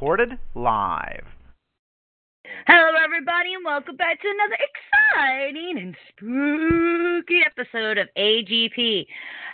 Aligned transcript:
Recorded 0.00 0.38
live. 0.54 1.26
Hello, 2.66 2.92
everybody, 3.04 3.52
and 3.52 3.62
welcome 3.62 3.96
back 3.96 4.18
to 4.22 4.28
another 4.28 4.56
exciting 4.64 5.76
and 5.76 5.94
spooky 6.08 7.42
episode 7.44 7.98
of 7.98 8.08
AGP. 8.16 9.04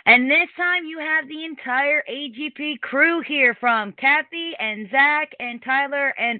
And 0.05 0.31
this 0.31 0.47
time 0.55 0.85
you 0.85 0.99
have 0.99 1.27
the 1.27 1.43
entire 1.43 2.01
AGP 2.09 2.79
crew 2.79 3.21
here 3.27 3.57
from 3.59 3.91
Kathy 3.99 4.53
and 4.57 4.89
Zach 4.89 5.33
and 5.41 5.61
Tyler. 5.61 6.13
And 6.17 6.39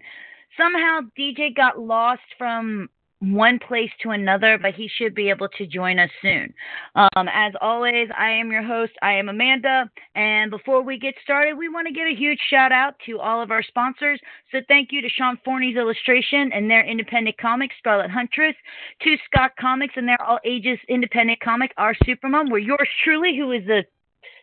somehow 0.58 1.02
DJ 1.20 1.54
got 1.54 1.78
lost 1.78 2.22
from 2.38 2.90
one 3.20 3.60
place 3.60 3.90
to 4.04 4.12
another, 4.12 4.60
but 4.62 4.76
he 4.76 4.90
should 4.98 5.16
be 5.16 5.30
able 5.30 5.48
to 5.50 5.66
join 5.66 5.98
us 5.98 6.10
soon. 6.22 6.54
Um, 6.96 7.28
as 7.34 7.54
always, 7.62 8.10
I 8.18 8.30
am 8.30 8.52
your 8.52 8.64
host. 8.64 8.92
I 9.02 9.14
am 9.14 9.30
Amanda. 9.30 9.90
And 10.16 10.52
before 10.52 10.84
we 10.84 11.00
get 11.00 11.16
started, 11.24 11.58
we 11.58 11.68
want 11.68 11.88
to 11.88 11.94
give 11.94 12.08
a 12.08 12.16
huge 12.16 12.40
shout 12.50 12.72
out 12.72 12.94
to 13.08 13.20
all 13.20 13.42
of 13.42 13.50
our 13.50 13.64
sponsors. 13.64 14.20
So 14.52 14.60
thank 14.68 14.92
you 14.92 15.02
to 15.02 15.10
Sean 15.10 15.40
Forney's 15.44 15.78
Illustration 15.78 16.52
and 16.54 16.70
their 16.70 16.86
independent 16.86 17.38
comic, 17.40 17.72
Scarlet 17.80 18.12
Huntress, 18.12 18.56
to 19.02 19.16
Scott 19.26 19.52
Comics 19.60 19.96
and 19.98 20.08
their 20.08 20.22
all 20.22 20.40
ages 20.46 20.78
independent 20.88 21.40
comic, 21.40 21.72
Our 21.78 21.96
Supermom, 22.06 22.52
where 22.52 22.60
yours 22.60 22.90
truly, 23.04 23.36
who 23.36 23.52
is 23.52 23.66
the 23.66 23.84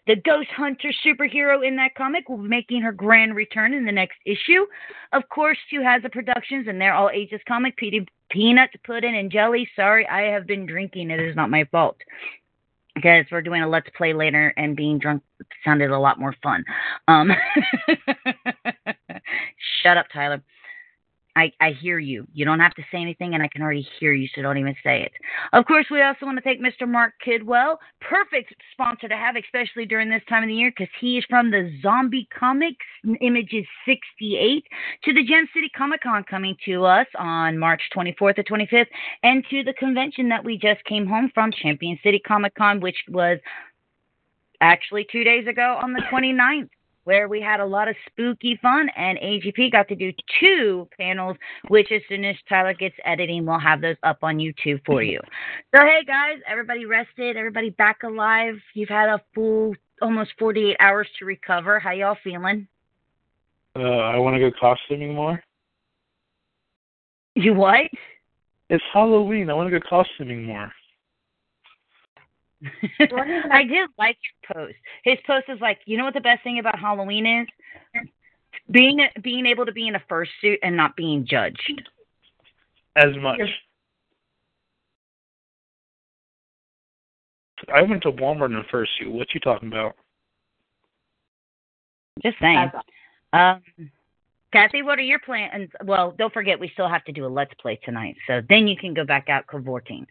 the 0.07 0.17
Ghost 0.17 0.51
Hunter 0.55 0.93
superhero 1.05 1.67
in 1.67 1.77
that 1.77 1.95
comic 1.95 2.29
will 2.29 2.37
be 2.37 2.49
making 2.49 2.83
her 2.83 2.93
grand 2.93 3.35
return 3.35 3.73
in 3.73 3.87
the 3.87 3.93
next 3.93 4.19
issue. 4.27 4.67
Of 5.15 5.23
course, 5.31 5.57
to 5.71 5.83
Hazard 5.83 6.13
Productions 6.13 6.67
and 6.69 6.79
their 6.79 6.93
all 6.93 7.09
ages 7.09 7.41
comic, 7.49 7.75
Peanuts, 8.35 8.75
Pudding, 8.85 9.17
and 9.17 9.31
Jelly. 9.31 9.69
Sorry, 9.77 10.07
I 10.09 10.33
have 10.33 10.45
been 10.45 10.67
drinking. 10.67 11.11
It 11.11 11.21
is 11.21 11.37
not 11.37 11.51
my 11.51 11.65
fault. 11.71 11.97
Because 12.97 13.25
we're 13.31 13.43
doing 13.43 13.63
a 13.63 13.69
let's 13.69 13.89
play 13.97 14.13
later 14.13 14.53
and 14.57 14.77
being 14.77 14.99
drunk 14.99 15.23
sounded 15.65 15.91
a 15.91 15.99
lot 15.99 16.19
more 16.19 16.35
fun. 16.43 16.65
Um, 17.07 17.31
shut 19.83 19.97
up, 19.97 20.07
Tyler. 20.13 20.43
I, 21.37 21.53
I 21.61 21.71
hear 21.71 21.99
you. 21.99 22.27
You 22.33 22.45
don't 22.45 22.61
have 22.61 22.75
to 22.75 22.83
say 22.93 22.99
anything, 22.99 23.35
and 23.35 23.43
I 23.43 23.49
can 23.49 23.61
already 23.61 23.87
hear 23.99 24.13
you, 24.13 24.29
so 24.35 24.43
don't 24.43 24.59
even 24.59 24.77
say 24.85 25.03
it. 25.03 25.13
Of 25.53 25.67
course, 25.67 25.87
we 25.91 26.01
also 26.01 26.27
want 26.27 26.39
to 26.39 26.43
thank 26.43 26.61
Mr. 26.61 26.89
Mark 26.89 27.15
Kidwell. 27.27 27.77
Perfect 28.01 28.55
sponsor 28.73 29.09
to 29.09 29.17
have, 29.17 29.35
especially 29.37 29.85
during 29.85 30.09
this 30.09 30.23
time 30.29 30.45
of 30.45 30.49
the 30.49 30.55
year, 30.55 30.73
because 30.77 30.93
he 31.01 31.19
is 31.19 31.25
from 31.29 31.51
the 31.51 31.77
Zombie 31.83 32.29
Comics, 32.39 32.87
Images 33.21 33.67
68, 33.85 34.65
to 35.05 35.13
the 35.13 35.25
Gem 35.25 35.49
City 35.53 35.71
Comic 35.77 36.03
Con 36.03 36.25
coming 36.25 36.57
to 36.67 36.85
us 36.85 37.07
on 37.19 37.59
March 37.59 37.83
24th 37.97 38.39
or 38.39 38.45
25th, 38.45 38.87
and 39.25 39.45
to 39.51 39.65
the 39.65 39.75
convention 39.75 40.29
that 40.29 40.45
we 40.45 40.57
just 40.57 40.85
came 40.85 41.07
home 41.07 41.31
from, 41.35 41.51
Champion 41.51 41.99
City 42.05 42.21
Comic 42.25 42.55
Con, 42.55 42.81
which 42.81 42.97
was 43.09 43.39
actually 44.61 45.07
two 45.11 45.25
days 45.25 45.47
ago 45.49 45.79
on 45.83 45.93
the 45.93 46.03
29th 46.13 46.69
where 47.05 47.29
we 47.29 47.41
had 47.41 47.61
a 47.61 47.65
lot 47.65 47.89
of 47.89 47.95
spooky 48.07 48.59
fun 48.61 48.89
and 48.97 49.19
AGP 49.19 49.73
got 49.73 49.89
to 49.89 49.95
do 49.95 50.13
two 50.41 50.89
panels, 50.99 51.37
which 51.69 51.93
as 51.93 52.03
soon 52.09 52.25
as 52.25 52.37
Tyler 52.49 52.75
gets 52.75 52.97
editing, 53.05 53.47
we'll 53.47 53.59
have 53.59 53.81
those 53.81 53.97
up 54.03 54.19
on 54.23 54.39
YouTube 54.39 54.81
for 54.85 55.03
you. 55.03 55.21
So 55.75 55.83
hey 55.83 56.05
guys, 56.07 56.39
everybody 56.49 56.87
rested, 56.87 57.37
everybody 57.37 57.71
back 57.71 58.03
alive. 58.03 58.57
You've 58.75 58.89
had 58.89 59.09
a 59.09 59.21
full 59.35 59.75
almost 60.03 60.33
48 60.39 60.77
hours 60.81 61.09
to 61.19 61.25
recover. 61.25 61.79
How 61.79 61.93
y'all 61.93 62.17
feeling? 62.25 62.67
Uh, 63.77 63.83
I 63.83 64.19
want 64.19 64.35
to 64.37 64.41
go 64.41 64.51
costuming 64.59 65.15
more. 65.15 65.43
You 67.35 67.55
what? 67.55 67.91
It's 68.71 68.85
Halloween. 68.93 69.51
I 69.51 69.55
want 69.55 69.71
to 69.71 69.79
go 69.79 69.85
costuming 69.89 70.45
more. 70.45 70.73
I 73.01 73.65
did 73.65 73.91
like 73.99 74.17
his 74.17 74.57
post. 74.57 74.75
His 75.05 75.19
post 75.27 75.47
is 75.49 75.61
like, 75.61 75.79
you 75.87 75.99
know 75.99 76.05
what 76.05 76.15
the 76.15 76.21
best 76.21 76.43
thing 76.43 76.59
about 76.59 76.79
Halloween 76.79 77.27
is? 77.27 77.49
Being 78.71 79.07
being 79.23 79.47
able 79.47 79.67
to 79.67 79.73
be 79.73 79.89
in 79.89 79.95
a 79.95 80.03
fursuit 80.11 80.59
and 80.63 80.77
not 80.77 80.97
being 80.97 81.27
judged. 81.29 81.83
As 82.97 83.17
much. 83.21 83.41
I 87.73 87.83
went 87.83 88.03
to 88.03 88.13
Walmart 88.13 88.47
in 88.47 88.57
a 88.57 88.65
fursuit. 88.75 89.11
What 89.11 89.29
you 89.35 89.41
talking 89.41 89.69
about? 89.69 89.97
Just 92.23 92.37
saying. 92.41 92.71
Um, 93.33 93.63
Kathy, 94.53 94.83
what 94.83 94.99
are 94.99 95.03
your 95.03 95.19
plans? 95.19 95.69
Well, 95.85 96.15
don't 96.17 96.33
forget 96.33 96.61
we 96.61 96.71
still 96.75 96.89
have 96.89 97.05
to 97.07 97.13
do 97.13 97.27
a 97.27 97.29
let's 97.29 97.53
play 97.61 97.79
tonight, 97.85 98.15
so 98.27 98.41
then 98.49 98.69
you 98.69 98.77
can 98.77 98.95
go 98.95 99.05
back 99.05 99.29
out 99.29 99.47
cavorting. 99.49 100.07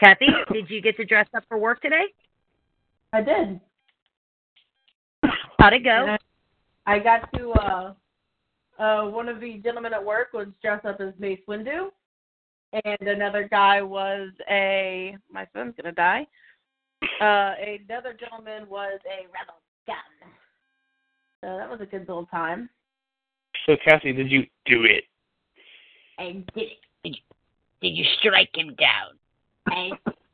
Kathy, 0.00 0.26
did 0.52 0.68
you 0.68 0.80
get 0.80 0.96
to 0.96 1.04
dress 1.04 1.28
up 1.36 1.44
for 1.48 1.58
work 1.58 1.80
today? 1.80 2.04
I 3.12 3.22
did. 3.22 3.60
How'd 5.58 5.72
it 5.72 5.84
go? 5.84 6.16
I, 6.86 6.94
I 6.94 6.98
got 6.98 7.32
to 7.34 7.52
uh 7.52 7.94
uh 8.78 9.08
one 9.08 9.28
of 9.28 9.40
the 9.40 9.58
gentlemen 9.58 9.94
at 9.94 10.04
work 10.04 10.32
was 10.34 10.48
dressed 10.60 10.84
up 10.84 11.00
as 11.00 11.14
Mace 11.18 11.40
Windu 11.48 11.90
and 12.84 13.08
another 13.08 13.48
guy 13.48 13.80
was 13.80 14.30
a 14.50 15.16
my 15.32 15.46
son's 15.54 15.74
gonna 15.80 15.94
die. 15.94 16.26
Uh 17.20 17.54
another 17.62 18.14
gentleman 18.18 18.68
was 18.68 18.98
a 19.06 19.26
rebel 19.32 19.60
gun. 19.86 20.30
So 21.40 21.56
that 21.56 21.70
was 21.70 21.80
a 21.80 21.86
good 21.86 22.08
little 22.08 22.26
time. 22.26 22.68
So 23.66 23.76
Kathy, 23.84 24.12
did 24.12 24.30
you 24.30 24.42
do 24.66 24.84
it? 24.84 25.04
I 26.18 26.32
did 26.32 26.44
it. 26.56 26.78
Did 27.04 27.16
you, 27.16 27.22
did 27.80 27.96
you 27.96 28.04
strike 28.18 28.50
him 28.54 28.74
down? 28.74 29.18
I 29.66 29.90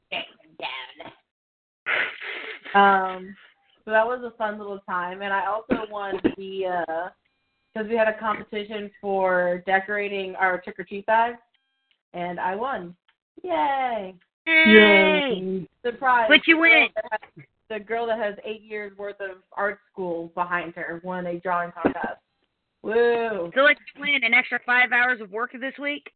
strike 0.09 0.27
him 0.41 0.57
down. 2.75 3.17
Um 3.17 3.37
so 3.85 3.91
that 3.91 4.07
was 4.07 4.23
a 4.25 4.37
fun 4.37 4.59
little 4.59 4.81
time 4.89 5.23
and 5.23 5.33
I 5.33 5.47
also 5.47 5.91
won 5.91 6.21
the 6.37 6.67
uh 6.67 7.09
because 7.73 7.89
we 7.89 7.97
had 7.97 8.09
a 8.09 8.19
competition 8.19 8.91
for 9.01 9.63
decorating 9.67 10.35
our 10.37 10.61
trick 10.61 10.79
or 10.79 10.85
treat 10.85 11.07
bags 11.07 11.39
and 12.15 12.41
I 12.41 12.57
won. 12.57 12.95
Yay. 13.43 14.15
Yay! 14.47 15.69
Surprise. 15.85 16.29
What 16.29 16.41
you 16.47 16.59
win? 16.59 16.89
The 17.69 17.79
girl 17.79 18.07
that 18.07 18.19
has 18.19 18.35
eight 18.45 18.63
years 18.63 18.97
worth 18.99 19.21
of 19.21 19.39
art 19.53 19.79
school 19.93 20.33
behind 20.35 20.75
her 20.75 21.01
won 21.05 21.27
a 21.27 21.39
drawing 21.39 21.71
contest. 21.71 22.19
Woo! 22.83 23.51
So 23.55 23.61
let's 23.61 23.81
win 23.99 24.25
an 24.25 24.35
extra 24.35 24.59
five 24.67 24.91
hours 24.93 25.21
of 25.21 25.31
work 25.31 25.53
this 25.53 25.75
week. 25.81 26.11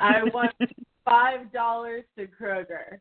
I 0.00 0.22
won 0.32 0.48
five 1.04 1.52
dollars 1.52 2.04
to 2.18 2.26
Kroger. 2.26 2.98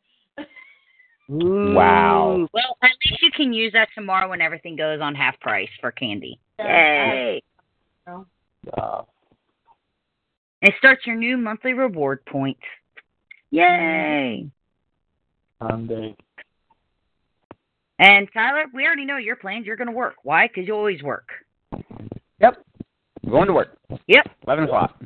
Wow. 1.29 2.47
Well, 2.53 2.77
at 2.83 2.89
least 3.09 3.21
you 3.21 3.31
can 3.31 3.53
use 3.53 3.71
that 3.73 3.87
tomorrow 3.95 4.29
when 4.29 4.41
everything 4.41 4.75
goes 4.75 4.99
on 5.01 5.15
half 5.15 5.39
price 5.39 5.69
for 5.79 5.91
candy. 5.91 6.37
Yeah. 6.59 7.13
Yay! 7.13 7.43
Uh, 8.75 9.01
It 10.61 10.73
starts 10.77 11.05
your 11.07 11.15
new 11.15 11.37
monthly 11.37 11.73
reward 11.73 12.25
points. 12.25 12.61
Yay! 13.51 14.49
Sunday. 15.61 16.15
And 17.99 18.27
Tyler, 18.33 18.65
we 18.73 18.85
already 18.85 19.05
know 19.05 19.17
your 19.17 19.37
plans. 19.37 19.65
You're 19.65 19.77
going 19.77 19.87
to 19.87 19.93
work. 19.93 20.15
Why? 20.23 20.47
Because 20.47 20.67
you 20.67 20.73
always 20.75 21.01
work. 21.03 21.29
Yep. 22.41 22.57
I'm 23.23 23.29
going 23.31 23.47
to 23.47 23.53
work. 23.53 23.77
Yep. 24.07 24.29
11 24.45 24.65
o'clock. 24.65 24.99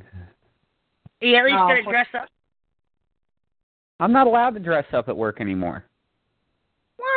You 1.22 1.36
at 1.36 1.46
least 1.46 1.58
Oh, 1.60 1.68
going 1.68 1.84
to 1.84 1.90
dress 1.90 2.08
up. 2.20 2.28
I'm 4.00 4.12
not 4.12 4.28
allowed 4.28 4.52
to 4.52 4.60
dress 4.60 4.86
up 4.94 5.10
at 5.10 5.18
work 5.18 5.42
anymore. 5.42 5.84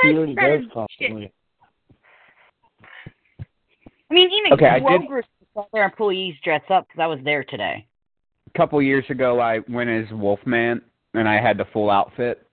He 0.03 0.09
What? 0.09 0.17
already 0.17 0.35
That 0.35 0.49
does 0.49 0.61
is 0.65 0.73
constantly. 0.73 1.33
I 4.11 4.15
mean, 4.15 4.31
even 4.31 4.53
Okay, 4.55 4.67
I 4.67 4.79
did- 4.79 5.03
Kroger's 5.03 5.27
their 5.73 5.85
employees 5.85 6.37
dress 6.43 6.63
up 6.71 6.87
because 6.87 7.01
I 7.01 7.07
was 7.07 7.21
there 7.23 7.45
today. 7.45 7.87
A 8.55 8.59
couple 8.59 8.81
years 8.81 9.05
ago, 9.11 9.41
I 9.41 9.59
went 9.69 9.91
as 9.91 10.11
Wolfman, 10.13 10.81
and 11.15 11.29
I 11.29 11.41
had 11.41 11.59
the 11.59 11.65
full 11.67 11.91
outfit, 11.91 12.47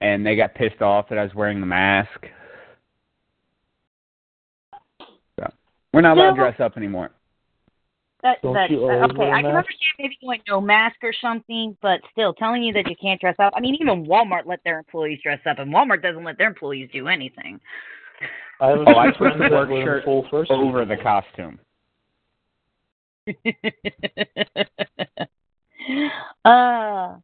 and 0.00 0.24
they 0.24 0.36
got 0.36 0.54
pissed 0.54 0.80
off 0.80 1.08
that 1.08 1.18
I 1.18 1.24
was 1.24 1.34
wearing 1.34 1.60
the 1.60 1.66
mask. 1.66 2.28
So, 5.38 5.50
we're 5.92 6.02
not 6.02 6.16
allowed 6.16 6.30
to 6.30 6.36
dress 6.36 6.60
up 6.60 6.76
anymore. 6.76 7.10
That, 8.26 8.42
Don't 8.42 8.54
that's, 8.54 8.72
you 8.72 8.82
always 8.82 9.10
okay, 9.10 9.18
wear 9.18 9.34
a 9.34 9.38
I 9.38 9.42
can 9.42 9.52
understand 9.52 9.92
maybe 10.00 10.18
going 10.20 10.40
no 10.48 10.60
mask 10.60 10.96
or 11.04 11.12
something, 11.20 11.76
but 11.80 12.00
still 12.10 12.34
telling 12.34 12.64
you 12.64 12.72
that 12.72 12.90
you 12.90 12.96
can't 13.00 13.20
dress 13.20 13.36
up. 13.38 13.52
I 13.56 13.60
mean, 13.60 13.76
even 13.80 14.04
Walmart 14.04 14.46
let 14.46 14.58
their 14.64 14.80
employees 14.80 15.20
dress 15.22 15.38
up, 15.48 15.60
and 15.60 15.72
Walmart 15.72 16.02
doesn't 16.02 16.24
let 16.24 16.36
their 16.36 16.48
employees 16.48 16.90
do 16.92 17.06
anything. 17.06 17.60
I 18.60 18.70
have 18.70 18.80
a 18.80 18.84
Oh, 18.84 18.98
I 18.98 19.16
friend 19.16 19.38
put 19.38 19.48
the 19.48 19.54
work 19.54 19.68
shirt 19.68 20.04
full 20.04 20.26
first 20.28 20.50
over 20.50 20.84
the 20.84 20.96
costume. 20.96 21.60
uh 26.44 27.14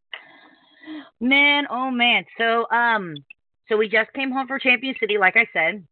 man, 1.21 1.67
oh 1.69 1.91
man. 1.91 2.25
So 2.39 2.71
um 2.71 3.17
so 3.69 3.77
we 3.77 3.89
just 3.89 4.13
came 4.13 4.31
home 4.31 4.47
from 4.47 4.61
Champion 4.61 4.95
City, 5.01 5.19
like 5.19 5.37
I 5.37 5.49
said. 5.53 5.85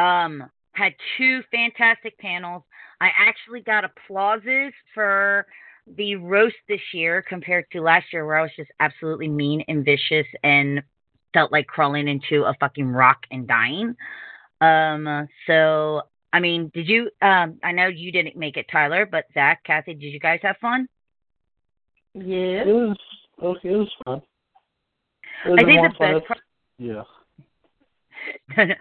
Um 0.00 0.48
had 0.72 0.94
two 1.18 1.42
fantastic 1.50 2.16
panels. 2.18 2.62
I 3.00 3.08
actually 3.16 3.60
got 3.60 3.84
applauses 3.84 4.72
for 4.94 5.46
the 5.96 6.16
roast 6.16 6.56
this 6.68 6.80
year 6.92 7.24
compared 7.26 7.64
to 7.72 7.80
last 7.80 8.12
year 8.12 8.26
where 8.26 8.36
I 8.36 8.42
was 8.42 8.50
just 8.56 8.70
absolutely 8.80 9.28
mean 9.28 9.64
and 9.68 9.84
vicious 9.84 10.26
and 10.44 10.82
felt 11.32 11.50
like 11.50 11.66
crawling 11.66 12.08
into 12.08 12.44
a 12.44 12.54
fucking 12.60 12.88
rock 12.88 13.24
and 13.30 13.48
dying. 13.48 13.96
Um 14.60 15.28
so 15.46 16.02
I 16.32 16.40
mean, 16.40 16.70
did 16.74 16.86
you 16.88 17.10
um 17.22 17.58
I 17.64 17.72
know 17.72 17.86
you 17.86 18.12
didn't 18.12 18.36
make 18.36 18.56
it, 18.56 18.66
Tyler, 18.70 19.06
but 19.06 19.24
Zach, 19.34 19.64
Kathy, 19.64 19.94
did 19.94 20.12
you 20.12 20.20
guys 20.20 20.40
have 20.42 20.56
fun? 20.58 20.86
Yes. 22.14 22.66
It 22.66 22.72
was 22.72 22.96
okay. 23.42 23.68
It 23.70 23.76
was 23.76 23.92
fun. 24.04 24.22
It 25.46 25.50
was 25.50 25.58
I 25.60 25.64
think 25.64 25.82
the 25.82 25.98
best 25.98 26.24
if- 26.30 26.38
yeah. 26.78 27.04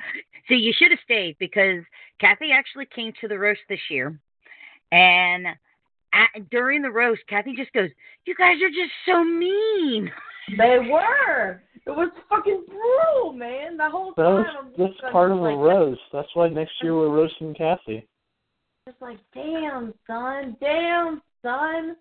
See, 0.50 0.56
you 0.56 0.74
should 0.78 0.92
have 0.92 1.00
stayed 1.04 1.38
because 1.40 1.84
Kathy 2.20 2.52
actually 2.52 2.88
came 2.94 3.14
to 3.22 3.28
the 3.28 3.38
roast 3.38 3.62
this 3.70 3.80
year, 3.90 4.20
and 4.92 5.48
at, 6.14 6.50
during 6.50 6.82
the 6.82 6.92
roast, 6.92 7.22
Kathy 7.28 7.56
just 7.56 7.72
goes, 7.74 7.90
"You 8.26 8.36
guys 8.36 8.58
are 8.62 8.70
just 8.70 8.94
so 9.06 9.24
mean." 9.24 10.12
They 10.58 10.80
were. 10.80 11.62
It 11.86 11.92
was 11.92 12.10
fucking 12.28 12.64
brutal, 12.68 13.34
man. 13.34 13.78
The 13.78 13.88
whole 13.88 14.14
That 14.18 14.24
time. 14.24 14.34
was 14.34 14.46
I'm 14.58 14.72
that's 14.78 15.12
part 15.12 15.32
of 15.32 15.38
just 15.38 15.44
the 15.44 15.50
like, 15.50 15.58
roast. 15.58 16.02
That's 16.12 16.28
why 16.34 16.50
next 16.50 16.72
year 16.82 16.96
we're 16.96 17.10
roasting 17.10 17.54
Kathy. 17.54 18.08
Just 18.88 19.00
like, 19.00 19.20
damn, 19.36 19.94
son. 20.08 20.58
Damn, 20.60 21.22
son. 21.44 21.96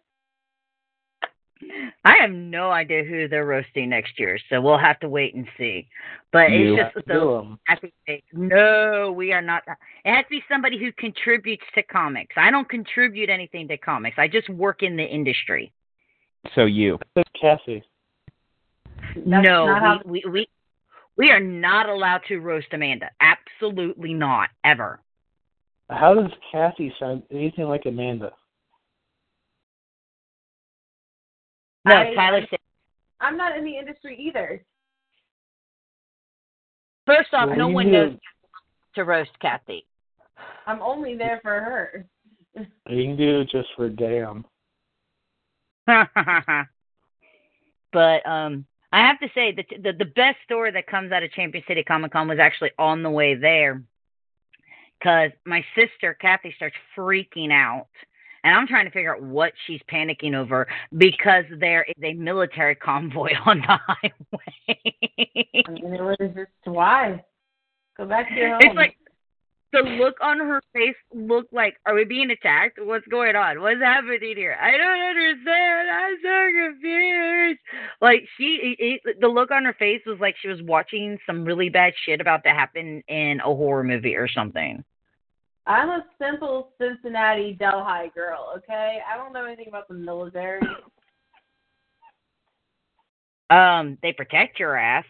I 2.05 2.17
have 2.21 2.31
no 2.31 2.71
idea 2.71 3.03
who 3.05 3.29
they're 3.29 3.45
roasting 3.45 3.89
next 3.91 4.19
year, 4.19 4.39
so 4.49 4.61
we'll 4.61 4.79
have 4.79 5.01
to 5.01 5.09
wait 5.09 5.35
and 5.35 5.47
see. 5.59 5.89
But 6.33 6.51
You. 6.53 6.77
it's 6.79 6.95
just 6.95 7.07
Do 7.09 7.15
so 7.15 7.39
'em. 7.41 7.59
Kathy 7.67 7.93
no, 8.33 9.13
we 9.17 9.33
are 9.33 9.43
not. 9.43 9.65
It 10.05 10.15
has 10.15 10.25
to 10.25 10.31
be 10.31 10.43
somebody 10.49 10.79
who 10.79 10.93
contributes 10.93 11.65
to 11.75 11.83
comics. 11.83 12.35
I 12.37 12.51
don't 12.51 12.69
contribute 12.69 13.29
anything 13.29 13.67
to 13.69 13.77
comics. 13.77 14.19
I 14.19 14.29
just 14.29 14.49
work 14.49 14.83
in 14.83 14.97
the 14.97 15.05
industry. 15.05 15.73
So 16.55 16.65
you. 16.65 16.99
Except 17.17 17.37
Kathy. 17.41 17.83
That's 19.17 19.27
no, 19.27 19.67
not 19.67 19.83
how- 19.83 20.01
we, 20.05 20.23
we 20.27 20.31
we 20.31 20.49
we 21.17 21.31
are 21.31 21.41
not 21.41 21.89
allowed 21.89 22.21
to 22.29 22.39
roast 22.39 22.69
Amanda. 22.73 23.11
Absolutely 23.21 24.15
not, 24.15 24.51
ever. 24.63 25.01
How 25.91 26.15
does 26.15 26.31
Kathy 26.53 26.95
sound 27.01 27.25
anything 27.33 27.65
like 27.65 27.87
Amanda? 27.87 28.33
No, 31.85 31.97
I- 31.97 32.15
Tyler 32.15 32.47
said. 32.49 32.59
I'm 33.21 33.37
not 33.37 33.57
in 33.57 33.65
the 33.65 33.77
industry 33.77 34.17
either. 34.17 34.65
First 37.07 37.33
off, 37.33 37.49
Well, 37.49 37.59
no 37.59 37.69
one 37.69 37.87
do- 37.87 37.93
knows 37.93 38.17
to 38.95 39.05
roast 39.05 39.37
Kathy. 39.41 39.87
I'm 40.67 40.81
only 40.83 41.17
there 41.17 41.41
for 41.43 41.61
her. 41.61 42.07
You 42.55 43.05
can 43.05 43.17
do 43.17 43.41
it 43.41 43.49
just 43.51 43.69
for 43.77 43.89
damn. 43.89 44.45
but 47.93 48.27
um, 48.27 48.67
I 48.93 49.01
have 49.07 49.19
to 49.21 49.29
say 49.35 49.53
that 49.53 49.67
the 49.83 49.93
the 49.93 50.05
best 50.05 50.37
story 50.45 50.71
that 50.73 50.87
comes 50.87 51.13
out 51.13 51.23
of 51.23 51.33
Champion 51.33 51.65
City 51.67 51.83
Comic 51.83 52.13
Con 52.13 52.29
was 52.29 52.39
actually 52.39 52.73
on 52.79 53.03
the 53.03 53.11
way 53.11 53.35
there, 53.35 53.83
because 54.99 55.31
my 55.47 55.65
sister 55.75 56.15
Kathy 56.21 56.53
starts 56.57 56.77
freaking 56.97 57.53
out. 57.53 57.89
And 58.45 58.55
I'm 58.55 58.67
trying 58.67 58.87
to 58.87 58.91
figure 58.91 59.15
out 59.15 59.23
what 59.23 59.53
she's 59.67 59.81
panicking 59.93 60.35
over 60.35 60.67
because 60.97 61.45
there 61.59 61.85
is 61.85 62.03
a 62.03 62.15
military 62.15 62.75
convoy 62.75 63.31
on 63.47 63.59
the 63.59 63.79
highway. 63.87 64.81
I 65.67 65.71
mean, 65.71 65.95
it 65.95 66.03
was 66.03 66.17
just 66.35 66.51
why? 66.65 67.25
Go 67.97 68.07
back 68.07 68.29
to 68.29 68.35
your 68.35 68.51
home. 68.51 68.61
It's 68.63 68.77
like 68.77 68.97
the 69.73 69.81
look 69.81 70.17
on 70.23 70.39
her 70.39 70.63
face 70.73 70.97
looked 71.13 71.53
like, 71.53 71.77
are 71.85 71.95
we 71.95 72.05
being 72.05 72.31
attacked? 72.31 72.79
What's 72.81 73.07
going 73.09 73.37
on? 73.37 73.61
What's 73.61 73.81
happening 73.81 74.35
here? 74.37 74.57
I 74.61 74.77
don't 74.77 75.01
understand. 75.01 75.91
I'm 75.91 76.17
so 76.23 76.73
confused. 76.73 77.61
Like 78.01 78.23
she, 78.37 78.77
it, 78.79 79.21
the 79.21 79.29
look 79.29 79.51
on 79.51 79.65
her 79.65 79.75
face 79.79 80.01
was 80.07 80.19
like 80.21 80.37
she 80.41 80.49
was 80.49 80.63
watching 80.63 81.19
some 81.27 81.45
really 81.45 81.69
bad 81.69 81.93
shit 82.07 82.21
about 82.21 82.45
to 82.45 82.51
happen 82.51 83.03
in 83.09 83.41
a 83.41 83.55
horror 83.55 83.85
movie 83.85 84.17
or 84.17 84.29
something. 84.29 84.85
I'm 85.69 85.91
a 85.91 86.05
simple 86.21 86.71
Cincinnati 86.81 87.53
Delhi 87.59 88.11
girl, 88.15 88.53
okay? 88.57 89.01
I 89.09 89.17
don't 89.19 89.33
know 89.35 89.45
anything 89.45 89.69
about 89.69 89.87
the 89.87 89.95
military. 89.95 90.63
Um, 93.51 93.99
they 94.03 94.13
protect 94.13 94.59
your 94.59 94.77
ass. 94.77 95.05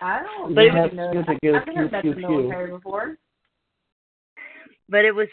I 0.00 0.22
don't 0.22 0.54
But 0.54 0.64
it 0.64 0.72
really 0.72 0.88
was- 0.88 0.92
know. 0.94 1.12
you 1.12 1.18
have 1.18 1.26
to 1.26 1.34
get 1.40 1.54
a 1.54 1.58
I've 1.58 1.66
never 1.74 1.88
met 1.90 2.04
the 2.04 2.14
military 2.16 2.70
before. 2.70 3.16
but 4.88 5.04
it 5.04 5.14
was 5.14 5.28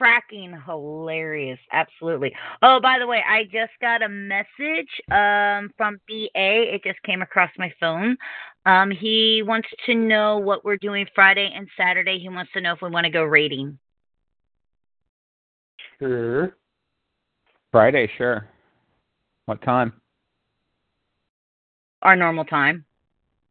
fracking 0.00 0.60
hilarious 0.64 1.58
absolutely 1.72 2.34
oh 2.62 2.80
by 2.80 2.98
the 2.98 3.06
way 3.06 3.22
i 3.28 3.44
just 3.44 3.70
got 3.80 4.02
a 4.02 4.08
message 4.08 4.88
um 5.12 5.70
from 5.76 6.00
ba 6.08 6.26
it 6.34 6.82
just 6.82 7.00
came 7.04 7.22
across 7.22 7.50
my 7.58 7.72
phone 7.78 8.16
um 8.66 8.90
he 8.90 9.42
wants 9.44 9.68
to 9.86 9.94
know 9.94 10.38
what 10.38 10.64
we're 10.64 10.76
doing 10.76 11.06
friday 11.14 11.50
and 11.54 11.68
saturday 11.76 12.18
he 12.18 12.28
wants 12.28 12.50
to 12.52 12.60
know 12.60 12.72
if 12.72 12.82
we 12.82 12.90
want 12.90 13.04
to 13.04 13.10
go 13.10 13.22
raiding 13.24 13.78
Sure. 16.00 16.56
Friday, 17.70 18.10
sure. 18.18 18.48
What 19.46 19.62
time? 19.62 19.92
our 22.02 22.16
normal 22.16 22.44
time 22.44 22.84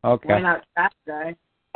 Okay. 0.05 0.27
Why 0.29 0.41
not 0.41 0.63
Saturday? 0.77 1.37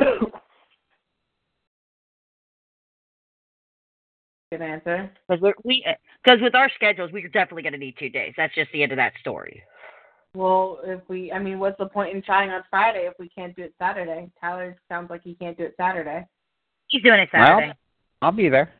Good 4.50 4.62
answer. 4.62 5.10
because 5.28 5.42
we're 5.42 5.52
we 5.64 5.84
because 6.22 6.40
with 6.40 6.54
our 6.54 6.70
schedules 6.74 7.10
we're 7.12 7.28
definitely 7.28 7.62
going 7.62 7.72
to 7.74 7.78
need 7.78 7.96
two 7.98 8.08
days 8.08 8.32
that's 8.36 8.54
just 8.54 8.70
the 8.72 8.82
end 8.82 8.92
of 8.92 8.96
that 8.96 9.12
story 9.20 9.62
Well, 10.34 10.80
if 10.84 11.00
we, 11.08 11.32
I 11.32 11.38
mean, 11.38 11.58
what's 11.58 11.78
the 11.78 11.86
point 11.86 12.14
in 12.14 12.22
trying 12.22 12.50
on 12.50 12.62
Friday 12.70 13.06
if 13.06 13.14
we 13.18 13.28
can't 13.28 13.56
do 13.56 13.62
it 13.62 13.74
Saturday? 13.78 14.30
Tyler 14.40 14.76
sounds 14.88 15.10
like 15.10 15.22
he 15.24 15.34
can't 15.34 15.56
do 15.56 15.64
it 15.64 15.74
Saturday. 15.76 16.26
he's 16.88 17.02
doing 17.02 17.20
it 17.20 17.28
Well, 17.32 17.46
saturday 17.46 17.72
I'll 18.22 18.32
be 18.32 18.48
there. 18.48 18.72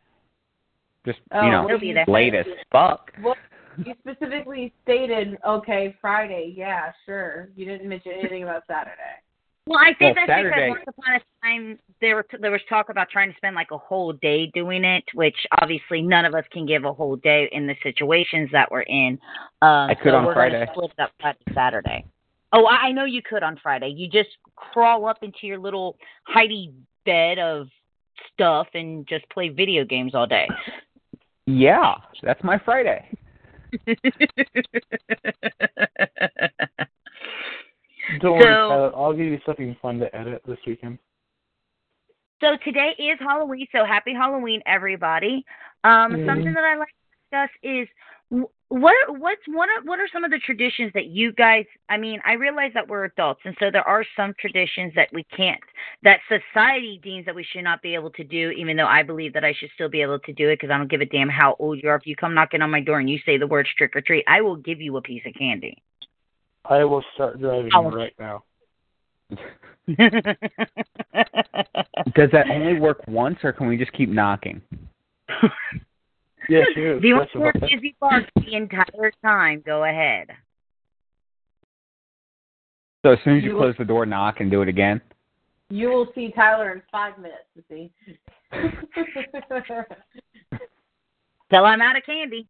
Just 1.06 1.20
Oh, 1.32 1.42
you 1.42 1.50
know, 1.50 1.62
what 1.62 1.70
He'll 1.70 1.80
be 1.80 1.92
there. 1.92 2.04
late 2.06 2.34
as 2.34 2.46
fuck. 2.70 3.12
Well, 3.22 3.36
you 3.84 3.94
specifically 4.00 4.74
stated, 4.82 5.38
okay, 5.46 5.96
Friday. 6.00 6.52
Yeah, 6.56 6.92
sure. 7.06 7.48
You 7.56 7.64
didn't 7.64 7.88
mention 7.88 8.12
anything 8.12 8.42
about 8.42 8.64
Saturday. 8.66 9.22
Well, 9.68 9.78
I 9.78 9.92
think 9.92 10.00
Well, 10.00 10.14
that's 10.26 10.28
Saturday- 10.28 10.70
because 10.70 10.84
once 10.86 10.96
upon 10.98 11.14
a 11.16 11.20
time 11.44 11.78
there 12.00 12.16
were 12.16 12.26
there 12.40 12.50
was 12.50 12.62
talk 12.70 12.88
about 12.88 13.10
trying 13.10 13.30
to 13.30 13.36
spend 13.36 13.54
like 13.54 13.70
a 13.70 13.76
whole 13.76 14.14
day 14.14 14.46
doing 14.54 14.82
it, 14.82 15.04
which 15.12 15.36
obviously 15.60 16.00
none 16.00 16.24
of 16.24 16.34
us 16.34 16.44
can 16.50 16.64
give 16.64 16.86
a 16.86 16.92
whole 16.92 17.16
day 17.16 17.50
in 17.52 17.66
the 17.66 17.76
situations 17.82 18.48
that 18.52 18.70
we're 18.70 18.80
in. 18.82 19.18
Um, 19.60 19.90
I 19.90 19.94
could 19.94 20.12
so 20.12 20.16
on 20.16 20.24
we're 20.24 20.32
Friday. 20.32 20.66
Split 20.72 20.92
it 20.96 21.02
up 21.02 21.12
Friday, 21.20 21.38
Saturday. 21.54 22.04
Oh, 22.52 22.64
I 22.64 22.88
I 22.88 22.92
know 22.92 23.04
you 23.04 23.20
could 23.20 23.42
on 23.42 23.58
Friday. 23.62 23.88
You 23.88 24.08
just 24.08 24.30
crawl 24.56 25.06
up 25.06 25.22
into 25.22 25.46
your 25.46 25.58
little 25.58 25.98
Heidi 26.24 26.72
bed 27.04 27.38
of 27.38 27.68
stuff 28.32 28.68
and 28.72 29.06
just 29.06 29.28
play 29.28 29.50
video 29.50 29.84
games 29.84 30.14
all 30.14 30.26
day. 30.26 30.48
Yeah, 31.46 31.94
that's 32.22 32.42
my 32.42 32.58
Friday. 32.58 33.06
Don't 38.20 38.20
So- 38.20 38.30
worry, 38.30 38.44
Tyler. 38.44 38.92
I'll 38.96 39.12
give 39.12 39.26
you 39.26 39.40
something 39.44 39.74
fun 39.76 39.98
to 40.00 40.14
edit 40.16 40.42
this 40.46 40.58
weekend. 40.66 40.98
So 42.40 42.56
today 42.58 42.94
is 42.98 43.18
Halloween, 43.18 43.66
so 43.72 43.84
happy 43.84 44.14
Halloween, 44.14 44.62
everybody. 44.64 45.44
Um, 45.84 46.12
Mhm. 46.12 46.26
Something 46.26 46.52
that 46.54 46.64
I 46.64 46.76
like 46.76 46.88
to 46.88 46.94
discuss 47.20 47.50
is 47.62 47.88
what 48.68 48.94
what's 49.18 49.40
what 49.48 49.68
are 49.70 49.82
what 49.82 49.98
are 49.98 50.08
some 50.08 50.22
of 50.24 50.30
the 50.30 50.38
traditions 50.38 50.92
that 50.92 51.06
you 51.06 51.32
guys? 51.32 51.64
I 51.88 51.96
mean, 51.96 52.20
I 52.24 52.34
realize 52.34 52.72
that 52.74 52.86
we're 52.86 53.04
adults, 53.04 53.40
and 53.44 53.56
so 53.58 53.70
there 53.70 53.86
are 53.88 54.04
some 54.14 54.34
traditions 54.34 54.92
that 54.94 55.10
we 55.12 55.24
can't, 55.24 55.60
that 56.02 56.20
society 56.28 57.00
deems 57.02 57.24
that 57.24 57.34
we 57.34 57.42
should 57.42 57.64
not 57.64 57.80
be 57.82 57.94
able 57.94 58.10
to 58.10 58.24
do. 58.24 58.50
Even 58.50 58.76
though 58.76 58.86
I 58.86 59.02
believe 59.02 59.32
that 59.32 59.44
I 59.44 59.52
should 59.54 59.70
still 59.72 59.88
be 59.88 60.02
able 60.02 60.18
to 60.20 60.32
do 60.32 60.48
it, 60.50 60.56
because 60.56 60.70
I 60.70 60.76
don't 60.78 60.90
give 60.90 61.00
a 61.00 61.06
damn 61.06 61.28
how 61.30 61.56
old 61.58 61.82
you 61.82 61.88
are. 61.88 61.96
If 61.96 62.06
you 62.06 62.14
come 62.14 62.34
knocking 62.34 62.62
on 62.62 62.70
my 62.70 62.80
door 62.80 63.00
and 63.00 63.08
you 63.08 63.18
say 63.20 63.36
the 63.36 63.46
words 63.46 63.70
trick 63.76 63.96
or 63.96 64.00
treat, 64.00 64.24
I 64.28 64.42
will 64.42 64.56
give 64.56 64.80
you 64.80 64.96
a 64.96 65.02
piece 65.02 65.24
of 65.26 65.34
candy. 65.34 65.82
I 66.64 66.84
will 66.84 67.04
start 67.14 67.38
driving 67.40 67.70
Oh. 67.74 67.90
right 67.90 68.14
now. 68.18 68.44
Does 72.14 72.30
that 72.32 72.46
only 72.50 72.80
work 72.80 73.06
once, 73.06 73.36
or 73.42 73.52
can 73.52 73.66
we 73.68 73.76
just 73.76 73.92
keep 73.92 74.08
knocking? 74.08 74.60
Yeah, 76.50 76.62
she 76.74 76.80
was. 76.80 76.96
If 76.96 77.04
you 77.04 77.14
want 77.16 77.28
to 77.60 77.66
hear. 77.66 77.76
Izzy 77.78 77.94
bark 78.00 78.24
the 78.36 78.54
entire 78.54 79.12
time, 79.22 79.62
go 79.66 79.84
ahead. 79.84 80.28
So 83.04 83.12
as 83.12 83.18
soon 83.22 83.36
as 83.36 83.44
you 83.44 83.50
You- 83.50 83.56
close 83.58 83.74
the 83.76 83.84
door, 83.84 84.06
knock 84.06 84.40
and 84.40 84.50
do 84.50 84.62
it 84.62 84.68
again. 84.68 85.02
You 85.68 85.90
will 85.90 86.06
see 86.14 86.32
Tyler 86.34 86.72
in 86.72 86.80
five 86.90 87.18
minutes. 87.18 87.44
You 87.54 87.62
see. 87.68 87.90
Till 91.50 91.64
I'm 91.66 91.82
out 91.82 91.98
of 91.98 92.06
candy. 92.06 92.46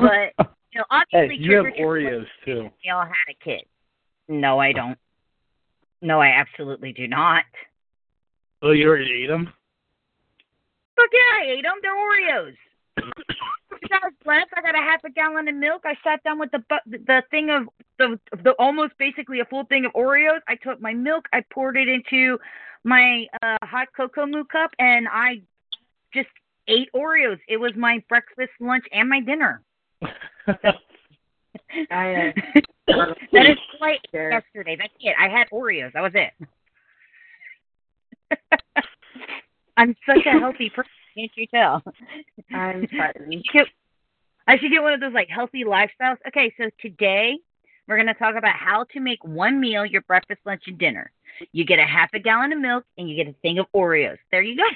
But 0.00 0.32
know, 0.80 0.84
Hey, 1.10 1.22
obviously, 1.22 1.44
you 1.44 1.56
have 1.56 1.64
trick 1.64 1.74
or 1.80 1.96
treat 1.98 2.06
Oreos 2.06 2.26
too. 2.44 2.70
they 2.84 2.90
all 2.90 3.04
had 3.04 3.28
a 3.28 3.44
kid. 3.44 3.64
No, 4.28 4.58
I 4.58 4.72
don't. 4.72 4.98
No, 6.02 6.20
I 6.20 6.28
absolutely 6.28 6.92
do 6.92 7.06
not. 7.06 7.44
Oh, 8.62 8.72
you 8.72 8.88
already 8.88 9.24
ate 9.24 9.28
them? 9.28 9.46
Fuck 10.96 11.08
yeah, 11.12 11.44
I 11.44 11.50
ate 11.52 11.62
them. 11.62 11.74
They're 11.82 11.94
Oreos. 11.94 12.56
Guys 13.88 14.12
left. 14.24 14.52
I 14.56 14.60
got 14.62 14.74
a 14.74 14.78
half 14.78 15.02
a 15.04 15.10
gallon 15.10 15.48
of 15.48 15.54
milk. 15.54 15.82
I 15.84 15.94
sat 16.04 16.22
down 16.22 16.38
with 16.38 16.50
the 16.52 16.62
the 16.86 17.22
thing 17.30 17.50
of 17.50 17.68
the 17.98 18.18
the 18.44 18.52
almost 18.58 18.92
basically 18.98 19.40
a 19.40 19.44
full 19.44 19.64
thing 19.64 19.84
of 19.84 19.92
Oreos. 19.92 20.40
I 20.48 20.56
took 20.56 20.80
my 20.80 20.92
milk. 20.92 21.26
I 21.32 21.42
poured 21.52 21.76
it 21.76 21.88
into 21.88 22.38
my 22.84 23.26
uh, 23.42 23.56
hot 23.62 23.88
cocoa 23.96 24.26
moo 24.26 24.44
cup, 24.44 24.70
and 24.78 25.08
I 25.10 25.42
just 26.12 26.28
ate 26.68 26.88
Oreos. 26.94 27.38
It 27.48 27.56
was 27.56 27.72
my 27.76 28.02
breakfast, 28.08 28.52
lunch, 28.60 28.84
and 28.92 29.08
my 29.08 29.20
dinner. 29.20 29.62
I, 31.90 32.14
uh, 32.14 32.32
that 33.32 33.46
is 33.50 33.58
like 33.80 34.00
Sure. 34.10 34.30
yesterday. 34.30 34.76
That's 34.76 34.92
it. 35.00 35.14
I 35.18 35.28
had 35.28 35.48
Oreos. 35.50 35.92
That 35.92 36.02
was 36.02 36.12
it. 36.14 36.32
I'm 39.76 39.96
such 40.06 40.26
a 40.26 40.38
healthy 40.38 40.70
person. 40.70 40.90
Can't 41.16 41.30
you 41.36 41.46
tell? 41.46 41.82
I'm 42.52 42.86
frightened. 42.88 43.32
should 43.46 43.52
get- 43.52 43.66
I 44.46 44.58
should 44.58 44.70
get 44.72 44.82
one 44.82 44.92
of 44.92 45.00
those 45.00 45.12
like 45.12 45.28
healthy 45.28 45.64
lifestyles. 45.64 46.16
Okay, 46.26 46.52
so 46.58 46.70
today 46.80 47.38
we're 47.86 47.96
going 47.96 48.08
to 48.08 48.14
talk 48.14 48.34
about 48.36 48.54
how 48.56 48.84
to 48.92 49.00
make 49.00 49.22
one 49.22 49.60
meal 49.60 49.86
your 49.86 50.02
breakfast, 50.02 50.40
lunch, 50.44 50.62
and 50.66 50.76
dinner. 50.76 51.12
You 51.52 51.64
get 51.64 51.78
a 51.78 51.84
half 51.84 52.10
a 52.14 52.18
gallon 52.18 52.52
of 52.52 52.58
milk 52.58 52.84
and 52.98 53.08
you 53.08 53.14
get 53.16 53.28
a 53.28 53.34
thing 53.42 53.58
of 53.58 53.66
Oreos. 53.74 54.18
There 54.32 54.42
you 54.42 54.56
go. 54.56 54.68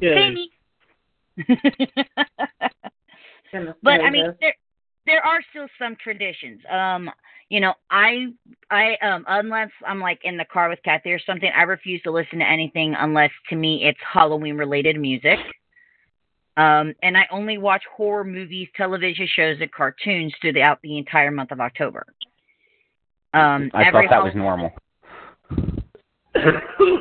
Yeah. 0.00 0.30
Pay 3.50 3.58
me. 3.58 3.64
Goodness 3.64 3.76
but 3.82 4.00
I 4.00 4.10
mean, 4.10 4.34
there 4.40 4.54
there 5.06 5.24
are 5.24 5.40
still 5.50 5.66
some 5.78 5.96
traditions. 6.02 6.60
Um, 6.70 7.10
you 7.48 7.60
know, 7.60 7.74
I 7.90 8.26
I 8.70 8.96
um 9.02 9.24
unless 9.28 9.70
I'm 9.86 10.00
like 10.00 10.20
in 10.24 10.36
the 10.36 10.44
car 10.44 10.68
with 10.68 10.80
Kathy 10.84 11.12
or 11.12 11.20
something, 11.20 11.50
I 11.54 11.62
refuse 11.62 12.02
to 12.02 12.10
listen 12.10 12.38
to 12.38 12.48
anything 12.48 12.94
unless 12.98 13.30
to 13.50 13.56
me 13.56 13.84
it's 13.84 13.98
Halloween 14.12 14.56
related 14.56 14.98
music. 14.98 15.38
Um, 16.56 16.94
and 17.02 17.16
I 17.16 17.26
only 17.32 17.58
watch 17.58 17.82
horror 17.96 18.22
movies, 18.22 18.68
television 18.76 19.28
shows, 19.34 19.56
and 19.60 19.72
cartoons 19.72 20.32
throughout 20.40 20.80
the 20.82 20.98
entire 20.98 21.32
month 21.32 21.50
of 21.50 21.60
October. 21.60 22.06
Um, 23.32 23.70
I 23.74 23.86
every 23.86 24.06
thought 24.06 24.10
that 24.10 24.22
was 24.22 24.34
normal. 24.36 24.70
every 26.36 27.00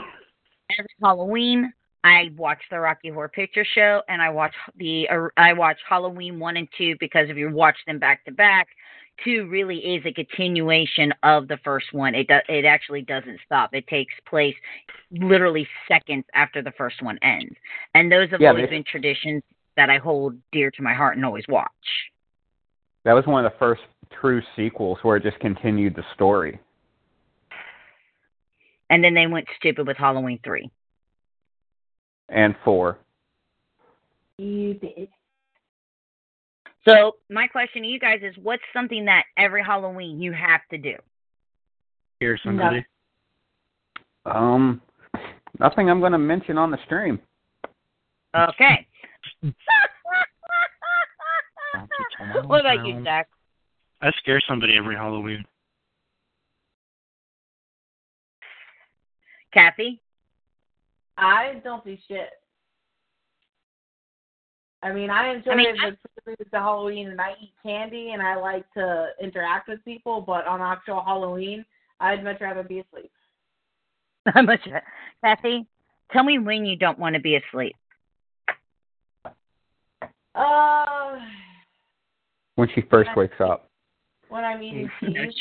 Halloween, 1.01 1.71
I 2.03 2.31
watch 2.35 2.59
the 2.69 2.79
Rocky 2.79 3.09
Horror 3.09 3.29
Picture 3.29 3.65
Show, 3.65 4.01
and 4.09 4.21
I 4.21 4.29
watch 4.29 4.53
the 4.77 5.07
uh, 5.09 5.27
I 5.37 5.53
watch 5.53 5.77
Halloween 5.87 6.39
one 6.39 6.57
and 6.57 6.67
two 6.77 6.95
because 6.99 7.29
if 7.29 7.37
you 7.37 7.49
watch 7.49 7.77
them 7.87 7.97
back 7.97 8.25
to 8.25 8.31
back, 8.31 8.67
two 9.23 9.47
really 9.49 9.77
is 9.77 10.05
a 10.05 10.11
continuation 10.11 11.13
of 11.23 11.47
the 11.47 11.57
first 11.63 11.93
one. 11.93 12.13
It 12.13 12.27
does 12.27 12.41
it 12.49 12.65
actually 12.65 13.03
doesn't 13.03 13.39
stop. 13.45 13.73
It 13.73 13.87
takes 13.87 14.13
place 14.27 14.55
literally 15.11 15.67
seconds 15.87 16.25
after 16.33 16.61
the 16.61 16.73
first 16.77 17.01
one 17.01 17.17
ends, 17.21 17.55
and 17.95 18.11
those 18.11 18.29
have 18.31 18.41
Yeah, 18.41 18.49
always 18.49 18.69
been 18.69 18.83
traditions 18.83 19.41
that 19.77 19.89
I 19.89 19.97
hold 19.97 20.35
dear 20.51 20.71
to 20.71 20.81
my 20.81 20.93
heart 20.93 21.15
and 21.15 21.25
always 21.25 21.45
watch. 21.47 21.69
That 23.05 23.13
was 23.13 23.25
one 23.25 23.45
of 23.45 23.51
the 23.51 23.57
first 23.57 23.81
true 24.19 24.41
sequels 24.55 24.99
where 25.03 25.17
it 25.17 25.23
just 25.23 25.39
continued 25.39 25.95
the 25.95 26.03
story. 26.13 26.59
And 28.89 29.03
then 29.03 29.13
they 29.13 29.25
went 29.25 29.47
stupid 29.57 29.87
with 29.87 29.97
Halloween 29.97 30.39
three. 30.43 30.69
And 32.33 32.55
four. 32.65 32.97
You 34.37 34.73
did. 34.73 35.07
So 36.87 37.13
my 37.29 37.47
question 37.47 37.83
to 37.83 37.87
you 37.87 37.99
guys 37.99 38.19
is, 38.23 38.35
what's 38.41 38.63
something 38.73 39.05
that 39.05 39.23
every 39.37 39.63
Halloween 39.63 40.19
you 40.19 40.33
have 40.33 40.61
to 40.71 40.77
do? 40.77 40.95
Here's 42.19 42.41
somebody. 42.43 42.85
Um, 44.25 44.81
nothing 45.59 45.89
I'm 45.89 45.99
going 45.99 46.11
to 46.11 46.17
mention 46.17 46.57
on 46.57 46.71
the 46.71 46.77
stream. 46.85 47.19
Okay. 48.35 48.87
what 52.45 52.61
about 52.61 52.85
you, 52.85 53.03
Zach? 53.03 53.29
I 54.01 54.11
scare 54.17 54.41
somebody 54.47 54.75
every 54.77 54.95
Halloween. 54.95 55.45
Kathy? 59.53 60.01
I 61.23 61.61
don't 61.63 61.83
do 61.85 61.97
shit. 62.07 62.29
I 64.83 64.91
mean, 64.91 65.09
I 65.09 65.33
enjoy 65.33 65.51
I 65.51 65.55
mean, 65.55 65.75
the 65.75 65.97
festivities 66.15 66.47
of 66.53 66.61
Halloween, 66.61 67.09
and 67.09 67.21
I 67.21 67.31
eat 67.41 67.53
candy, 67.63 68.11
and 68.11 68.21
I 68.21 68.35
like 68.35 68.65
to 68.73 69.07
interact 69.21 69.69
with 69.69 69.83
people. 69.85 70.19
But 70.21 70.45
on 70.45 70.61
actual 70.61 71.01
Halloween, 71.01 71.65
I'd 72.01 72.23
much 72.23 72.41
rather 72.41 72.63
be 72.63 72.79
asleep. 72.79 73.11
How 74.33 74.41
much 74.41 74.65
of 74.67 74.73
it? 74.73 74.83
Kathy, 75.23 75.65
tell 76.11 76.23
me 76.23 76.37
when 76.37 76.65
you 76.65 76.75
don't 76.75 76.99
want 76.99 77.15
to 77.15 77.21
be 77.21 77.37
asleep. 77.37 77.75
Uh, 80.35 81.19
When 82.55 82.67
she 82.75 82.81
first 82.89 83.09
wakes 83.15 83.39
up. 83.39 83.69
when 84.29 84.43
I'm 84.43 84.61
eating 84.61 84.89
cheese. 84.99 85.33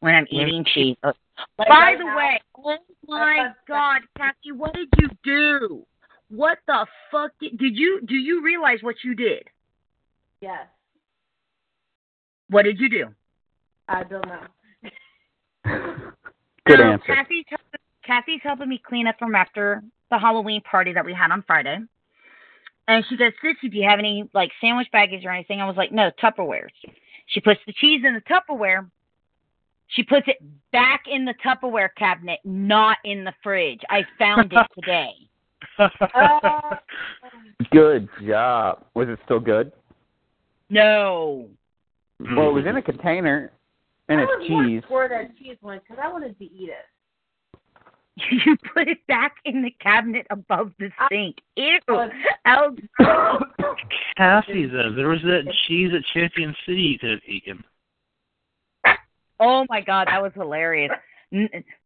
When 0.00 0.14
I'm 0.14 0.26
eating 0.30 0.64
cheese. 0.72 0.96
Like 1.58 1.68
By 1.68 1.74
right 1.74 1.98
the 1.98 2.04
now- 2.04 2.16
way, 2.16 2.40
oh 2.64 2.76
my 3.08 3.52
God, 3.68 4.02
Kathy, 4.16 4.52
what 4.52 4.74
did 4.74 4.88
you 4.98 5.08
do? 5.24 5.86
What 6.28 6.58
the 6.66 6.86
fuck 7.10 7.32
did, 7.40 7.58
did 7.58 7.76
you 7.76 8.00
do? 8.06 8.14
You 8.14 8.42
realize 8.42 8.78
what 8.82 8.96
you 9.04 9.14
did? 9.14 9.44
Yes, 10.40 10.66
What 12.48 12.62
did 12.62 12.78
you 12.80 12.88
do? 12.88 13.06
I 13.88 14.04
don't 14.04 14.24
know. 14.26 14.46
Good 16.66 16.78
so 16.78 16.82
answer. 16.84 17.04
Kathy's 17.14 17.44
helping, 17.48 17.80
Kathy's 18.06 18.40
helping 18.42 18.68
me 18.68 18.80
clean 18.84 19.06
up 19.06 19.16
from 19.18 19.34
after 19.34 19.82
the 20.10 20.18
Halloween 20.18 20.62
party 20.62 20.92
that 20.94 21.04
we 21.04 21.12
had 21.12 21.30
on 21.30 21.42
Friday. 21.46 21.78
And 22.88 23.04
she 23.08 23.16
goes, 23.16 23.32
Sissy, 23.44 23.70
do 23.70 23.76
you 23.76 23.88
have 23.88 23.98
any 23.98 24.28
like 24.32 24.50
sandwich 24.60 24.88
baggies 24.94 25.24
or 25.24 25.30
anything? 25.30 25.60
I 25.60 25.66
was 25.66 25.76
like, 25.76 25.92
no, 25.92 26.10
Tupperwares. 26.22 26.70
She 27.26 27.40
puts 27.40 27.60
the 27.66 27.72
cheese 27.74 28.02
in 28.04 28.14
the 28.14 28.22
Tupperware. 28.22 28.90
She 29.94 30.02
puts 30.04 30.26
it 30.28 30.36
back 30.72 31.04
in 31.10 31.24
the 31.24 31.34
Tupperware 31.44 31.88
cabinet, 31.96 32.38
not 32.44 32.98
in 33.04 33.24
the 33.24 33.32
fridge. 33.42 33.80
I 33.90 34.02
found 34.18 34.52
it 34.52 34.66
today. 34.80 35.12
Uh, 35.78 36.76
Good 37.72 38.08
job. 38.26 38.84
Was 38.94 39.08
it 39.08 39.18
still 39.24 39.40
good? 39.40 39.72
No. 40.68 41.48
Well, 42.20 42.50
it 42.50 42.52
was 42.52 42.64
in 42.66 42.76
a 42.76 42.82
container, 42.82 43.50
and 44.08 44.20
I 44.20 44.24
it's 44.24 44.30
was 44.40 44.46
wondering 44.50 44.80
cheese. 44.80 44.90
where 44.90 45.08
that 45.08 45.36
cheese 45.38 45.56
went 45.62 45.82
because 45.82 45.98
I 46.02 46.12
wanted 46.12 46.38
to 46.38 46.44
eat 46.44 46.70
it. 46.70 46.86
You 48.44 48.54
put 48.74 48.86
it 48.86 48.98
back 49.06 49.36
in 49.46 49.62
the 49.62 49.70
cabinet 49.80 50.26
above 50.30 50.72
the 50.78 50.90
sink. 51.08 51.36
Ew. 51.56 51.78
was- 51.88 52.10
Oh, 52.46 52.76
Kathy, 54.18 54.66
though, 54.66 54.92
there 54.94 55.08
was 55.08 55.22
that 55.22 55.50
cheese 55.66 55.90
at 55.94 56.02
Champion 56.12 56.54
City 56.66 56.82
you 56.82 56.98
could 56.98 57.10
have 57.12 57.22
taken. 57.22 57.64
Oh 59.40 59.64
my 59.68 59.80
god, 59.80 60.08
that 60.08 60.22
was 60.22 60.32
hilarious. 60.34 60.92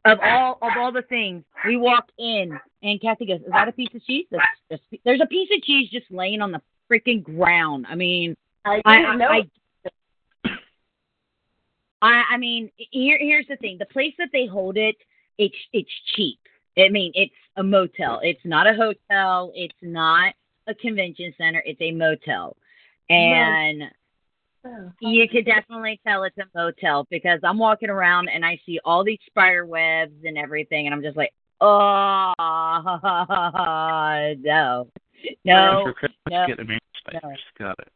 Of 0.04 0.18
all 0.23 0.58
of 0.62 0.73
all 0.76 0.90
the 0.90 1.02
things, 1.02 1.44
we 1.66 1.76
walk 1.76 2.08
in 2.18 2.58
and 2.82 3.00
Kathy 3.00 3.26
goes, 3.26 3.40
"Is 3.40 3.52
that 3.52 3.68
a 3.68 3.73
piece 3.73 3.94
of 3.94 4.04
cheese?" 4.04 4.26
That's 4.30 4.44
just, 4.70 4.82
there's 5.04 5.20
a 5.23 5.26
piece 5.26 5.49
of 5.54 5.62
cheese 5.62 5.88
just 5.90 6.11
laying 6.11 6.40
on 6.40 6.50
the 6.50 6.61
freaking 6.90 7.23
ground. 7.23 7.87
I 7.88 7.94
mean, 7.94 8.37
I 8.64 8.80
I, 8.84 9.16
know. 9.16 9.26
I, 9.26 9.42
I, 12.02 12.25
I 12.32 12.37
mean, 12.38 12.70
here, 12.76 13.18
here's 13.20 13.46
the 13.46 13.56
thing: 13.56 13.76
the 13.78 13.87
place 13.87 14.14
that 14.18 14.30
they 14.32 14.46
hold 14.46 14.76
it, 14.76 14.96
it's 15.38 15.54
it's 15.73 15.90
cheap. 16.14 16.38
I 16.76 16.88
mean, 16.88 17.12
it's 17.14 17.34
a 17.56 17.62
motel. 17.62 18.20
It's 18.23 18.44
not 18.44 18.66
a 18.66 18.75
hotel. 18.75 19.52
It's 19.54 19.75
not 19.80 20.34
a 20.66 20.75
convention 20.75 21.32
center. 21.38 21.62
It's 21.64 21.80
a 21.80 21.92
motel, 21.92 22.56
and 23.11 23.84
Oh, 24.66 24.90
you 25.00 25.28
could 25.28 25.44
definitely 25.44 26.00
tell 26.06 26.25
it's 26.25 26.38
a 26.38 26.44
motel 26.54 27.06
because 27.11 27.38
I'm 27.44 27.59
walking 27.59 27.90
around 27.90 28.28
and 28.28 28.44
I 28.44 28.59
see 28.64 28.80
all 28.85 29.04
these 29.04 29.18
spider 29.26 29.66
webs 29.66 30.14
and 30.25 30.38
everything, 30.38 30.87
and 30.87 30.94
I'm 30.94 31.02
just 31.02 31.16
like, 31.16 31.33
oh 31.61 32.33
no, 34.38 34.88
no, 35.44 35.83
For 35.85 35.92
Christmas, 35.92 36.18
no. 36.30 36.47
get 36.47 36.61
a 36.61 36.64
man. 36.64 36.78
Got 37.59 37.78
it. 37.78 37.88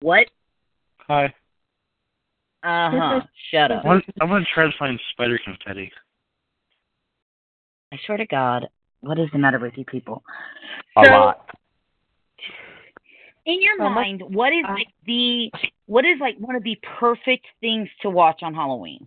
what? 0.00 0.26
Hi. 1.06 1.26
Uh 2.64 2.90
huh. 2.90 3.20
Shut 3.50 3.70
up. 3.70 3.84
I'm, 3.84 4.02
I 4.20 4.24
want 4.24 4.44
to 4.44 4.50
try 4.52 4.64
to 4.64 4.72
find 4.78 4.98
spider 5.12 5.38
confetti. 5.44 5.92
I 7.92 7.98
swear 8.06 8.18
to 8.18 8.26
God, 8.26 8.66
What 9.02 9.18
is 9.20 9.28
the 9.32 9.38
matter 9.38 9.60
with 9.60 9.74
you 9.76 9.84
people? 9.84 10.24
A 10.96 11.04
so, 11.04 11.10
lot. 11.10 11.50
In 13.46 13.60
your 13.60 13.76
So 13.78 13.84
much- 13.84 13.94
mind, 13.94 14.22
what 14.34 14.52
is 14.52 14.64
uh, 14.68 14.72
like 14.72 14.88
the 15.06 15.50
what 15.86 16.04
is 16.04 16.18
like 16.20 16.36
one 16.38 16.56
of 16.56 16.62
the 16.62 16.78
perfect 16.98 17.46
things 17.60 17.88
to 18.02 18.10
watch 18.10 18.42
on 18.42 18.54
Halloween? 18.54 19.06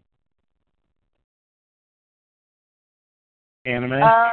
Anime. 3.66 3.94
Uh, 3.94 4.30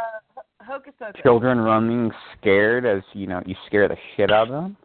Hocus 0.60 0.92
Pocus. 0.98 1.20
Children 1.22 1.58
running 1.58 2.10
scared 2.38 2.86
as 2.86 3.02
you 3.12 3.26
know 3.26 3.42
you 3.46 3.54
scare 3.66 3.88
the 3.88 3.96
shit 4.16 4.30
out 4.30 4.48
of 4.48 4.52
them. 4.52 4.76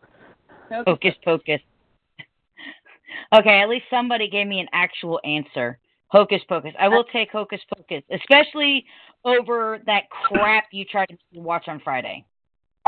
Hocus 0.85 1.15
pocus. 1.23 1.61
Okay, 3.35 3.61
at 3.61 3.69
least 3.69 3.85
somebody 3.91 4.27
gave 4.27 4.47
me 4.47 4.59
an 4.59 4.67
actual 4.73 5.19
answer. 5.23 5.77
Hocus 6.07 6.41
pocus. 6.49 6.73
I 6.79 6.87
will 6.87 7.03
take 7.03 7.31
hocus 7.31 7.59
pocus, 7.75 8.01
especially 8.11 8.85
over 9.23 9.79
that 9.85 10.09
crap 10.09 10.65
you 10.71 10.83
tried 10.85 11.09
to 11.09 11.39
watch 11.39 11.67
on 11.67 11.79
Friday. 11.83 12.25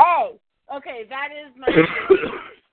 Oh, 0.00 0.40
okay, 0.76 1.04
that 1.08 1.28
is 1.32 1.52
my. 1.56 1.66
tradition. 1.72 1.94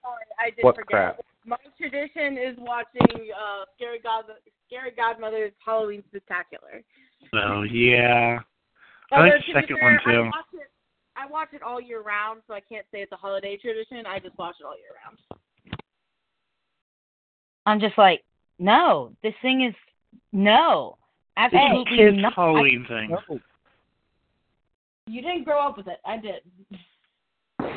Sorry, 0.01 0.25
I 0.39 0.49
did 0.55 0.63
What 0.63 0.75
forget. 0.75 0.87
crap? 1.17 1.19
My 1.45 1.57
tradition 1.77 2.37
is 2.37 2.55
watching 2.59 3.31
uh, 3.31 3.65
Scary 3.75 3.99
God, 3.99 4.25
Scary 4.67 4.91
Godmother's 4.95 5.51
Halloween 5.65 6.03
Spectacular. 6.09 6.81
Oh 7.33 7.63
yeah. 7.63 8.39
I 9.11 9.15
Although, 9.15 9.29
like 9.29 9.41
the 9.47 9.53
second 9.53 9.77
fair, 9.79 9.91
one 9.91 9.99
too. 10.05 10.21
I 10.21 10.25
watch, 10.27 10.45
it, 10.53 10.69
I 11.15 11.25
watch 11.27 11.47
it 11.53 11.63
all 11.63 11.81
year 11.81 12.01
round, 12.01 12.41
so 12.47 12.53
I 12.53 12.59
can't 12.61 12.85
say 12.91 12.99
it's 12.99 13.11
a 13.11 13.15
holiday 13.15 13.57
tradition. 13.57 14.05
I 14.05 14.19
just 14.19 14.37
watch 14.37 14.55
it 14.59 14.65
all 14.65 14.75
year 14.77 14.93
round. 15.03 15.17
I'm 17.65 17.79
just 17.79 17.97
like, 17.97 18.23
no, 18.59 19.11
this 19.23 19.33
thing 19.41 19.65
is 19.67 19.75
no, 20.31 20.97
It's 21.37 21.53
absolutely 21.53 22.03
a 22.03 22.09
kids 22.11 22.21
not. 22.21 22.33
Halloween 22.35 22.85
thing. 22.87 23.09
No. 23.29 23.39
You 25.07 25.21
didn't 25.21 25.43
grow 25.43 25.67
up 25.67 25.77
with 25.77 25.87
it. 25.87 25.97
I 26.05 26.17
did. 26.17 26.41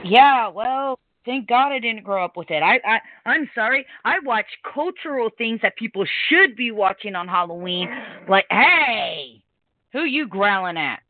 Yeah, 0.05 0.49
well, 0.49 0.99
thank 1.25 1.49
God 1.49 1.73
I 1.73 1.79
didn't 1.79 2.03
grow 2.05 2.25
up 2.25 2.37
with 2.37 2.51
it. 2.51 2.63
I, 2.63 2.81
I 2.85 2.99
I'm 3.27 3.49
sorry. 3.55 3.87
I 4.05 4.19
watch 4.25 4.47
cultural 4.75 5.31
things 5.39 5.61
that 5.63 5.77
people 5.77 6.05
should 6.29 6.57
be 6.57 6.71
watching 6.71 7.15
on 7.15 7.29
Halloween. 7.29 7.89
Like, 8.29 8.47
hey, 8.51 9.43
who 9.93 10.05
you 10.05 10.27
growling 10.27 10.77
at? 10.77 11.01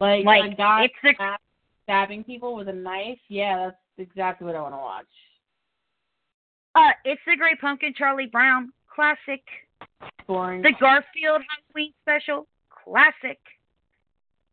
Like, 0.00 0.24
Like, 0.24 0.52
a 0.52 0.54
guy 0.54 0.84
it's 0.84 0.94
the 1.02 1.36
stabbing 1.84 2.24
people 2.24 2.54
with 2.56 2.68
a 2.68 2.72
knife. 2.72 3.18
Yeah, 3.28 3.66
that's 3.66 3.76
exactly 4.08 4.46
what 4.46 4.56
I 4.56 4.60
want 4.62 4.74
to 4.74 4.78
watch. 4.78 5.06
uh, 6.74 6.90
it's 7.04 7.20
the 7.26 7.36
Great 7.36 7.60
Pumpkin, 7.60 7.94
Charlie 7.96 8.26
Brown, 8.26 8.72
classic. 8.94 9.42
Boring. 10.26 10.62
The 10.62 10.72
Garfield 10.80 11.42
Halloween 11.48 11.92
special, 12.02 12.46
classic. 12.84 13.38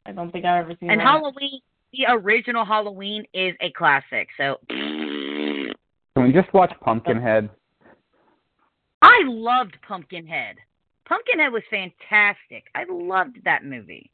I 0.05 0.11
don't 0.11 0.31
think 0.31 0.45
I've 0.45 0.65
ever 0.65 0.75
seen 0.79 0.91
And 0.91 0.99
that. 0.99 1.07
Halloween, 1.07 1.59
the 1.93 2.05
original 2.09 2.65
Halloween 2.65 3.25
is 3.33 3.55
a 3.61 3.71
classic. 3.71 4.27
So 4.37 4.57
Can 4.67 5.73
we 6.17 6.33
just 6.33 6.51
watch 6.53 6.73
Pumpkinhead? 6.81 7.49
I 9.01 9.21
loved 9.25 9.77
Pumpkinhead. 9.87 10.55
Pumpkinhead 11.07 11.51
was 11.51 11.63
fantastic. 11.69 12.65
I 12.73 12.85
loved 12.89 13.37
that 13.45 13.63
movie. 13.63 14.09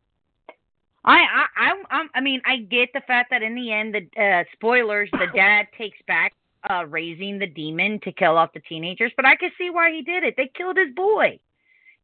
I 1.06 1.20
I 1.58 1.72
I 1.90 2.06
I 2.16 2.22
mean 2.22 2.42
I 2.46 2.58
get 2.58 2.90
the 2.94 3.02
fact 3.08 3.30
that 3.32 3.42
in 3.42 3.56
the 3.56 3.72
end 3.72 3.96
the 3.96 4.22
uh, 4.22 4.44
spoilers 4.54 5.10
the 5.14 5.28
dad 5.34 5.68
takes 5.78 5.98
back 6.08 6.34
uh 6.70 6.86
raising 6.88 7.40
the 7.40 7.48
demon 7.48 8.00
to 8.04 8.12
kill 8.12 8.38
off 8.38 8.52
the 8.54 8.60
teenagers, 8.60 9.14
but 9.16 9.26
I 9.26 9.38
can 9.38 9.52
see 9.58 9.70
why 9.70 9.92
he 9.92 10.02
did 10.02 10.24
it. 10.24 10.34
They 10.36 10.52
killed 10.54 10.78
his 10.78 10.94
boy. 10.94 11.40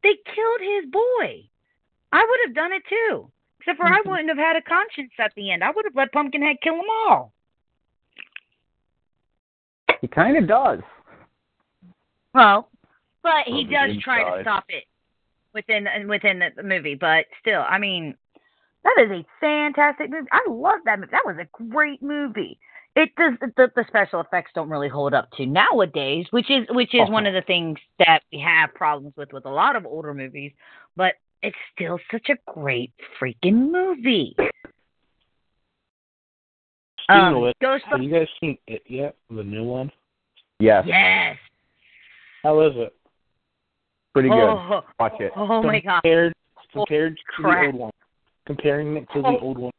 They 0.02 0.14
killed 0.24 0.60
his 0.60 0.90
boy. 0.90 1.44
I 2.12 2.24
would 2.24 2.40
have 2.46 2.54
done 2.54 2.72
it 2.72 2.82
too. 2.88 3.30
Except 3.66 3.78
for 3.78 3.86
I 3.88 4.00
Mhm. 4.00 4.06
wouldn't 4.06 4.28
have 4.28 4.38
had 4.38 4.54
a 4.54 4.62
conscience 4.62 5.12
at 5.18 5.34
the 5.34 5.50
end. 5.50 5.64
I 5.64 5.70
would 5.70 5.84
have 5.86 5.96
let 5.96 6.12
Pumpkinhead 6.12 6.60
kill 6.60 6.76
them 6.76 6.88
all. 6.88 7.32
He 10.00 10.06
kind 10.06 10.36
of 10.36 10.46
does. 10.46 10.82
Well, 12.32 12.70
but 13.22 13.44
he 13.46 13.62
On 13.62 13.66
the 13.66 13.72
does 13.72 14.02
try 14.02 14.22
to 14.22 14.42
stop 14.42 14.66
it 14.68 14.84
within 15.52 16.06
within 16.06 16.38
the 16.38 16.62
movie. 16.62 16.94
But 16.94 17.26
still, 17.40 17.64
I 17.68 17.78
mean, 17.78 18.16
that 18.84 18.98
is 19.00 19.10
a 19.10 19.26
fantastic 19.40 20.10
movie. 20.10 20.28
I 20.30 20.44
love 20.48 20.84
that 20.84 21.00
movie. 21.00 21.10
That 21.10 21.26
was 21.26 21.38
a 21.38 21.46
great 21.46 22.00
movie. 22.00 22.60
It 22.94 23.16
does 23.16 23.36
the, 23.40 23.72
the 23.74 23.84
special 23.88 24.20
effects 24.20 24.52
don't 24.54 24.70
really 24.70 24.88
hold 24.88 25.12
up 25.12 25.28
to 25.32 25.44
nowadays, 25.44 26.26
which 26.30 26.50
is 26.50 26.68
which 26.70 26.94
is 26.94 27.10
one 27.10 27.26
of 27.26 27.34
the 27.34 27.42
things 27.42 27.80
that 27.98 28.22
we 28.30 28.38
have 28.38 28.72
problems 28.74 29.16
with 29.16 29.32
with 29.32 29.44
a 29.44 29.50
lot 29.50 29.74
of 29.74 29.84
older 29.86 30.14
movies. 30.14 30.52
But 30.94 31.16
it's 31.46 31.56
still 31.72 31.98
such 32.10 32.28
a 32.28 32.52
great 32.52 32.92
freaking 33.20 33.70
movie. 33.70 34.34
Um, 37.08 37.36
of 37.36 37.42
which, 37.42 37.82
have 37.88 38.02
you 38.02 38.10
guys 38.10 38.26
seen 38.40 38.58
it 38.66 38.82
yet? 38.88 39.14
The 39.30 39.44
new 39.44 39.62
one. 39.62 39.92
Yes. 40.58 40.84
Yes. 40.88 41.36
How 42.42 42.60
is 42.62 42.72
it? 42.74 42.92
Pretty 44.12 44.28
good. 44.28 44.34
Oh, 44.38 44.80
Watch 44.98 45.20
it. 45.20 45.30
oh 45.36 45.62
my 45.62 45.78
god. 45.80 46.00
Compared 46.02 46.34
compared 46.72 47.16
to 47.16 47.22
crap. 47.42 47.60
the 47.60 47.66
old 47.66 47.74
one. 47.76 47.90
Comparing 48.46 48.96
it 48.96 49.06
to 49.14 49.22
the 49.22 49.28
Oh. 49.28 49.38
old 49.38 49.58
one. 49.58 49.72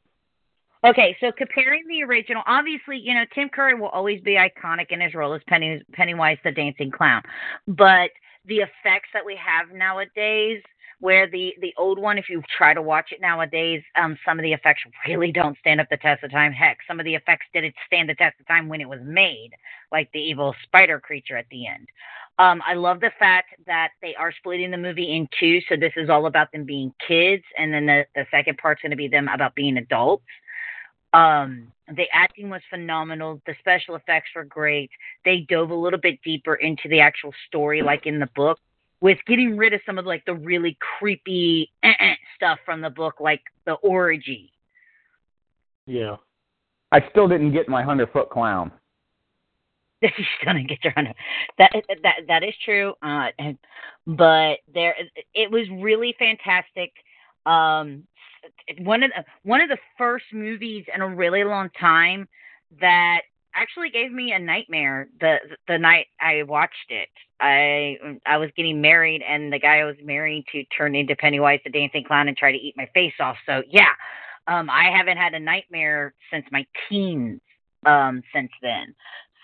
Okay, 0.86 1.18
so 1.20 1.32
comparing 1.32 1.86
the 1.88 2.04
original, 2.04 2.44
obviously, 2.46 2.98
you 2.98 3.14
know, 3.14 3.26
Tim 3.34 3.50
Curry 3.50 3.74
will 3.74 3.90
always 3.90 4.22
be 4.22 4.36
iconic 4.36 4.92
in 4.92 5.02
his 5.02 5.14
role 5.16 5.34
as 5.34 5.42
Penny, 5.48 5.82
Pennywise 5.92 6.38
the 6.44 6.52
Dancing 6.52 6.92
Clown. 6.92 7.24
But 7.68 8.12
the 8.46 8.58
effects 8.60 9.10
that 9.14 9.26
we 9.26 9.36
have 9.36 9.76
nowadays, 9.76 10.62
where 11.00 11.30
the 11.30 11.54
the 11.62 11.74
old 11.78 12.00
one, 12.00 12.18
if 12.18 12.30
you 12.30 12.42
try 12.58 12.74
to 12.74 12.82
watch 12.82 13.12
it 13.12 13.22
nowadays, 13.22 13.84
um, 13.96 14.18
some 14.26 14.40
of 14.40 14.44
the 14.44 14.54
effects 14.54 14.82
really 15.08 15.32
don't 15.32 15.58
stand 15.60 15.80
up 15.80 15.88
the 15.90 15.98
test 15.98 16.24
of 16.24 16.32
time. 16.32 16.52
Heck, 16.52 16.78
some 16.88 17.00
of 17.00 17.06
the 17.06 17.16
effects 17.16 17.46
didn't 17.54 17.76
stand 17.86 18.10
the 18.10 18.16
test 18.16 18.40
of 18.40 18.48
time 18.48 18.68
when 18.68 18.82
it 18.82 18.90
was 18.90 19.00
made, 19.04 19.52
like 19.92 20.12
the 20.12 20.20
evil 20.20 20.56
spider 20.64 21.00
creature 21.00 21.38
at 21.38 21.46
the 21.52 21.68
end. 21.68 21.88
Um, 22.40 22.62
I 22.66 22.76
love 22.76 23.00
the 23.00 23.12
fact 23.18 23.56
that 23.66 23.90
they 24.02 24.14
are 24.16 24.32
splitting 24.32 24.70
the 24.70 24.78
movie 24.78 25.16
in 25.16 25.28
two. 25.40 25.60
So 25.68 25.76
this 25.76 25.94
is 25.98 26.10
all 26.10 26.28
about 26.28 26.52
them 26.52 26.66
being 26.66 26.94
kids, 27.08 27.44
and 27.58 27.74
then 27.74 27.86
the, 27.88 28.06
the 28.16 28.26
second 28.30 28.58
part's 28.58 28.82
going 28.82 28.92
to 28.92 28.98
be 28.98 29.08
them 29.08 29.28
about 29.28 29.56
being 29.56 29.78
adults. 29.78 30.26
Um, 31.14 31.72
the 31.88 32.06
acting 32.14 32.50
was 32.50 32.62
phenomenal. 32.70 33.42
The 33.48 33.56
special 33.60 33.96
effects 33.96 34.30
were 34.36 34.44
great. 34.44 34.92
They 35.26 35.48
dove 35.50 35.72
a 35.72 35.76
little 35.76 36.00
bit 36.00 36.20
deeper 36.24 36.56
into 36.56 36.90
the 36.90 37.00
actual 37.00 37.34
story, 37.48 37.82
like 37.82 38.06
in 38.06 38.20
the 38.20 38.30
book, 38.36 38.60
with 39.02 39.18
getting 39.28 39.58
rid 39.58 39.74
of 39.74 39.82
some 39.86 39.98
of 39.98 40.06
like 40.06 40.26
the 40.26 40.34
really 40.34 40.78
creepy 41.00 41.72
eh-eh 41.84 42.16
stuff 42.36 42.60
from 42.66 42.82
the 42.82 42.90
book, 42.90 43.16
like 43.20 43.42
the 43.66 43.74
orgy. 43.74 44.52
Yeah. 45.86 46.18
I 46.92 47.02
still 47.12 47.28
didn't 47.28 47.54
get 47.54 47.68
my 47.68 47.84
hundred 47.84 48.12
foot 48.12 48.30
clown. 48.30 48.72
you 50.02 50.10
still 50.10 50.46
gonna 50.46 50.64
get 50.64 50.84
your 50.84 50.94
hundred. 50.94 51.16
That 51.58 51.72
that 52.04 52.16
that 52.28 52.44
is 52.44 52.54
true. 52.64 52.94
Uh, 53.02 53.28
and- 53.40 53.58
but 54.06 54.60
there, 54.74 54.96
it 55.34 55.52
was 55.52 55.68
really 55.70 56.16
fantastic. 56.18 56.94
Um, 57.46 58.04
one 58.80 59.04
of 59.04 59.12
the 59.14 59.24
one 59.44 59.60
of 59.60 59.68
the 59.68 59.78
first 59.98 60.26
movies 60.32 60.86
in 60.94 61.02
a 61.02 61.08
really 61.08 61.44
long 61.44 61.70
time 61.78 62.28
that 62.80 63.22
actually 63.58 63.90
gave 63.90 64.12
me 64.12 64.32
a 64.32 64.40
nightmare 64.40 65.10
the 65.20 65.38
the 65.68 65.78
night 65.78 66.08
I 66.22 66.44
watched 66.44 66.90
it. 66.90 67.10
I 67.40 67.98
I 68.26 68.38
was 68.38 68.50
getting 68.56 68.82
married 68.82 69.22
and 69.28 69.52
the 69.52 69.60
guy 69.60 69.80
I 69.80 69.86
was 69.86 69.96
marrying 70.04 70.44
to 70.52 70.64
turned 70.66 70.96
into 70.96 71.16
Pennywise 71.16 71.60
the 71.64 71.70
dancing 71.70 72.04
clown 72.06 72.28
and 72.28 72.38
tried 72.38 72.54
to 72.54 72.58
eat 72.58 72.76
my 72.78 72.90
face 72.94 73.14
off. 73.20 73.36
So 73.46 73.64
yeah, 73.70 73.94
um, 74.48 74.70
I 74.70 74.92
haven't 74.96 75.18
had 75.18 75.34
a 75.34 75.40
nightmare 75.40 76.14
since 76.32 76.46
my 76.52 76.66
teens. 76.90 77.42
Um, 77.86 78.24
since 78.34 78.50
then, 78.62 78.96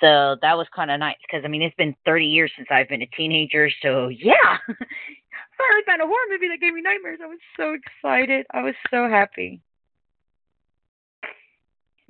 so 0.02 0.36
that 0.42 0.58
was 0.58 0.68
kind 0.76 0.92
of 0.92 1.00
nice 1.00 1.16
because 1.22 1.46
I 1.46 1.48
mean 1.48 1.62
it's 1.62 1.76
been 1.76 1.96
30 2.06 2.26
years 2.26 2.52
since 2.58 2.68
I've 2.72 2.90
been 2.90 3.04
a 3.04 3.08
teenager. 3.16 3.70
So 3.82 4.10
yeah, 4.10 4.58
finally 4.68 5.84
found 5.86 6.02
a 6.02 6.06
horror 6.06 6.28
movie 6.30 6.50
that 6.50 6.60
gave 6.60 6.74
me 6.74 6.82
nightmares. 6.82 7.20
I 7.24 7.28
was 7.28 7.40
so 7.56 7.74
excited. 7.74 8.46
I 8.54 8.64
was 8.64 8.76
so 8.90 9.08
happy. 9.08 9.62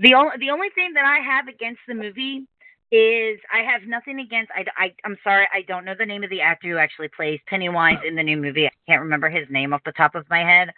The 0.04 0.14
only 0.16 0.32
the 0.40 0.50
only 0.50 0.68
thing 0.76 0.92
that 0.96 1.06
I 1.06 1.20
have 1.24 1.48
against 1.48 1.80
the 1.88 1.94
movie 1.96 2.46
is 2.92 3.40
I 3.52 3.64
have 3.72 3.84
nothing 3.88 4.20
against 4.20 4.52
I, 4.54 4.66
I 4.78 4.94
I'm 5.06 5.18
sorry 5.24 5.48
I 5.54 5.62
don't 5.62 5.86
know 5.86 5.96
the 5.98 6.06
name 6.06 6.26
of 6.26 6.30
the 6.30 6.42
actor 6.42 6.68
who 6.68 6.78
actually 6.78 7.08
plays 7.08 7.40
Pennywise 7.48 8.00
in 8.06 8.16
the 8.16 8.22
new 8.22 8.36
movie. 8.36 8.68
I 8.68 8.72
can't 8.86 9.02
remember 9.02 9.30
his 9.30 9.48
name 9.50 9.74
off 9.74 9.82
the 9.86 9.94
top 9.94 10.16
of 10.16 10.30
my 10.30 10.40
head. 10.40 10.72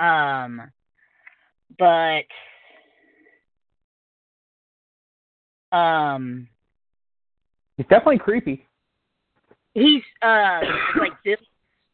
Um 0.00 0.70
but 1.78 2.24
um 5.76 6.48
He's 7.76 7.86
definitely 7.88 8.18
creepy. 8.18 8.66
he's 9.74 10.02
uh 10.22 10.60
like 10.98 11.12
Bill 11.22 11.36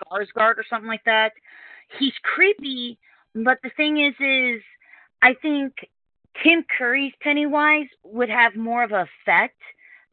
Skarsgård 0.07 0.59
or 0.59 0.64
something 0.71 0.88
like 0.88 1.05
that. 1.07 1.33
He's 1.99 2.14
creepy, 2.23 2.99
but 3.35 3.59
the 3.64 3.71
thing 3.77 3.99
is, 3.99 4.14
is 4.21 4.62
I 5.23 5.35
think 5.43 5.75
Tim 6.43 6.64
Curry's 6.77 7.12
Pennywise 7.21 7.88
would 8.05 8.29
have 8.29 8.55
more 8.55 8.83
of 8.83 8.93
an 8.93 9.07
effect 9.27 9.61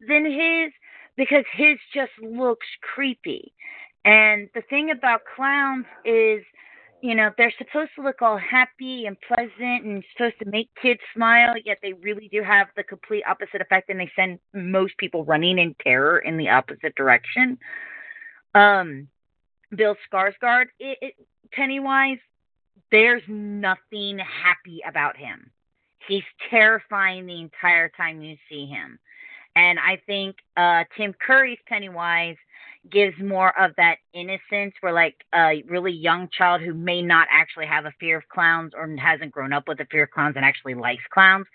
than 0.07 0.25
his 0.25 0.71
because 1.15 1.45
his 1.53 1.77
just 1.93 2.11
looks 2.21 2.67
creepy. 2.81 3.53
And 4.03 4.49
the 4.53 4.61
thing 4.69 4.91
about 4.91 5.21
clowns 5.35 5.85
is, 6.03 6.43
you 7.01 7.15
know, 7.15 7.31
they're 7.37 7.53
supposed 7.57 7.91
to 7.95 8.03
look 8.03 8.21
all 8.21 8.37
happy 8.37 9.05
and 9.05 9.17
pleasant 9.21 9.85
and 9.85 10.03
supposed 10.15 10.37
to 10.39 10.49
make 10.49 10.69
kids 10.81 10.99
smile, 11.13 11.55
yet 11.63 11.79
they 11.81 11.93
really 11.93 12.27
do 12.31 12.41
have 12.43 12.67
the 12.75 12.83
complete 12.83 13.23
opposite 13.27 13.61
effect 13.61 13.89
and 13.89 13.99
they 13.99 14.11
send 14.15 14.39
most 14.53 14.97
people 14.97 15.23
running 15.25 15.57
in 15.57 15.75
terror 15.83 16.19
in 16.19 16.37
the 16.37 16.49
opposite 16.49 16.95
direction. 16.95 17.57
Um, 18.53 19.07
Bill 19.75 19.95
Skarsgård, 20.11 20.65
it, 20.79 20.97
it, 21.01 21.13
Pennywise, 21.51 22.19
there's 22.91 23.23
nothing 23.27 24.19
happy 24.19 24.81
about 24.87 25.17
him. 25.17 25.51
He's 26.07 26.23
terrifying 26.49 27.25
the 27.25 27.41
entire 27.41 27.89
time 27.89 28.21
you 28.21 28.35
see 28.49 28.65
him. 28.65 28.99
And 29.55 29.79
I 29.79 30.01
think 30.05 30.35
uh, 30.57 30.83
Tim 30.97 31.13
Curry's 31.25 31.59
Pennywise 31.67 32.35
gives 32.91 33.15
more 33.19 33.57
of 33.59 33.71
that 33.77 33.97
innocence 34.13 34.73
where 34.81 34.93
like 34.93 35.15
a 35.33 35.63
really 35.67 35.91
young 35.91 36.29
child 36.37 36.61
who 36.61 36.73
may 36.73 37.01
not 37.01 37.27
actually 37.31 37.65
have 37.65 37.85
a 37.85 37.93
fear 37.99 38.17
of 38.17 38.27
clowns 38.29 38.73
or 38.75 38.87
hasn't 38.97 39.31
grown 39.31 39.53
up 39.53 39.67
with 39.67 39.79
a 39.79 39.85
fear 39.85 40.03
of 40.03 40.11
clowns 40.11 40.35
and 40.35 40.45
actually 40.45 40.75
likes 40.75 41.03
clowns 41.11 41.45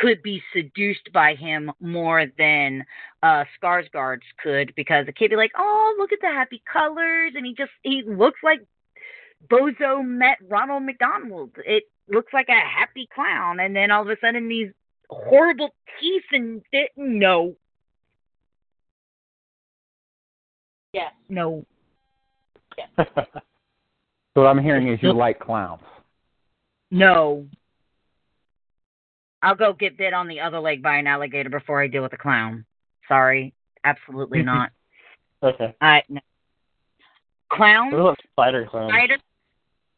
could 0.00 0.22
be 0.22 0.40
seduced 0.54 1.12
by 1.12 1.34
him 1.34 1.70
more 1.80 2.26
than 2.38 2.84
uh 3.22 3.44
Skarsgård's 3.60 4.22
could 4.42 4.72
because 4.76 5.04
the 5.06 5.12
kid 5.12 5.30
be 5.30 5.36
like, 5.36 5.52
Oh, 5.58 5.96
look 5.98 6.12
at 6.12 6.20
the 6.20 6.28
happy 6.28 6.62
colors 6.72 7.32
and 7.34 7.44
he 7.44 7.54
just 7.54 7.72
he 7.82 8.02
looks 8.06 8.40
like 8.42 8.60
Bozo 9.48 10.04
met 10.04 10.38
Ronald 10.48 10.84
McDonald. 10.84 11.50
It 11.64 11.84
looks 12.10 12.32
like 12.32 12.48
a 12.48 12.52
happy 12.52 13.08
clown 13.14 13.60
and 13.60 13.74
then 13.74 13.90
all 13.90 14.02
of 14.02 14.08
a 14.08 14.16
sudden 14.20 14.48
these 14.48 14.70
horrible 15.08 15.70
teeth 16.00 16.24
and 16.32 16.62
it, 16.72 16.90
no. 16.96 17.54
Yes. 20.92 21.12
No. 21.28 21.64
Yes. 22.76 23.06
So 24.34 24.42
what 24.42 24.50
I'm 24.50 24.62
hearing 24.62 24.86
is 24.86 25.02
you 25.02 25.12
like 25.12 25.40
clowns. 25.40 25.82
No. 26.92 27.48
I'll 29.42 29.56
go 29.56 29.72
get 29.72 29.98
bit 29.98 30.14
on 30.14 30.28
the 30.28 30.38
other 30.38 30.60
leg 30.60 30.84
by 30.84 30.98
an 30.98 31.08
alligator 31.08 31.50
before 31.50 31.82
I 31.82 31.88
deal 31.88 32.02
with 32.02 32.12
a 32.12 32.16
clown. 32.16 32.64
Sorry. 33.08 33.52
Absolutely 33.84 34.42
not. 34.42 34.70
Okay. 35.42 35.74
I 35.80 36.02
no. 36.10 36.20
Clowns, 37.50 37.94
spider 38.30 38.66
clowns. 38.70 38.92
spider, 38.92 39.16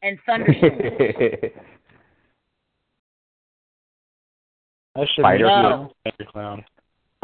and 0.01 0.17
thunderstorms. 0.25 0.71
I 4.95 5.01
should 5.13 5.23
Spider 5.23 5.45
clown. 5.45 5.89
clown. 6.31 6.65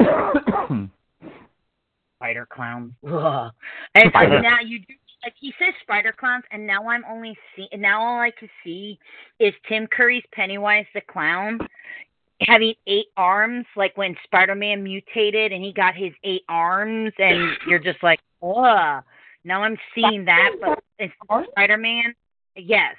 Spider 0.00 0.46
clown. 0.48 0.90
spider 2.16 2.46
clowns. 2.50 2.92
Ugh. 3.06 3.52
And 3.94 4.12
so 4.12 4.40
now 4.40 4.60
you 4.64 4.80
do 4.80 4.94
like 5.22 5.34
he 5.38 5.52
says 5.58 5.74
spider 5.82 6.14
clowns, 6.18 6.44
and 6.50 6.66
now 6.66 6.88
I'm 6.88 7.04
only 7.08 7.36
see 7.54 7.68
now 7.76 8.02
all 8.02 8.20
I 8.20 8.30
can 8.30 8.48
see 8.64 8.98
is 9.38 9.52
Tim 9.68 9.86
Curry's 9.86 10.24
Pennywise 10.32 10.86
the 10.94 11.02
clown 11.02 11.58
having 12.42 12.74
eight 12.86 13.06
arms, 13.16 13.66
like 13.76 13.96
when 13.96 14.16
Spider 14.24 14.54
Man 14.54 14.82
mutated 14.82 15.52
and 15.52 15.62
he 15.62 15.72
got 15.72 15.94
his 15.94 16.12
eight 16.24 16.42
arms, 16.48 17.12
and 17.18 17.50
you're 17.68 17.78
just 17.78 18.02
like, 18.02 18.20
ugh. 18.42 19.02
Now 19.42 19.62
I'm 19.62 19.76
seeing 19.94 20.26
that, 20.26 20.52
but 20.60 20.82
it's 20.98 21.14
Spider 21.50 21.76
Man. 21.76 22.14
Yes. 22.56 22.94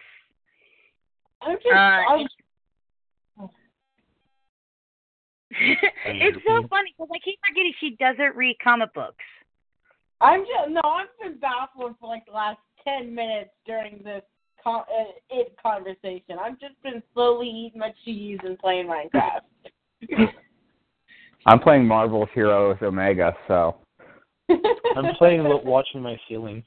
I'm 1.41 1.57
just, 1.57 1.67
Uh, 1.67 1.77
I'm, 1.77 2.27
it's 6.05 6.37
so 6.47 6.67
funny 6.69 6.93
because 6.97 7.09
I 7.13 7.19
keep 7.23 7.39
forgetting 7.47 7.73
she 7.79 7.95
doesn't 7.99 8.35
read 8.35 8.57
comic 8.63 8.93
books. 8.93 9.23
I'm 10.21 10.41
just 10.41 10.69
no. 10.69 10.81
I've 10.83 11.07
been 11.21 11.39
baffled 11.39 11.95
for 11.99 12.07
like 12.07 12.25
the 12.25 12.33
last 12.33 12.59
ten 12.83 13.13
minutes 13.13 13.49
during 13.65 14.01
this 14.03 14.23
con- 14.63 14.81
uh, 14.81 15.11
it 15.29 15.55
conversation. 15.61 16.37
I've 16.41 16.59
just 16.59 16.81
been 16.83 17.01
slowly 17.13 17.47
eating 17.47 17.79
my 17.79 17.93
cheese 18.05 18.39
and 18.43 18.57
playing 18.59 18.87
Minecraft. 18.87 19.41
I'm 21.45 21.59
playing 21.59 21.87
Marvel's 21.87 22.29
Heroes 22.33 22.77
Omega, 22.81 23.35
so 23.47 23.77
I'm 24.49 25.15
playing 25.17 25.43
lo- 25.43 25.61
watching 25.63 26.01
my 26.01 26.17
ceiling. 26.27 26.63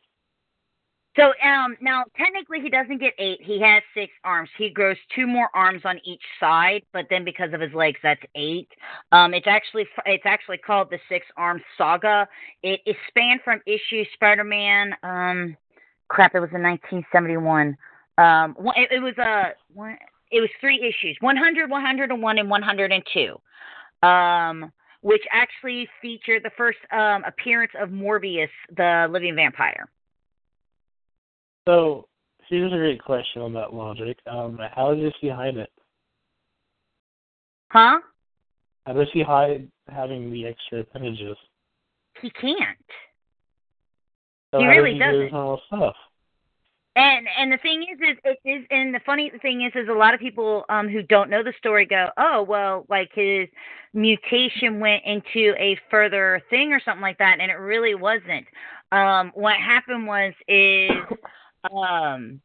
So 1.17 1.33
um 1.45 1.77
now 1.81 2.05
technically 2.17 2.61
he 2.61 2.69
doesn't 2.69 2.99
get 2.99 3.15
eight. 3.19 3.39
He 3.41 3.61
has 3.61 3.83
six 3.95 4.13
arms. 4.25 4.49
He 4.59 4.71
grows 4.71 4.97
two 5.15 5.27
more 5.27 5.49
arms 5.55 5.83
on 5.85 6.01
each 6.05 6.23
side, 6.41 6.83
but 6.93 7.07
then 7.09 7.25
because 7.25 7.53
of 7.53 7.61
his 7.61 7.73
legs, 7.73 7.99
that's 8.03 8.23
eight. 8.35 8.69
Um, 9.13 9.33
it's 9.33 9.47
actually 9.47 9.87
it's 10.07 10.27
actually 10.27 10.59
called 10.59 10.91
the 10.91 10.99
Six 11.09 11.27
Arm 11.37 11.61
Saga. 11.79 12.27
It 12.63 12.81
is 12.85 12.97
spanned 13.09 13.41
from 13.45 13.61
issue 13.67 14.05
Spider-Man. 14.15 14.95
Um, 15.03 15.57
crap, 16.09 16.35
it 16.35 16.41
was 16.41 16.51
in 16.53 16.63
1971. 16.63 17.77
Um, 18.19 18.57
it, 18.77 18.89
it 18.91 19.01
was 19.01 19.17
a 19.19 19.53
one. 19.73 19.97
It 20.33 20.41
was 20.41 20.51
three 20.61 20.81
issues: 20.83 21.17
100, 21.21 21.71
101, 21.71 22.39
and 22.39 22.51
102. 22.51 24.07
Um, 24.07 24.73
which 25.03 25.23
actually 25.33 25.87
featured 26.03 26.43
the 26.43 26.51
first 26.57 26.79
um 26.93 27.23
appearance 27.25 27.73
of 27.81 27.91
Morbius, 27.91 28.49
the 28.77 29.07
living 29.11 29.37
vampire. 29.37 29.89
So 31.67 32.09
here's 32.49 32.73
a 32.73 32.77
great 32.77 33.03
question 33.03 33.43
on 33.43 33.53
that 33.55 33.73
logic. 33.73 34.19
Um, 34.31 34.59
how 34.75 34.95
does 34.95 35.13
he 35.21 35.29
hide 35.29 35.57
it? 35.57 35.71
Huh? 37.71 38.01
How 38.87 38.93
does 38.93 39.09
he 39.13 39.23
hide 39.23 39.69
having 39.89 40.31
the 40.31 40.47
extra 40.47 40.81
appendages? 40.81 41.37
He 42.21 42.31
can't. 42.31 42.79
So 44.53 44.61
He 44.61 44.67
really 44.67 44.99
does 44.99 45.13
doesn't. 45.13 45.33
normal 45.33 45.61
stuff? 45.67 45.97
And 46.97 47.27
and 47.37 47.53
the 47.53 47.59
thing 47.59 47.83
is, 47.83 47.99
is 47.99 48.19
it 48.23 48.39
is, 48.49 48.65
and 48.71 48.95
the 48.95 49.01
funny 49.05 49.33
thing 49.43 49.63
is, 49.63 49.73
is 49.75 49.89
a 49.89 49.93
lot 49.93 50.15
of 50.15 50.21
people 50.21 50.65
um 50.69 50.89
who 50.89 51.03
don't 51.03 51.29
know 51.29 51.43
the 51.43 51.53
story 51.59 51.87
go, 51.87 52.09
oh 52.19 52.45
well, 52.49 52.87
like 52.89 53.11
his 53.13 53.49
mutation 53.95 54.79
went 54.79 55.03
into 55.05 55.55
a 55.59 55.77
further 55.91 56.41
thing 56.51 56.73
or 56.73 56.81
something 56.85 57.03
like 57.03 57.19
that, 57.19 57.39
and 57.41 57.51
it 57.51 57.55
really 57.55 57.97
wasn't. 57.97 58.47
Um, 58.93 59.33
what 59.35 59.57
happened 59.57 60.07
was 60.07 60.35
is 60.47 60.91
um 61.73 62.41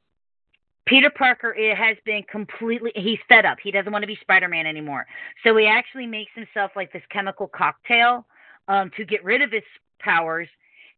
Peter 0.85 1.11
Parker 1.11 1.53
it 1.53 1.77
has 1.77 1.97
been 2.05 2.23
completely 2.23 2.91
he's 2.95 3.19
fed 3.27 3.45
up. 3.45 3.57
He 3.61 3.71
doesn't 3.71 3.91
want 3.91 4.03
to 4.03 4.07
be 4.07 4.17
Spider-Man 4.21 4.65
anymore. 4.65 5.05
So 5.43 5.55
he 5.55 5.67
actually 5.67 6.07
makes 6.07 6.31
himself 6.35 6.71
like 6.75 6.91
this 6.91 7.03
chemical 7.11 7.47
cocktail 7.47 8.25
um 8.67 8.91
to 8.97 9.05
get 9.05 9.23
rid 9.23 9.41
of 9.41 9.51
his 9.51 9.63
powers 9.99 10.47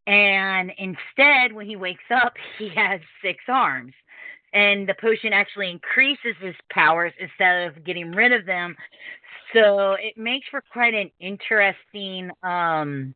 and 0.08 0.72
instead 0.78 1.54
when 1.54 1.68
he 1.68 1.76
wakes 1.76 2.04
up 2.10 2.34
he 2.58 2.70
has 2.70 3.02
six 3.22 3.44
arms. 3.48 3.94
And 4.54 4.88
the 4.88 4.96
potion 5.00 5.32
actually 5.32 5.72
increases 5.72 6.36
his 6.42 6.56
powers 6.72 7.14
instead 7.20 7.70
of 7.70 7.86
getting 7.86 8.12
rid 8.12 8.34
of 8.34 8.46
them. 8.46 8.76
So 9.54 9.94
it 9.94 10.18
makes 10.18 10.46
for 10.50 10.62
quite 10.74 10.94
an 10.94 11.10
interesting 11.20 12.32
um 12.44 13.16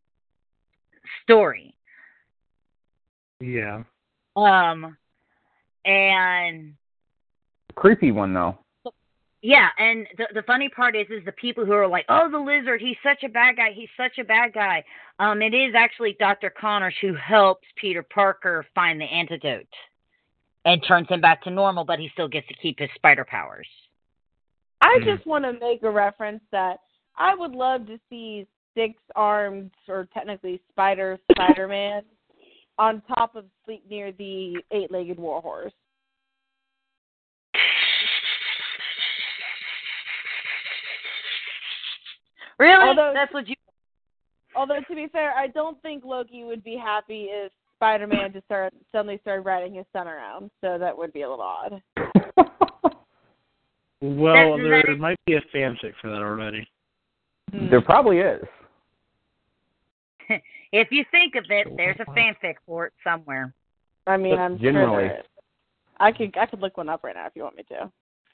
story. 1.23 1.75
Yeah. 3.39 3.83
Um 4.35 4.97
and 5.85 6.73
creepy 7.75 8.11
one 8.11 8.33
though. 8.33 8.57
Yeah, 9.41 9.69
and 9.77 10.07
the 10.17 10.27
the 10.33 10.41
funny 10.43 10.69
part 10.69 10.95
is, 10.95 11.05
is 11.11 11.23
the 11.23 11.31
people 11.31 11.65
who 11.65 11.73
are 11.73 11.87
like, 11.87 12.05
"Oh, 12.09 12.29
the 12.31 12.39
lizard, 12.39 12.81
he's 12.81 12.97
such 13.03 13.23
a 13.23 13.29
bad 13.29 13.57
guy. 13.57 13.73
He's 13.73 13.89
such 13.95 14.17
a 14.17 14.23
bad 14.23 14.53
guy." 14.53 14.83
Um, 15.19 15.43
it 15.43 15.53
is 15.53 15.75
actually 15.75 16.15
Doctor 16.19 16.49
Connors 16.49 16.95
who 16.99 17.13
helps 17.13 17.67
Peter 17.75 18.01
Parker 18.01 18.65
find 18.73 18.99
the 18.99 19.05
antidote 19.05 19.67
and 20.65 20.83
turns 20.87 21.07
him 21.09 21.21
back 21.21 21.43
to 21.43 21.51
normal, 21.51 21.85
but 21.85 21.99
he 21.99 22.09
still 22.13 22.27
gets 22.27 22.47
to 22.47 22.55
keep 22.55 22.79
his 22.79 22.89
spider 22.95 23.23
powers. 23.23 23.67
I 24.81 24.97
Mhm. 24.99 25.05
just 25.05 25.27
want 25.27 25.45
to 25.45 25.53
make 25.53 25.83
a 25.83 25.91
reference 25.91 26.43
that 26.49 26.79
I 27.15 27.35
would 27.35 27.51
love 27.51 27.85
to 27.85 27.99
see 28.09 28.47
six 28.73 28.99
armed 29.15 29.71
or 29.87 30.05
technically 30.05 30.59
spider 30.69 31.19
Spider 31.31 31.67
Man 31.67 32.03
on 32.77 33.01
top 33.07 33.35
of 33.35 33.45
Sleipnir 33.67 34.15
the 34.17 34.61
eight 34.71 34.91
legged 34.91 35.17
warhorse. 35.17 35.73
Really? 42.59 42.87
Although- 42.87 43.13
That's 43.13 43.33
what 43.33 43.47
you. 43.47 43.55
Although 44.55 44.79
to 44.87 44.95
be 44.95 45.07
fair, 45.07 45.33
I 45.33 45.47
don't 45.47 45.81
think 45.81 46.05
Loki 46.05 46.45
would 46.45 46.63
be 46.63 46.77
happy 46.77 47.25
if 47.29 47.51
Spider 47.75 48.07
Man 48.07 48.31
just 48.31 48.45
start 48.45 48.73
suddenly 48.91 49.17
started 49.21 49.41
riding 49.41 49.73
his 49.73 49.85
son 49.91 50.07
around. 50.07 50.49
So 50.61 50.77
that 50.77 50.97
would 50.97 51.11
be 51.11 51.23
a 51.23 51.29
little 51.29 51.43
odd. 51.45 51.81
Well, 54.01 54.57
there 54.57 54.83
that 54.83 54.91
is- 54.93 54.99
might 54.99 55.17
be 55.25 55.33
a 55.33 55.41
fanfic 55.55 55.93
for 55.99 56.09
that 56.11 56.21
already. 56.21 56.67
Hmm. 57.51 57.69
there 57.71 57.81
probably 57.81 58.19
is. 58.19 58.43
If 60.77 60.89
you 60.91 61.05
think 61.09 61.35
of 61.35 61.45
it, 61.49 61.67
there's 61.77 61.95
a 62.01 62.11
fanfic 62.11 62.55
for 62.65 62.87
it 62.87 62.93
somewhere. 63.01 63.53
I 64.07 64.17
mean, 64.17 64.37
I'm 64.37 64.59
Generally. 64.59 65.07
sure. 65.07 65.17
I 66.01 66.11
could 66.11 66.35
I 66.37 66.45
could 66.47 66.59
look 66.59 66.75
one 66.75 66.89
up 66.89 67.01
right 67.05 67.15
now 67.15 67.27
if 67.27 67.31
you 67.33 67.43
want 67.43 67.55
me 67.55 67.63
to. 67.69 67.89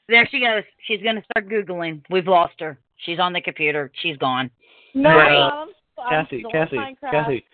There 0.09 0.27
she 0.31 0.39
goes. 0.39 0.63
She's 0.87 1.01
gonna 1.03 1.21
start 1.31 1.47
googling. 1.47 2.01
We've 2.09 2.27
lost 2.27 2.55
her. 2.59 2.79
She's 3.05 3.19
on 3.19 3.31
the 3.33 3.41
computer. 3.41 3.91
She's 4.01 4.17
gone. 4.17 4.49
No, 4.95 5.09
Right. 5.11 5.37
I'm, 5.37 5.67
I'm 5.99 6.25
Cassie, 6.25 6.43
Cassie, 6.51 6.77
Minecraft. 6.77 7.11
Cassie. 7.11 7.45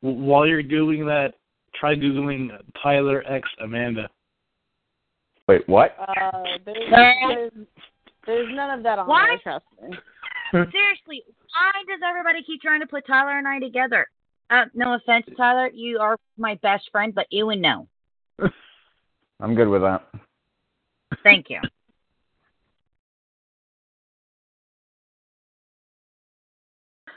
While 0.00 0.46
you're 0.46 0.62
googling 0.62 1.04
that, 1.04 1.34
try 1.78 1.94
googling 1.94 2.48
Tyler 2.82 3.22
X 3.30 3.46
Amanda. 3.62 4.08
Wait, 5.46 5.68
what? 5.68 5.94
Uh, 6.00 6.42
there's, 6.64 6.76
there's, 6.90 7.52
there's 8.26 8.48
none 8.56 8.78
of 8.78 8.82
that 8.82 8.98
on 8.98 9.06
Why? 9.06 9.36
there, 9.44 9.60
trust 9.60 9.64
me. 9.82 9.98
Seriously, 10.72 11.22
why 11.52 11.72
does 11.86 12.00
everybody 12.08 12.42
keep 12.42 12.60
trying 12.60 12.80
to 12.80 12.86
put 12.86 13.06
Tyler 13.06 13.38
and 13.38 13.46
I 13.48 13.58
together? 13.58 14.06
Uh, 14.50 14.64
no 14.74 14.94
offense, 14.94 15.26
Tyler, 15.36 15.70
you 15.72 15.98
are 15.98 16.16
my 16.36 16.58
best 16.62 16.88
friend, 16.90 17.14
but 17.14 17.26
you 17.30 17.50
and 17.50 17.62
no. 17.62 17.86
I'm 19.40 19.54
good 19.54 19.68
with 19.68 19.82
that. 19.82 20.08
Thank 21.22 21.50
you. 21.50 21.60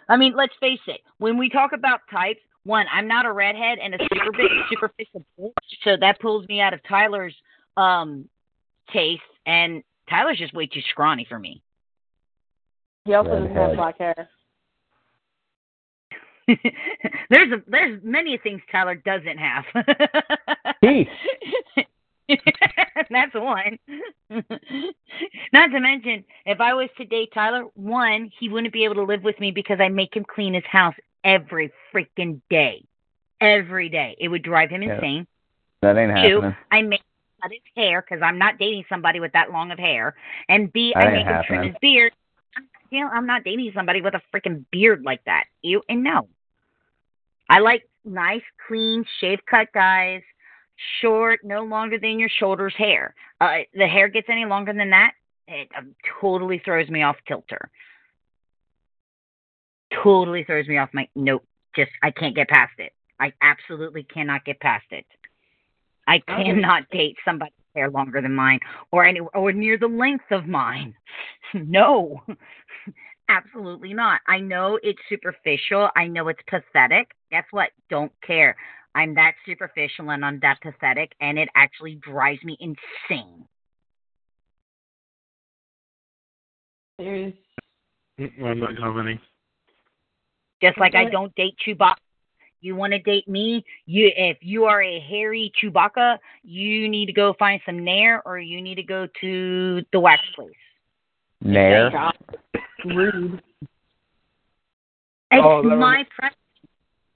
I 0.09 0.17
mean, 0.17 0.35
let's 0.35 0.53
face 0.59 0.81
it. 0.87 0.99
When 1.17 1.37
we 1.37 1.49
talk 1.49 1.71
about 1.73 2.01
types, 2.11 2.41
one, 2.65 2.85
I'm 2.93 3.07
not 3.07 3.25
a 3.25 3.31
redhead 3.31 3.79
and 3.81 3.95
a 3.95 3.97
super 4.13 4.31
big, 4.31 4.51
superficial 4.69 5.23
bitch, 5.39 5.53
so 5.83 5.97
that 5.99 6.19
pulls 6.19 6.47
me 6.47 6.61
out 6.61 6.73
of 6.73 6.81
Tyler's 6.87 7.35
um 7.77 8.29
taste, 8.91 9.21
and 9.45 9.81
Tyler's 10.09 10.37
just 10.37 10.53
way 10.53 10.67
too 10.67 10.81
scrawny 10.91 11.25
for 11.27 11.39
me. 11.39 11.62
He 13.05 13.13
also 13.13 13.31
doesn't 13.31 13.55
have 13.55 13.75
black 13.75 13.97
hair. 13.97 14.29
there's 17.29 17.51
a, 17.51 17.61
there's 17.67 18.01
many 18.03 18.37
things 18.37 18.61
Tyler 18.71 18.95
doesn't 18.95 19.37
have. 19.37 19.63
Teeth. 20.83 21.07
That's 23.09 23.33
one. 23.33 23.77
Not 25.51 25.67
to 25.67 25.79
mention, 25.79 26.23
if 26.45 26.59
I 26.59 26.73
was 26.73 26.89
to 26.97 27.05
date 27.05 27.29
Tyler, 27.33 27.65
one, 27.75 28.31
he 28.39 28.49
wouldn't 28.49 28.73
be 28.73 28.85
able 28.85 28.95
to 28.95 29.03
live 29.03 29.23
with 29.23 29.39
me 29.39 29.51
because 29.51 29.79
I 29.79 29.89
make 29.89 30.15
him 30.15 30.25
clean 30.25 30.53
his 30.53 30.63
house 30.65 30.95
every 31.23 31.71
freaking 31.93 32.41
day. 32.49 32.85
Every 33.41 33.89
day. 33.89 34.15
It 34.19 34.29
would 34.29 34.43
drive 34.43 34.69
him 34.69 34.83
Yeah. 34.83 34.95
insane. 34.95 35.27
That 35.81 35.97
ain't 35.97 36.11
Two, 36.11 36.41
happening. 36.41 36.55
I 36.71 36.81
make 36.81 37.01
him 37.01 37.41
cut 37.41 37.51
his 37.51 37.61
hair 37.75 38.01
because 38.01 38.21
I'm 38.21 38.37
not 38.37 38.57
dating 38.57 38.85
somebody 38.87 39.19
with 39.19 39.33
that 39.33 39.51
long 39.51 39.71
of 39.71 39.79
hair. 39.79 40.15
And 40.47 40.71
B, 40.71 40.93
That 40.95 41.07
I 41.07 41.11
make 41.11 41.25
him 41.25 41.43
trim 41.45 41.67
his 41.67 41.75
beard. 41.81 42.13
You 42.93 42.99
know, 42.99 43.09
I'm 43.09 43.25
not 43.25 43.43
dating 43.43 43.71
somebody 43.73 44.01
with 44.01 44.13
a 44.13 44.21
freaking 44.31 44.65
beard 44.71 45.01
like 45.03 45.23
that. 45.25 45.45
You 45.63 45.81
and 45.89 46.03
no. 46.03 46.29
I 47.49 47.57
like 47.57 47.89
nice, 48.05 48.43
clean, 48.67 49.03
shave 49.19 49.39
cut 49.49 49.69
guys, 49.73 50.21
short, 51.01 51.39
no 51.43 51.63
longer 51.63 51.97
than 51.97 52.19
your 52.19 52.29
shoulders 52.29 52.75
hair. 52.77 53.15
Uh, 53.41 53.61
the 53.73 53.87
hair 53.87 54.09
gets 54.09 54.27
any 54.29 54.45
longer 54.45 54.73
than 54.73 54.91
that, 54.91 55.13
it 55.47 55.69
um, 55.75 55.95
totally 56.21 56.61
throws 56.63 56.87
me 56.87 57.01
off 57.01 57.15
kilter. 57.27 57.71
Totally 60.03 60.43
throws 60.43 60.67
me 60.67 60.77
off 60.77 60.89
my 60.93 61.07
nope. 61.15 61.43
Just 61.75 61.91
I 62.03 62.11
can't 62.11 62.35
get 62.35 62.47
past 62.47 62.73
it. 62.77 62.93
I 63.19 63.33
absolutely 63.41 64.03
cannot 64.03 64.45
get 64.45 64.59
past 64.59 64.85
it. 64.91 65.05
I 66.07 66.19
cannot 66.19 66.91
date 66.91 67.17
somebody's 67.25 67.53
hair 67.75 67.89
longer 67.89 68.21
than 68.21 68.33
mine 68.33 68.59
or 68.91 69.05
any 69.05 69.19
or 69.19 69.51
near 69.51 69.77
the 69.77 69.87
length 69.87 70.31
of 70.31 70.45
mine. 70.47 70.95
no. 71.53 72.21
Absolutely 73.29 73.93
not. 73.93 74.19
I 74.27 74.39
know 74.39 74.79
it's 74.83 74.99
superficial. 75.07 75.89
I 75.95 76.07
know 76.07 76.27
it's 76.27 76.41
pathetic. 76.47 77.11
Guess 77.31 77.45
what? 77.51 77.69
Don't 77.89 78.11
care. 78.25 78.55
I'm 78.95 79.15
that 79.15 79.33
superficial 79.45 80.11
and 80.11 80.23
I'm 80.23 80.39
that 80.41 80.61
pathetic, 80.61 81.13
and 81.19 81.39
it 81.39 81.49
actually 81.55 81.95
drives 81.95 82.43
me 82.43 82.57
insane. 82.59 83.47
There's 86.99 87.33
I'm 88.19 88.59
not 88.59 88.77
commenting. 88.77 89.19
Just 90.61 90.77
like 90.77 90.93
I 90.95 91.09
don't 91.09 91.33
date 91.35 91.55
Chewbacca. 91.65 91.95
You 92.63 92.77
want 92.77 92.93
to 92.93 92.99
date 92.99 93.27
me? 93.27 93.65
You, 93.85 94.09
if 94.15 94.37
you 94.39 94.63
are 94.63 94.81
a 94.81 94.97
hairy 95.01 95.51
Chewbacca, 95.61 96.17
you 96.43 96.87
need 96.87 97.07
to 97.07 97.13
go 97.13 97.35
find 97.37 97.59
some 97.65 97.83
Nair, 97.83 98.21
or 98.25 98.39
you 98.39 98.61
need 98.61 98.75
to 98.75 98.83
go 98.83 99.05
to 99.19 99.81
the 99.91 99.99
wax 99.99 100.21
place. 100.33 100.51
Nair. 101.41 101.91
Rude. 102.85 103.41
It's 105.29 105.43
Oh, 105.43 105.61
that 105.67 105.75
my 105.75 106.05
preference. 106.15 106.37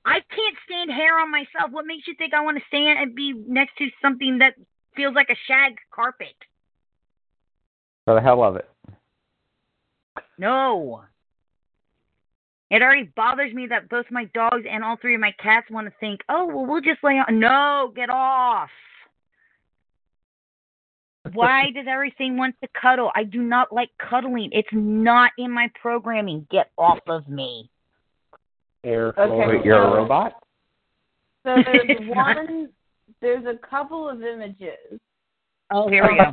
I 0.05 0.15
can't 0.15 0.55
stand 0.65 0.91
hair 0.91 1.17
on 1.17 1.31
myself. 1.31 1.71
What 1.71 1.85
makes 1.85 2.07
you 2.07 2.15
think 2.17 2.33
I 2.33 2.41
want 2.41 2.57
to 2.57 2.63
stand 2.67 2.99
and 2.99 3.15
be 3.15 3.33
next 3.47 3.77
to 3.77 3.87
something 4.01 4.39
that 4.39 4.53
feels 4.97 5.15
like 5.15 5.29
a 5.29 5.35
shag 5.47 5.77
carpet? 5.93 6.35
For 8.03 8.15
the 8.15 8.21
hell 8.21 8.43
of 8.43 8.57
it. 8.57 8.69
No. 10.37 11.03
It 12.69 12.81
already 12.81 13.09
bothers 13.15 13.53
me 13.53 13.67
that 13.67 13.89
both 13.89 14.05
my 14.11 14.25
dogs 14.33 14.65
and 14.69 14.83
all 14.83 14.97
three 14.97 15.15
of 15.15 15.21
my 15.21 15.33
cats 15.41 15.67
want 15.71 15.87
to 15.87 15.93
think, 15.99 16.21
oh, 16.27 16.45
well, 16.45 16.65
we'll 16.65 16.81
just 16.81 17.03
lay 17.03 17.13
on. 17.13 17.39
No, 17.39 17.93
get 17.95 18.09
off. 18.09 18.69
Why 21.33 21.71
does 21.73 21.85
everything 21.89 22.37
want 22.37 22.55
to 22.61 22.69
cuddle? 22.79 23.11
I 23.15 23.23
do 23.23 23.41
not 23.41 23.71
like 23.71 23.89
cuddling. 23.97 24.49
It's 24.51 24.67
not 24.71 25.31
in 25.37 25.51
my 25.51 25.69
programming. 25.81 26.47
Get 26.51 26.71
off 26.77 26.99
of 27.07 27.27
me. 27.27 27.69
Air 28.83 29.13
Okay. 29.19 29.65
You're 29.65 29.81
a 29.81 29.95
robot? 29.95 30.33
So 31.45 31.55
there's 31.65 31.99
one. 32.09 32.69
There's 33.21 33.45
a 33.45 33.57
couple 33.67 34.09
of 34.09 34.21
images. 34.21 34.99
Oh, 35.71 35.89
here 35.89 36.07
we 36.07 36.17
go. 36.17 36.31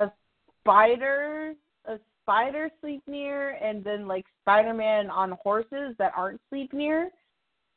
a 0.04 0.12
spider, 0.60 1.54
a 1.86 1.98
spider 2.28 2.70
Sleipnir, 2.84 3.52
and 3.62 3.82
then 3.82 4.06
like 4.06 4.26
Spider-Man 4.42 5.08
on 5.08 5.38
horses 5.42 5.94
that 5.98 6.12
aren't 6.14 6.40
Sleipnir. 6.52 7.06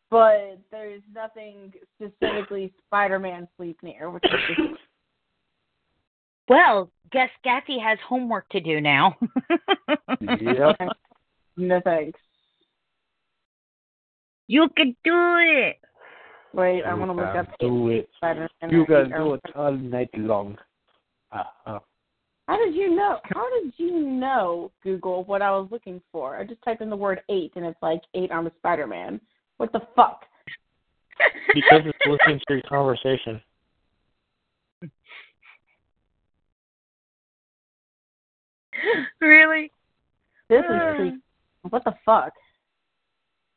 But 0.09 0.59
there's 0.71 1.01
nothing 1.15 1.71
specifically 1.95 2.73
Spider-Man 2.87 3.47
Sleipnir, 3.57 4.13
which 4.13 4.25
is 4.25 4.31
just 4.49 4.59
Well, 6.49 6.91
guess 7.13 7.29
Gaffy 7.45 7.81
has 7.81 7.97
homework 8.05 8.49
to 8.49 8.59
do 8.59 8.81
now. 8.81 9.15
Yep. 10.19 10.75
no 11.57 11.81
thanks. 11.85 12.19
You 14.47 14.67
can 14.75 14.97
do 15.05 15.37
it. 15.39 15.77
Wait, 16.53 16.83
I 16.83 16.93
want 16.93 17.09
to 17.09 17.15
look 17.15 17.35
up 17.35 17.47
do 17.61 17.87
it. 17.87 18.09
Spider-Man. 18.17 18.69
You 18.69 18.85
can 18.85 19.11
do 19.11 19.35
it 19.35 19.41
all 19.55 19.71
night 19.71 20.09
long. 20.17 20.57
Uh, 21.31 21.43
uh, 21.65 21.79
How 22.51 22.57
did 22.57 22.75
you 22.75 22.93
know? 22.93 23.17
How 23.23 23.47
did 23.61 23.71
you 23.77 24.01
know, 24.01 24.73
Google, 24.83 25.23
what 25.23 25.41
I 25.41 25.51
was 25.51 25.69
looking 25.71 26.01
for? 26.11 26.35
I 26.35 26.43
just 26.43 26.61
typed 26.63 26.81
in 26.81 26.89
the 26.89 26.95
word 26.97 27.21
eight, 27.29 27.53
and 27.55 27.65
it's 27.65 27.81
like 27.81 28.01
eight 28.13 28.29
armed 28.29 28.51
Spider-Man. 28.57 29.21
What 29.55 29.71
the 29.71 29.79
fuck? 29.95 30.25
because 31.53 31.79
it's 31.85 31.97
listening 32.05 32.41
to 32.49 32.53
your 32.55 32.61
conversation. 32.63 33.39
really? 39.21 39.71
This 40.49 40.63
Uh. 40.69 40.73
is 40.73 40.95
creepy. 40.97 41.17
What 41.69 41.85
the 41.85 41.93
fuck? 42.05 42.33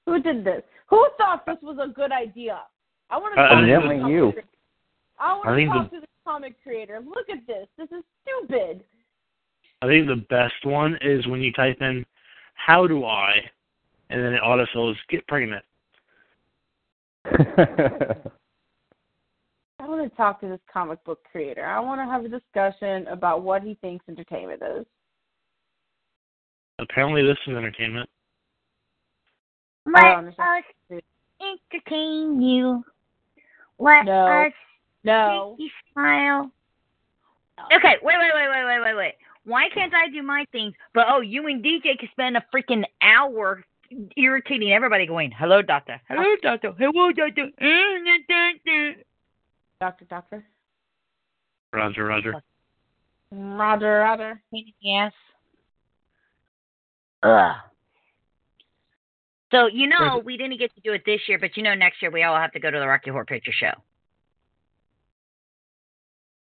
Who 0.06 0.22
did 0.22 0.44
this? 0.44 0.62
Who 0.88 1.04
thought 1.18 1.44
this 1.46 1.56
was 1.62 1.78
a 1.82 1.88
good 1.92 2.12
idea? 2.12 2.60
I 3.10 3.16
want 3.18 3.34
to 3.34 3.40
Uh, 3.40 3.48
talk 3.48 3.58
to 3.66 3.72
evidently 3.72 4.12
you. 4.12 4.32
Creator. 5.16 5.30
I 5.30 5.32
want 5.34 5.48
I 5.48 5.64
to 5.64 5.66
talk 5.66 5.90
the- 5.90 5.96
to 5.96 6.00
the 6.00 6.06
comic 6.24 6.62
creator. 6.62 7.00
Look 7.00 7.28
at 7.30 7.46
this. 7.46 7.68
This 7.76 7.90
is 7.90 8.04
stupid. 8.22 8.84
I 9.82 9.86
think 9.86 10.06
the 10.06 10.24
best 10.30 10.64
one 10.64 10.96
is 11.02 11.26
when 11.26 11.40
you 11.40 11.52
type 11.52 11.80
in 11.82 12.06
"How 12.54 12.86
do 12.86 13.04
I," 13.04 13.50
and 14.10 14.22
then 14.22 14.32
it 14.34 14.40
autofills 14.42 14.96
"Get 15.08 15.26
pregnant." 15.26 15.64
I 19.80 19.86
want 19.86 20.10
to 20.10 20.16
talk 20.16 20.40
to 20.40 20.48
this 20.48 20.60
comic 20.72 21.02
book 21.04 21.22
creator. 21.30 21.66
I 21.66 21.78
want 21.80 22.00
to 22.00 22.06
have 22.06 22.24
a 22.24 22.28
discussion 22.28 23.06
about 23.08 23.42
what 23.42 23.62
he 23.62 23.74
thinks 23.82 24.08
entertainment 24.08 24.62
is. 24.62 24.86
Apparently, 26.78 27.22
this 27.22 27.36
is 27.46 27.54
entertainment. 27.54 28.08
Let 29.86 30.04
us 30.04 30.34
entertain 31.40 32.40
you. 32.40 32.84
Let 33.78 34.06
No. 34.06 34.46
us 34.46 34.52
No. 35.04 35.56
make 35.58 35.66
you 35.66 35.70
smile. 35.92 36.50
Okay, 37.72 37.96
wait, 38.02 38.16
wait, 38.18 38.30
wait, 38.34 38.48
wait, 38.48 38.64
wait, 38.64 38.80
wait, 38.84 38.96
wait. 38.96 39.14
Why 39.44 39.68
can't 39.72 39.92
I 39.94 40.08
do 40.08 40.22
my 40.22 40.46
things, 40.52 40.74
but 40.94 41.06
oh, 41.08 41.20
you 41.20 41.46
and 41.46 41.62
DJ 41.62 41.98
can 41.98 42.08
spend 42.12 42.36
a 42.36 42.44
freaking 42.54 42.84
hour 43.02 43.62
irritating 44.16 44.72
everybody 44.72 45.06
going, 45.06 45.30
hello, 45.38 45.62
doctor. 45.62 46.00
Hello, 46.08 46.24
doctor. 46.42 46.72
Hello, 46.78 47.12
doctor. 47.12 47.50
Doctor, 49.80 50.04
doctor. 50.06 50.44
Roger, 51.72 52.04
Roger. 52.06 52.34
Roger, 53.30 53.98
Roger. 53.98 54.40
Pain 54.52 54.72
in. 54.82 55.10
Ugh. 57.22 57.56
So, 59.50 59.66
you 59.66 59.86
know, 59.86 60.20
we 60.24 60.36
didn't 60.36 60.58
get 60.58 60.74
to 60.74 60.80
do 60.80 60.92
it 60.92 61.02
this 61.06 61.20
year, 61.28 61.38
but 61.38 61.56
you 61.56 61.62
know, 61.62 61.74
next 61.74 62.02
year 62.02 62.10
we 62.10 62.22
all 62.22 62.36
have 62.36 62.52
to 62.52 62.60
go 62.60 62.70
to 62.70 62.78
the 62.78 62.86
Rocky 62.86 63.10
Horror 63.10 63.24
Picture 63.24 63.52
Show. 63.52 63.72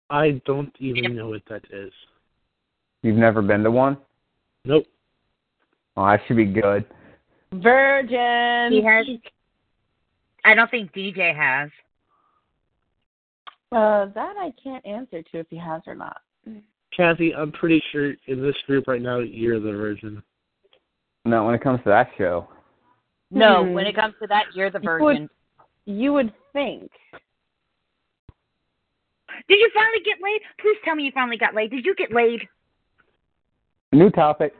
I 0.09 0.41
don't 0.45 0.73
even 0.79 1.15
know 1.15 1.29
what 1.29 1.41
that 1.49 1.63
is. 1.71 1.91
You've 3.03 3.17
never 3.17 3.41
been 3.41 3.63
to 3.63 3.71
one? 3.71 3.97
Nope. 4.65 4.85
Well, 5.95 6.05
that 6.07 6.21
should 6.27 6.37
be 6.37 6.45
good. 6.45 6.85
Virgin. 7.53 8.71
He 8.71 8.83
has. 8.83 9.05
I 10.45 10.53
don't 10.53 10.69
think 10.71 10.93
DJ 10.93 11.35
has. 11.35 11.69
Uh, 13.71 14.05
that 14.13 14.35
I 14.37 14.53
can't 14.61 14.85
answer 14.85 15.21
to 15.21 15.39
if 15.39 15.47
he 15.49 15.57
has 15.57 15.81
or 15.87 15.95
not. 15.95 16.21
Kathy, 16.95 17.35
I'm 17.35 17.51
pretty 17.51 17.83
sure 17.91 18.13
in 18.27 18.41
this 18.41 18.55
group 18.65 18.87
right 18.87 19.01
now 19.01 19.19
you're 19.19 19.59
the 19.59 19.71
virgin. 19.73 20.23
No, 21.25 21.45
when 21.45 21.53
it 21.53 21.61
comes 21.61 21.79
to 21.83 21.89
that 21.89 22.09
show. 22.17 22.47
No, 23.29 23.65
Hmm. 23.65 23.73
when 23.73 23.85
it 23.85 23.95
comes 23.95 24.15
to 24.21 24.27
that, 24.27 24.45
you're 24.55 24.69
the 24.69 24.79
You 24.81 24.89
would- 24.89 24.99
virgin. 24.99 25.29
You 25.85 26.13
would 26.13 26.33
think. 26.53 26.91
Did 29.47 29.59
you 29.59 29.69
finally 29.73 29.99
get 30.05 30.17
laid? 30.21 30.41
Please 30.59 30.77
tell 30.83 30.95
me 30.95 31.03
you 31.03 31.11
finally 31.13 31.37
got 31.37 31.53
laid. 31.55 31.71
Did 31.71 31.85
you 31.85 31.95
get 31.95 32.11
laid? 32.11 32.41
New 33.91 34.09
topic. 34.09 34.53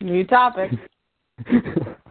New 0.00 0.24
topic. 0.24 0.70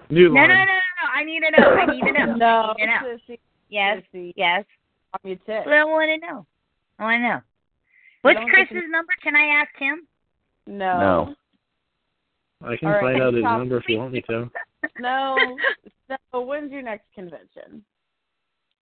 New 0.10 0.30
No, 0.34 0.42
no, 0.42 0.48
no, 0.48 0.56
no, 0.56 0.66
no. 0.66 1.08
I 1.14 1.24
need 1.24 1.42
to 1.42 1.52
know. 1.52 1.70
I 1.70 1.86
need 1.86 2.02
to 2.02 2.12
know. 2.12 2.36
no, 2.36 2.46
I 2.46 2.74
need 2.78 2.86
to 2.86 2.88
know. 2.88 3.18
sissy, 3.30 3.40
Yes, 3.70 4.04
sissy, 4.14 4.34
yes. 4.36 4.66
on 5.14 5.30
your 5.30 5.38
tip. 5.46 5.66
Well, 5.66 5.88
I 5.88 5.92
want 5.92 6.22
to 6.22 6.28
know. 6.28 6.46
I 7.00 7.04
want 7.04 7.20
to 7.22 7.28
know. 7.28 7.42
What's 8.24 8.40
Chris's 8.50 8.84
to- 8.84 8.92
number? 8.92 9.14
Can 9.24 9.36
I 9.36 9.62
ask 9.62 9.70
him? 9.78 10.08
No. 10.68 11.00
No. 11.00 11.36
I 12.64 12.76
can 12.78 12.90
All 12.90 12.94
right, 12.96 13.02
find 13.02 13.22
out 13.24 13.34
his 13.34 13.44
number 13.44 13.78
if 13.78 13.84
you 13.88 13.98
want 13.98 14.14
me 14.14 14.22
to. 14.30 14.50
No. 15.00 15.38
So 16.34 16.42
when's 16.42 16.74
your 16.74 16.82
next 16.82 17.06
convention? 17.16 17.86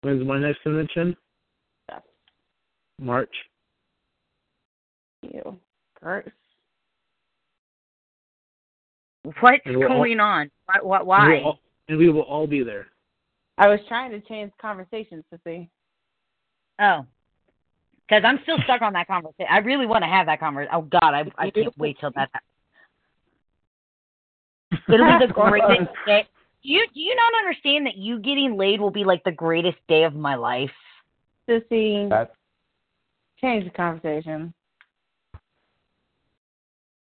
When's 0.00 0.26
my 0.26 0.40
next 0.40 0.60
convention? 0.62 1.16
Yes. 2.98 3.06
March. 3.06 3.34
You. 5.22 5.58
Gross. 6.00 6.24
What's 9.40 9.60
And 9.64 9.76
we're 9.78 9.88
all- 9.88 9.98
going 9.98 10.20
on? 10.20 10.50
Why? 10.66 10.78
why- 10.82 10.98
And 10.98 11.06
why? 11.06 11.28
we'll 11.28 11.44
all- 11.44 11.58
and 11.88 11.98
we 11.98 12.08
will 12.10 12.22
all 12.22 12.46
be 12.46 12.62
there. 12.62 12.88
I 13.58 13.68
was 13.68 13.80
trying 13.86 14.10
to 14.12 14.20
change 14.20 14.52
conversations 14.60 15.24
to 15.32 15.38
see. 15.44 15.68
Oh. 16.80 17.06
Because 18.08 18.24
I'm 18.24 18.40
still 18.42 18.58
stuck 18.64 18.82
on 18.82 18.92
that 18.94 19.06
conversation. 19.06 19.46
I 19.50 19.58
really 19.58 19.86
want 19.86 20.02
to 20.02 20.08
have 20.10 20.26
that 20.26 20.40
conversation. 20.40 20.74
Oh, 20.74 20.82
God, 20.82 21.02
I, 21.14 21.30
I 21.38 21.50
can't 21.50 21.76
wait 21.78 21.98
till 22.00 22.10
that 22.12 22.30
happens. 22.32 22.48
It'll 24.88 25.18
be 25.18 25.26
the 25.26 25.32
greatest 25.34 25.90
day. 26.06 26.26
Do 26.62 26.68
you, 26.68 26.86
do 26.92 27.00
you 27.00 27.14
not 27.14 27.32
understand 27.40 27.86
that 27.86 27.96
you 27.96 28.18
getting 28.18 28.56
laid 28.56 28.80
will 28.80 28.90
be 28.90 29.04
like 29.04 29.22
the 29.24 29.32
greatest 29.32 29.78
day 29.88 30.04
of 30.04 30.14
my 30.14 30.34
life? 30.34 30.70
Sissy, 31.48 32.08
That's 32.08 32.34
change 33.42 33.64
the 33.64 33.70
conversation. 33.70 34.52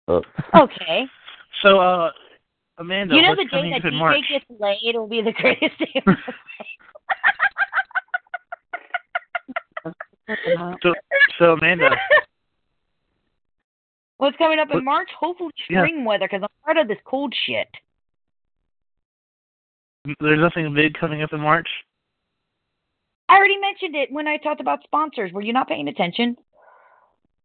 oops. 0.09 0.27
Okay. 0.55 1.05
So, 1.61 1.79
uh, 1.79 2.09
Amanda, 2.77 3.15
you 3.15 3.21
know 3.21 3.29
what's 3.29 3.43
the 3.43 3.49
day 3.61 3.69
that 3.69 3.77
up 3.77 3.85
in 3.85 3.93
DJ 3.93 3.99
March? 3.99 4.17
gets 4.29 4.43
laid 4.59 4.95
will 4.95 5.07
be 5.07 5.21
the 5.21 5.31
greatest 5.31 5.77
day 5.79 5.93
of 5.95 6.05
my 6.07 6.17
life. 10.27 10.75
So, 10.81 10.93
so 11.39 11.45
Amanda, 11.53 11.91
What's 14.17 14.35
coming 14.37 14.59
up 14.59 14.69
in 14.71 14.75
What- 14.77 14.83
March? 14.83 15.09
Hopefully 15.17 15.51
Yeah. 15.69 15.83
spring 15.83 16.03
weather 16.03 16.27
because 16.29 16.43
I'm 16.43 16.49
tired 16.65 16.81
of 16.81 16.87
this 16.89 16.97
cold 17.05 17.33
shit. 17.45 17.67
there's 20.19 20.39
nothing 20.39 20.73
big 20.73 20.95
coming 20.95 21.21
up 21.23 21.31
in 21.31 21.39
March. 21.39 21.69
I 23.33 23.37
already 23.37 23.57
mentioned 23.57 23.95
it 23.95 24.11
when 24.11 24.27
I 24.27 24.37
talked 24.37 24.61
about 24.61 24.83
sponsors. 24.83 25.31
Were 25.33 25.41
you 25.41 25.53
not 25.53 25.67
paying 25.67 25.87
attention? 25.87 26.37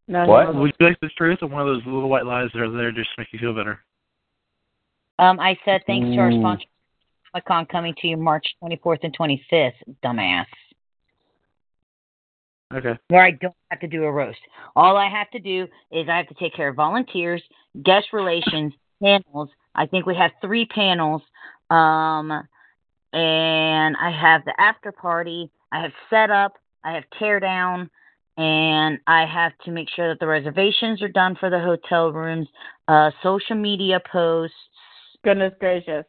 No, 0.07 0.27
What? 0.27 0.53
no. 0.53 0.61
Would 0.61 0.75
you 0.79 0.87
like 0.87 1.01
the 1.01 1.09
truth 1.17 1.39
or 1.41 1.49
one 1.49 1.63
of 1.63 1.67
those 1.67 1.83
little 1.87 2.11
white 2.11 2.27
lies 2.27 2.51
that 2.53 2.61
are 2.61 2.71
there 2.71 2.93
just 2.93 3.09
to 3.15 3.23
make 3.23 3.29
you 3.33 3.39
feel 3.39 3.55
better? 3.55 3.83
Um, 5.19 5.41
I 5.41 5.57
said 5.65 5.81
thanks 5.87 6.15
to 6.15 6.21
our 6.21 6.31
Ooh. 6.31 6.41
sponsor, 6.41 6.67
Comic 7.33 7.47
Con, 7.47 7.67
coming 7.67 7.95
to 8.03 8.07
you 8.07 8.19
March 8.19 8.45
24th 8.63 8.99
and 9.03 9.17
25th. 9.17 9.73
Dumbass. 10.05 10.45
Okay. 12.75 12.99
Where 13.09 13.23
I 13.25 13.31
don't 13.31 13.55
have 13.71 13.81
to 13.81 13.89
do 13.89 14.05
a 14.05 14.13
roast. 14.13 14.39
All 14.77 14.99
I 14.99 15.09
have 15.09 15.31
to 15.31 15.39
do 15.39 15.67
is 15.91 16.07
I 16.07 16.19
have 16.19 16.29
to 16.29 16.35
take 16.35 16.55
care 16.55 16.69
of 16.69 16.77
volunteers, 16.77 17.43
guest 17.83 18.09
relations, 18.13 18.75
panels. 19.03 19.49
I 19.75 19.87
think 19.87 20.05
we 20.05 20.15
have 20.17 20.33
three 20.43 20.67
panels. 20.67 21.23
Um, 21.71 22.31
and 23.15 23.97
I 23.97 24.11
have 24.11 24.45
the 24.45 24.53
after 24.61 24.93
party. 24.93 25.51
I 25.73 25.83
have 25.83 25.93
set 26.11 26.31
up, 26.31 26.55
I 26.85 26.93
have 26.93 27.05
tear 27.19 27.41
down. 27.41 27.91
And 28.37 29.01
I 29.09 29.27
have 29.27 29.51
to 29.65 29.73
make 29.73 29.89
sure 29.97 30.11
that 30.11 30.21
the 30.21 30.27
reservations 30.29 31.03
are 31.03 31.09
done 31.09 31.35
for 31.41 31.51
the 31.51 31.59
hotel 31.59 32.13
rooms, 32.13 32.47
uh, 32.87 33.11
social 33.21 33.57
media 33.57 34.01
posts. 34.13 34.55
Goodness 35.25 35.53
gracious. 35.59 36.05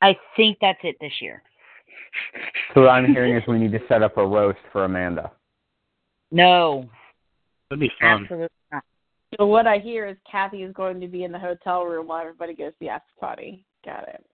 I 0.00 0.16
think 0.36 0.58
that's 0.60 0.78
it 0.84 0.94
this 1.00 1.10
year. 1.20 1.42
So 2.74 2.82
what 2.82 2.90
I'm 2.90 3.12
hearing 3.12 3.36
is 3.36 3.42
we 3.48 3.58
need 3.58 3.72
to 3.72 3.80
set 3.88 4.04
up 4.04 4.18
a 4.18 4.24
roast 4.24 4.60
for 4.70 4.84
Amanda. 4.84 5.32
No, 6.30 6.88
That'd 7.70 7.80
be 7.80 7.90
fun. 8.00 8.22
absolutely 8.22 8.48
not. 8.70 8.84
So 9.38 9.46
what 9.46 9.66
I 9.66 9.78
hear 9.78 10.06
is 10.06 10.16
Kathy 10.30 10.62
is 10.62 10.72
going 10.74 11.00
to 11.00 11.08
be 11.08 11.24
in 11.24 11.32
the 11.32 11.38
hotel 11.38 11.84
room 11.84 12.06
while 12.06 12.20
everybody 12.20 12.54
goes 12.54 12.70
to 12.72 12.76
the 12.80 12.90
after 12.90 13.12
party. 13.18 13.64
Got 13.84 14.08
it. 14.08 14.24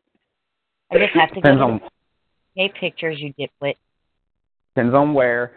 I 0.90 0.98
just 0.98 1.14
have 1.14 1.30
to 1.30 1.36
go 1.36 1.40
Depends 1.40 1.60
to 1.60 1.64
on 1.64 1.80
take 2.56 2.74
pictures, 2.74 3.18
you 3.18 3.32
dipwit. 3.34 3.76
Depends 4.74 4.94
on 4.94 5.14
where. 5.14 5.52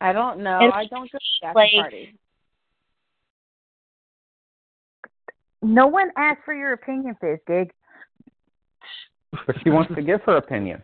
I 0.00 0.12
don't 0.12 0.40
know. 0.40 0.58
And 0.60 0.72
I 0.72 0.86
don't 0.86 1.10
go 1.10 1.18
to 1.18 1.24
the 1.42 1.52
like- 1.54 1.70
party. 1.72 2.14
No 5.62 5.86
one 5.88 6.10
asked 6.16 6.40
for 6.44 6.54
your 6.54 6.72
opinion, 6.72 7.16
Fizzgig. 7.22 7.70
But 9.46 9.56
she 9.62 9.70
wants 9.70 9.94
to 9.94 10.02
give 10.02 10.22
her 10.22 10.36
opinion. 10.38 10.82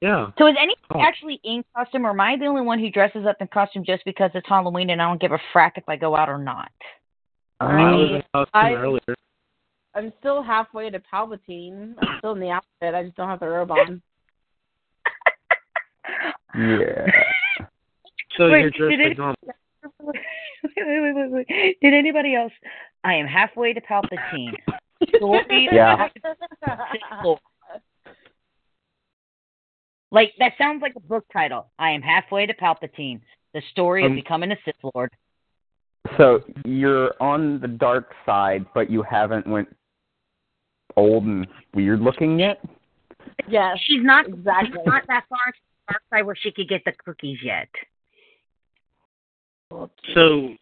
Yeah. 0.00 0.30
So 0.38 0.46
is 0.46 0.56
anyone 0.58 0.76
Oh. 0.90 1.00
actually 1.00 1.40
in 1.44 1.64
costume, 1.74 2.06
or 2.06 2.10
am 2.10 2.20
I 2.20 2.36
the 2.36 2.46
only 2.46 2.62
one 2.62 2.78
who 2.78 2.90
dresses 2.90 3.26
up 3.26 3.36
in 3.40 3.48
costume 3.48 3.84
just 3.84 4.04
because 4.04 4.30
it's 4.34 4.48
Halloween 4.48 4.90
and 4.90 5.00
I 5.00 5.06
don't 5.06 5.20
give 5.20 5.32
a 5.32 5.40
frack 5.54 5.72
if 5.76 5.84
I 5.88 5.96
go 5.96 6.16
out 6.16 6.28
or 6.28 6.38
not? 6.38 6.70
I 7.60 7.92
was 7.92 8.10
in 8.12 8.22
costume 8.32 8.50
I- 8.54 8.72
earlier. 8.74 9.14
I'm 9.94 10.12
still 10.20 10.42
halfway 10.42 10.90
to 10.90 11.00
Palpatine. 11.00 11.94
I'm 12.02 12.18
still 12.18 12.32
in 12.32 12.40
the 12.40 12.50
outfit. 12.50 12.94
I 12.94 13.04
just 13.04 13.16
don't 13.16 13.28
have 13.28 13.40
the 13.40 13.48
robe 13.48 13.70
on. 13.70 14.02
Yeah. 16.56 17.06
So 18.36 18.50
Wait, 18.50 18.60
you're 18.60 18.70
just 18.70 19.00
did 19.00 19.18
like 19.18 19.34
it- 19.42 19.50
wait, 20.00 20.14
wait, 20.76 21.14
wait, 21.14 21.30
wait, 21.30 21.46
wait. 21.48 21.80
Did 21.80 21.94
anybody 21.94 22.34
else? 22.34 22.52
I 23.02 23.14
am 23.14 23.26
halfway 23.26 23.72
to 23.72 23.80
Palpatine. 23.80 24.52
Yeah. 25.72 26.08
Like 30.10 30.32
that 30.38 30.52
sounds 30.58 30.82
like 30.82 30.94
a 30.96 31.00
book 31.00 31.24
title. 31.32 31.66
I 31.78 31.90
am 31.90 32.02
halfway 32.02 32.46
to 32.46 32.54
Palpatine. 32.54 33.20
The 33.54 33.62
story 33.70 34.04
of 34.04 34.10
Um, 34.10 34.16
becoming 34.16 34.52
a 34.52 34.56
Sith 34.64 34.74
Lord. 34.94 35.10
So 36.16 36.40
you're 36.64 37.14
on 37.20 37.58
the 37.60 37.68
dark 37.68 38.12
side, 38.24 38.64
but 38.74 38.90
you 38.90 39.02
haven't 39.02 39.46
went 39.46 39.74
old 40.96 41.24
and 41.24 41.46
weird 41.74 42.00
looking 42.00 42.38
yet. 42.38 42.62
yes. 43.48 43.78
She's 43.86 44.02
not 44.04 44.28
exactly. 44.28 44.72
She's 44.76 44.86
not 44.86 45.06
that 45.08 45.24
far 45.28 45.38
into 45.46 45.58
the 45.58 45.75
dark 45.88 46.02
side 46.10 46.26
where 46.26 46.36
she 46.36 46.50
could 46.52 46.68
get 46.68 46.82
the 46.84 46.92
cookies 47.04 47.38
yet. 47.42 47.68
So, 49.70 50.54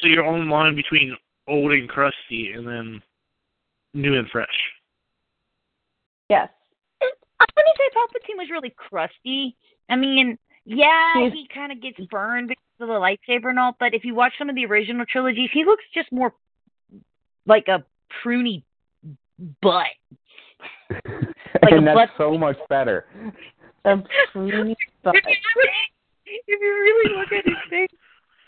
so 0.00 0.06
you're 0.08 0.24
on 0.24 0.46
the 0.48 0.52
line 0.52 0.74
between 0.76 1.16
old 1.48 1.72
and 1.72 1.88
crusty, 1.88 2.52
and 2.52 2.66
then 2.66 3.02
new 3.94 4.18
and 4.18 4.28
fresh. 4.30 4.48
Yes. 6.28 6.48
Uh, 7.00 7.06
I 7.40 7.44
wouldn't 7.56 7.76
say 7.76 7.94
Palpatine 7.96 8.38
was 8.38 8.48
really 8.50 8.74
crusty. 8.76 9.56
I 9.88 9.96
mean, 9.96 10.38
yeah, 10.64 11.14
He's- 11.20 11.32
he 11.32 11.46
kind 11.52 11.72
of 11.72 11.80
gets 11.80 12.00
burned 12.10 12.48
because 12.48 12.62
of 12.80 12.88
the 12.88 12.94
lightsaber 12.94 13.50
and 13.50 13.58
all, 13.58 13.76
but 13.78 13.94
if 13.94 14.04
you 14.04 14.14
watch 14.14 14.32
some 14.38 14.48
of 14.48 14.54
the 14.56 14.66
original 14.66 15.04
trilogies, 15.06 15.50
he 15.52 15.64
looks 15.64 15.84
just 15.94 16.10
more 16.12 16.32
like 17.46 17.68
a 17.68 17.84
pruny 18.24 18.62
butt. 19.62 19.86
Like 21.62 21.72
a 21.72 21.76
and 21.76 21.86
that's 21.86 21.96
butt- 21.96 22.10
so 22.18 22.36
much 22.36 22.58
better. 22.68 23.06
The 23.86 24.02
preemie 24.34 24.74
If 25.04 25.14
you, 25.28 25.36
really, 25.56 25.70
if 26.26 26.42
you 26.48 26.58
really 26.58 27.16
look 27.16 27.30
at 27.30 27.44
his 27.44 27.54
face, 27.70 27.88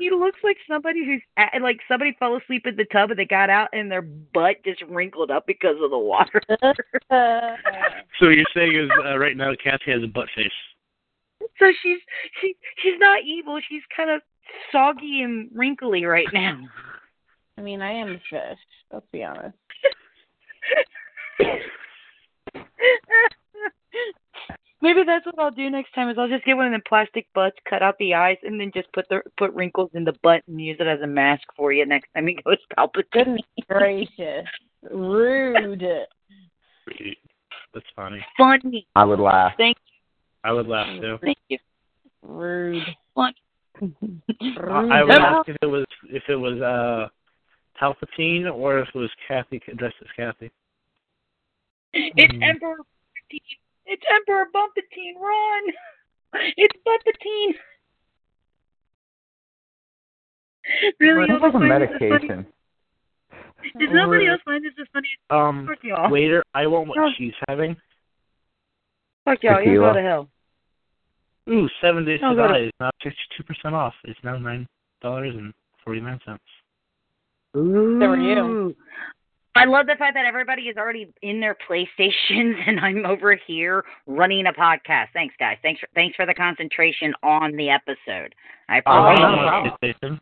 he 0.01 0.11
looks 0.11 0.41
like 0.43 0.57
somebody 0.69 1.05
who's 1.05 1.23
at, 1.37 1.63
like 1.63 1.79
somebody 1.87 2.17
fell 2.19 2.37
asleep 2.37 2.67
in 2.67 2.75
the 2.75 2.87
tub 2.87 3.11
and 3.11 3.19
they 3.19 3.25
got 3.25 3.49
out 3.49 3.69
and 3.73 3.89
their 3.89 4.03
butt 4.03 4.57
just 4.65 4.83
wrinkled 4.89 5.31
up 5.31 5.47
because 5.47 5.77
of 5.81 5.91
the 5.91 5.99
water. 5.99 6.43
So 8.21 8.31
you're 8.31 8.45
saying 8.53 8.75
is 8.75 8.91
uh, 9.07 9.17
right 9.17 9.37
now 9.37 9.53
Kathy 9.63 9.93
has 9.93 10.03
a 10.03 10.09
butt 10.09 10.27
face. 10.35 10.51
So 11.61 11.67
she's 11.83 12.01
she 12.41 12.57
she's 12.83 12.99
not 12.99 13.23
evil. 13.25 13.61
She's 13.69 13.83
kind 13.97 14.11
of 14.11 14.23
soggy 14.73 15.23
and 15.23 15.49
wrinkly 15.55 16.05
right 16.05 16.27
now. 16.33 16.59
I 17.57 17.61
mean, 17.61 17.81
I 17.81 17.93
am 17.93 18.09
a 18.09 18.19
fish. 18.29 18.59
Let's 18.93 19.07
be 19.13 19.23
honest. 19.23 19.55
Maybe 24.81 25.03
that's 25.05 25.27
what 25.27 25.39
I'll 25.39 25.51
do 25.51 25.69
next 25.71 25.93
time. 25.93 26.09
Is 26.09 26.17
I'll 26.19 26.29
just 26.29 26.45
get 26.45 26.57
one 26.57 26.67
of 26.67 26.73
the 26.73 26.89
plastic 26.89 27.27
butts, 27.35 27.57
cut 27.69 27.83
out 27.83 27.97
the 27.99 28.15
eyes, 28.15 28.37
and 28.45 28.61
then 28.61 28.71
just 28.73 28.93
put 28.93 29.09
the 29.09 29.21
put 29.37 29.53
wrinkles 29.53 29.91
in 29.95 30.05
the 30.05 30.15
butt 30.23 30.43
and 30.47 30.61
use 30.61 30.77
it 30.79 30.87
as 30.87 31.01
a 31.01 31.07
mask 31.07 31.43
for 31.57 31.73
you 31.73 31.85
next 31.85 32.09
time 32.15 32.29
he 32.29 32.35
goes 32.45 32.59
Palpatine. 32.77 33.03
Goodness 33.13 33.41
gracious. 33.69 34.47
Rude. 34.91 35.83
That's 37.75 37.87
funny. 37.97 38.25
Funny. 38.37 38.87
I 38.95 39.05
would 39.05 39.19
laugh. 39.19 39.53
Thank 39.57 39.77
you. 39.87 39.93
I 40.45 40.53
would 40.53 40.69
laugh 40.69 40.89
too. 41.01 41.19
thank 41.23 41.39
you. 41.49 41.59
Rude. 42.23 42.85
What? 43.15 43.35
I 43.81 45.03
would 45.03 45.11
ask 45.13 45.49
if 45.49 45.57
it 45.61 45.67
was 45.67 45.85
if 46.09 46.23
it 46.29 46.37
was 46.37 46.61
uh 46.61 47.09
Palpatine 47.81 48.53
or 48.53 48.79
if 48.81 48.89
it 48.95 48.99
was 48.99 49.11
Kathy 49.27 49.61
dressed 49.77 49.97
as 50.01 50.09
Kathy. 50.17 50.51
It's 51.93 52.35
Hmm. 52.35 52.43
Emperor 52.43 52.77
Bumpatine. 52.77 53.41
It's 53.89 54.03
Emperor 54.15 54.47
Bumpatine. 54.55 55.17
Run! 55.21 55.65
It's 56.57 56.77
Bumpatine. 56.87 57.55
Really? 61.01 61.25
It 61.25 61.29
y'all 61.31 61.41
was 61.41 61.55
a 61.55 61.59
find 61.59 61.71
this 61.83 61.89
as 61.91 61.99
funny? 61.99 62.11
medication. 62.11 62.47
Does 63.81 63.89
nobody 63.91 64.27
else 64.29 64.41
find 64.45 64.63
this 64.63 64.73
as 64.79 64.87
funny 64.93 65.09
as 65.31 65.35
Um, 65.35 65.67
fuck 65.67 65.83
y'all? 65.83 66.11
waiter, 66.11 66.43
I 66.55 66.67
want 66.67 66.89
what 66.89 66.99
Oh. 66.99 67.09
she's 67.17 67.33
having. 67.49 67.75
Fuck 69.25 69.43
y'all. 69.43 69.63
You 69.63 69.81
go 69.81 69.95
to 69.95 70.03
hell. 70.03 70.29
Ooh, 71.49 71.69
seven 71.81 72.05
days 72.05 72.21
oh, 72.23 72.35
to 72.35 72.49
die 72.49 72.59
is 72.67 72.73
now 72.79 72.91
sixty-two 73.03 73.45
percent 73.45 73.75
off. 73.75 73.95
It's 74.05 74.19
now 74.23 74.37
nine 74.37 74.67
dollars 75.01 75.35
and 75.35 75.55
forty-nine 75.83 76.21
cents. 76.27 76.45
Ooh. 77.57 77.99
were 77.99 78.17
you. 78.19 78.77
I 79.59 79.65
love 79.65 79.87
the 79.87 79.97
fact 79.99 80.15
that 80.15 80.25
everybody 80.25 80.63
is 80.63 80.77
already 80.77 81.13
in 81.23 81.41
their 81.41 81.57
PlayStations 81.69 82.55
and 82.67 82.81
I'm 82.81 83.05
over 83.07 83.35
here 83.47 83.85
running 84.07 84.47
a 84.47 84.53
podcast. 84.53 85.07
Thanks, 85.13 85.35
guys. 85.39 85.57
Thanks 85.63 85.81
for 85.81 85.89
thanks 85.95 86.17
for 86.17 86.27
the 86.27 86.35
concentration 86.35 87.13
on 87.23 87.53
the 87.57 87.71
episode. 87.71 88.35
I 88.69 88.81
Oh, 88.87 88.91
I'm 88.91 89.15
appreciate 89.15 89.23
no 89.23 89.49
on 89.49 89.67
it. 89.67 89.73
my. 89.73 89.89
PlayStation. 90.09 90.21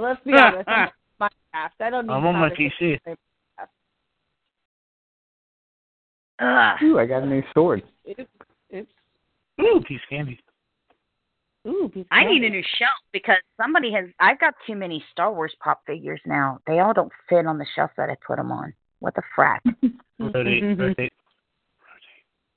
Let's 0.00 0.20
be 0.24 0.32
honest. 0.34 0.68
I'm 0.68 0.88
on 1.20 1.30
Minecraft. 1.54 1.70
I 1.80 1.90
don't 1.90 2.06
need 2.06 2.12
I'm 2.12 2.26
on 2.26 2.34
my 2.36 2.48
conversation. 2.48 3.00
PC. 3.06 3.16
Ooh, 6.82 6.98
I 6.98 7.06
got 7.06 7.22
a 7.22 7.26
new 7.26 7.42
sword. 7.54 7.82
Oops. 8.08 8.20
Oops. 8.74 8.90
Ooh, 9.60 9.80
piece 9.88 9.98
of 10.04 10.08
candy. 10.10 10.38
Ooh, 11.66 11.90
I 12.10 12.24
need 12.24 12.44
a 12.44 12.50
new 12.50 12.62
shelf 12.78 12.90
because 13.12 13.36
somebody 13.60 13.92
has. 13.92 14.06
I've 14.20 14.40
got 14.40 14.54
too 14.66 14.74
many 14.74 15.04
Star 15.12 15.32
Wars 15.32 15.54
pop 15.62 15.82
figures 15.86 16.20
now. 16.24 16.60
They 16.66 16.78
all 16.78 16.94
don't 16.94 17.12
fit 17.28 17.46
on 17.46 17.58
the 17.58 17.66
shelf 17.74 17.90
that 17.96 18.08
I 18.08 18.16
put 18.26 18.36
them 18.36 18.52
on. 18.52 18.72
What 19.00 19.14
the 19.14 19.22
frack? 19.36 19.58
Rotate, 20.20 20.78
rotate. 20.78 21.12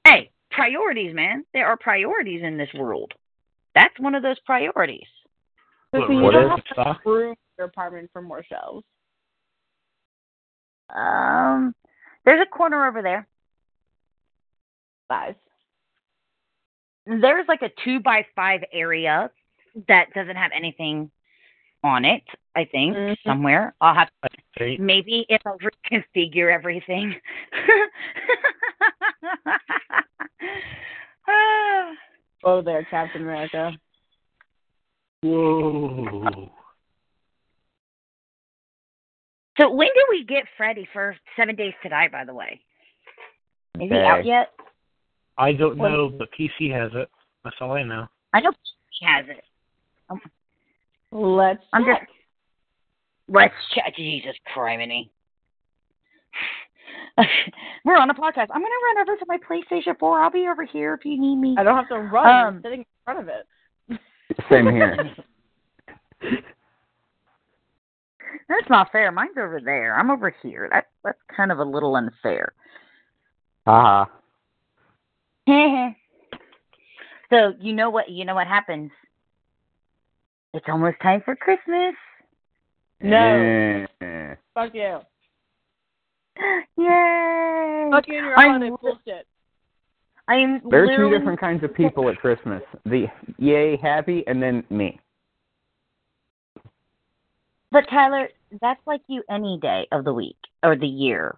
hey, 0.07 0.31
priorities, 0.49 1.13
man. 1.13 1.45
There 1.53 1.67
are 1.67 1.77
priorities 1.77 2.41
in 2.43 2.57
this 2.57 2.69
world. 2.73 3.11
That's 3.75 3.93
one 3.99 4.15
of 4.15 4.23
those 4.23 4.39
priorities. 4.45 5.05
What, 5.91 6.07
So 6.07 6.13
you 6.13 6.21
what 6.21 6.31
don't 6.31 6.45
is 6.45 6.49
have 6.49 6.63
to 6.63 6.73
Stock? 6.73 7.05
room 7.05 7.35
your 7.57 7.67
apartment 7.67 8.09
for 8.13 8.21
more 8.21 8.43
shelves. 8.43 8.83
Um, 10.89 11.75
there's 12.25 12.41
a 12.41 12.49
corner 12.49 12.87
over 12.87 13.01
there. 13.01 13.27
Size. 15.11 15.35
There's 17.05 17.47
like 17.47 17.61
a 17.61 17.69
two 17.83 17.99
by 17.99 18.25
five 18.35 18.61
area 18.71 19.29
that 19.87 20.07
doesn't 20.13 20.35
have 20.35 20.51
anything 20.55 21.09
on 21.83 22.05
it. 22.05 22.23
I 22.55 22.65
think 22.65 22.95
Mhm. 22.95 23.17
somewhere. 23.25 23.73
I'll 23.81 23.95
have 23.95 24.09
Rotate. 24.59 24.79
maybe 24.79 25.25
if 25.29 25.41
I 25.45 25.51
reconfigure 25.57 26.53
everything. 26.53 27.15
Oh, 32.43 32.61
there, 32.61 32.83
Captain 32.89 33.21
America. 33.21 33.71
Whoa. 35.21 36.49
so 39.59 39.71
when 39.71 39.87
do 39.93 40.05
we 40.09 40.25
get 40.25 40.45
Freddy 40.57 40.87
for 40.91 41.15
Seven 41.37 41.55
Days 41.55 41.73
to 41.83 41.89
Die? 41.89 42.07
By 42.11 42.25
the 42.25 42.33
way, 42.33 42.59
is 43.79 43.89
he 43.91 43.95
out 43.95 44.25
yet? 44.25 44.49
I 45.41 45.53
don't 45.53 45.75
know, 45.75 46.07
but 46.07 46.29
PC 46.39 46.71
has 46.71 46.91
it. 46.93 47.09
That's 47.43 47.55
all 47.59 47.71
I 47.71 47.81
know. 47.81 48.07
I 48.31 48.41
know 48.41 48.51
PC 48.51 49.07
has 49.07 49.25
it. 49.27 49.43
Let's 51.11 51.63
I'm 51.73 51.83
check. 51.83 52.01
just 52.01 52.11
let's 53.27 53.53
check. 53.73 53.95
Jesus 53.95 54.35
criminy. 54.55 55.09
We're 57.85 57.97
on 57.97 58.11
a 58.11 58.13
podcast. 58.13 58.47
I'm 58.51 58.61
gonna 58.61 58.75
run 58.95 59.01
over 59.01 59.17
to 59.17 59.25
my 59.27 59.39
PlayStation 59.39 59.97
4. 59.99 60.21
I'll 60.21 60.29
be 60.29 60.47
over 60.47 60.63
here 60.63 60.93
if 60.93 61.03
you 61.05 61.19
need 61.19 61.37
me. 61.37 61.55
I 61.57 61.63
don't 61.63 61.75
have 61.75 61.89
to 61.89 61.97
run. 61.97 62.27
Um, 62.27 62.55
I'm 62.55 62.61
sitting 62.61 62.79
in 62.81 62.85
front 63.03 63.19
of 63.19 63.27
it. 63.27 63.47
Same 64.47 64.67
here. 64.67 64.95
That's 68.47 68.69
not 68.69 68.91
fair. 68.91 69.11
Mine's 69.11 69.37
over 69.39 69.59
there. 69.59 69.97
I'm 69.97 70.11
over 70.11 70.33
here. 70.43 70.69
That's 70.71 70.87
that's 71.03 71.17
kind 71.35 71.51
of 71.51 71.57
a 71.57 71.65
little 71.65 71.95
unfair. 71.95 72.53
Haha. 73.65 74.05
So 77.29 77.53
you 77.59 77.73
know 77.73 77.89
what 77.89 78.09
you 78.09 78.25
know 78.25 78.35
what 78.35 78.47
happens. 78.47 78.91
It's 80.53 80.65
almost 80.67 80.97
time 81.01 81.21
for 81.23 81.35
Christmas. 81.35 81.95
No. 83.01 83.85
Eh. 84.01 84.35
Fuck 84.53 84.73
you. 84.73 84.99
Yay! 86.77 87.89
Fuck 87.91 88.07
you 88.07 88.17
and 88.17 88.25
your 88.25 88.39
I'm 88.39 88.77
bullshit. 88.81 89.27
I'm 90.27 90.61
There 90.69 90.83
are 90.83 90.95
two 90.95 91.17
different 91.17 91.39
kinds 91.39 91.63
of 91.63 91.73
people 91.73 92.09
at 92.09 92.17
Christmas. 92.17 92.61
The 92.85 93.07
yay 93.37 93.77
happy 93.77 94.23
and 94.27 94.41
then 94.41 94.63
me. 94.69 94.99
But 97.71 97.85
Tyler, 97.89 98.29
that's 98.61 98.81
like 98.85 99.01
you 99.07 99.23
any 99.29 99.57
day 99.61 99.87
of 99.91 100.03
the 100.03 100.13
week 100.13 100.37
or 100.61 100.75
the 100.75 100.87
year 100.87 101.37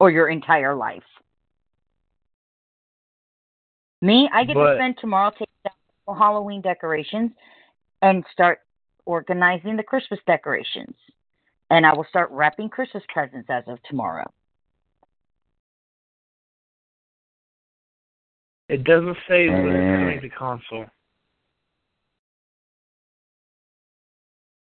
or 0.00 0.10
your 0.10 0.28
entire 0.28 0.74
life. 0.74 1.02
Me, 4.00 4.28
I 4.32 4.44
get 4.44 4.54
But- 4.54 4.72
to 4.72 4.76
spend 4.76 4.98
tomorrow 4.98 5.30
taking 5.30 5.46
down 5.64 5.74
the 6.06 6.14
Halloween 6.14 6.60
decorations 6.60 7.32
and 8.02 8.24
start 8.32 8.60
organizing 9.06 9.76
the 9.76 9.82
Christmas 9.82 10.20
decorations. 10.26 10.96
And 11.70 11.84
I 11.84 11.92
will 11.94 12.04
start 12.04 12.30
wrapping 12.30 12.68
Christmas 12.68 13.02
presents 13.12 13.50
as 13.50 13.66
of 13.66 13.82
tomorrow. 13.82 14.30
It 18.68 18.84
doesn't 18.84 19.16
say 19.26 19.48
when 19.48 19.66
it's 19.66 19.76
Eh. 19.76 19.96
coming 19.96 20.20
to 20.20 20.28
console. 20.28 20.86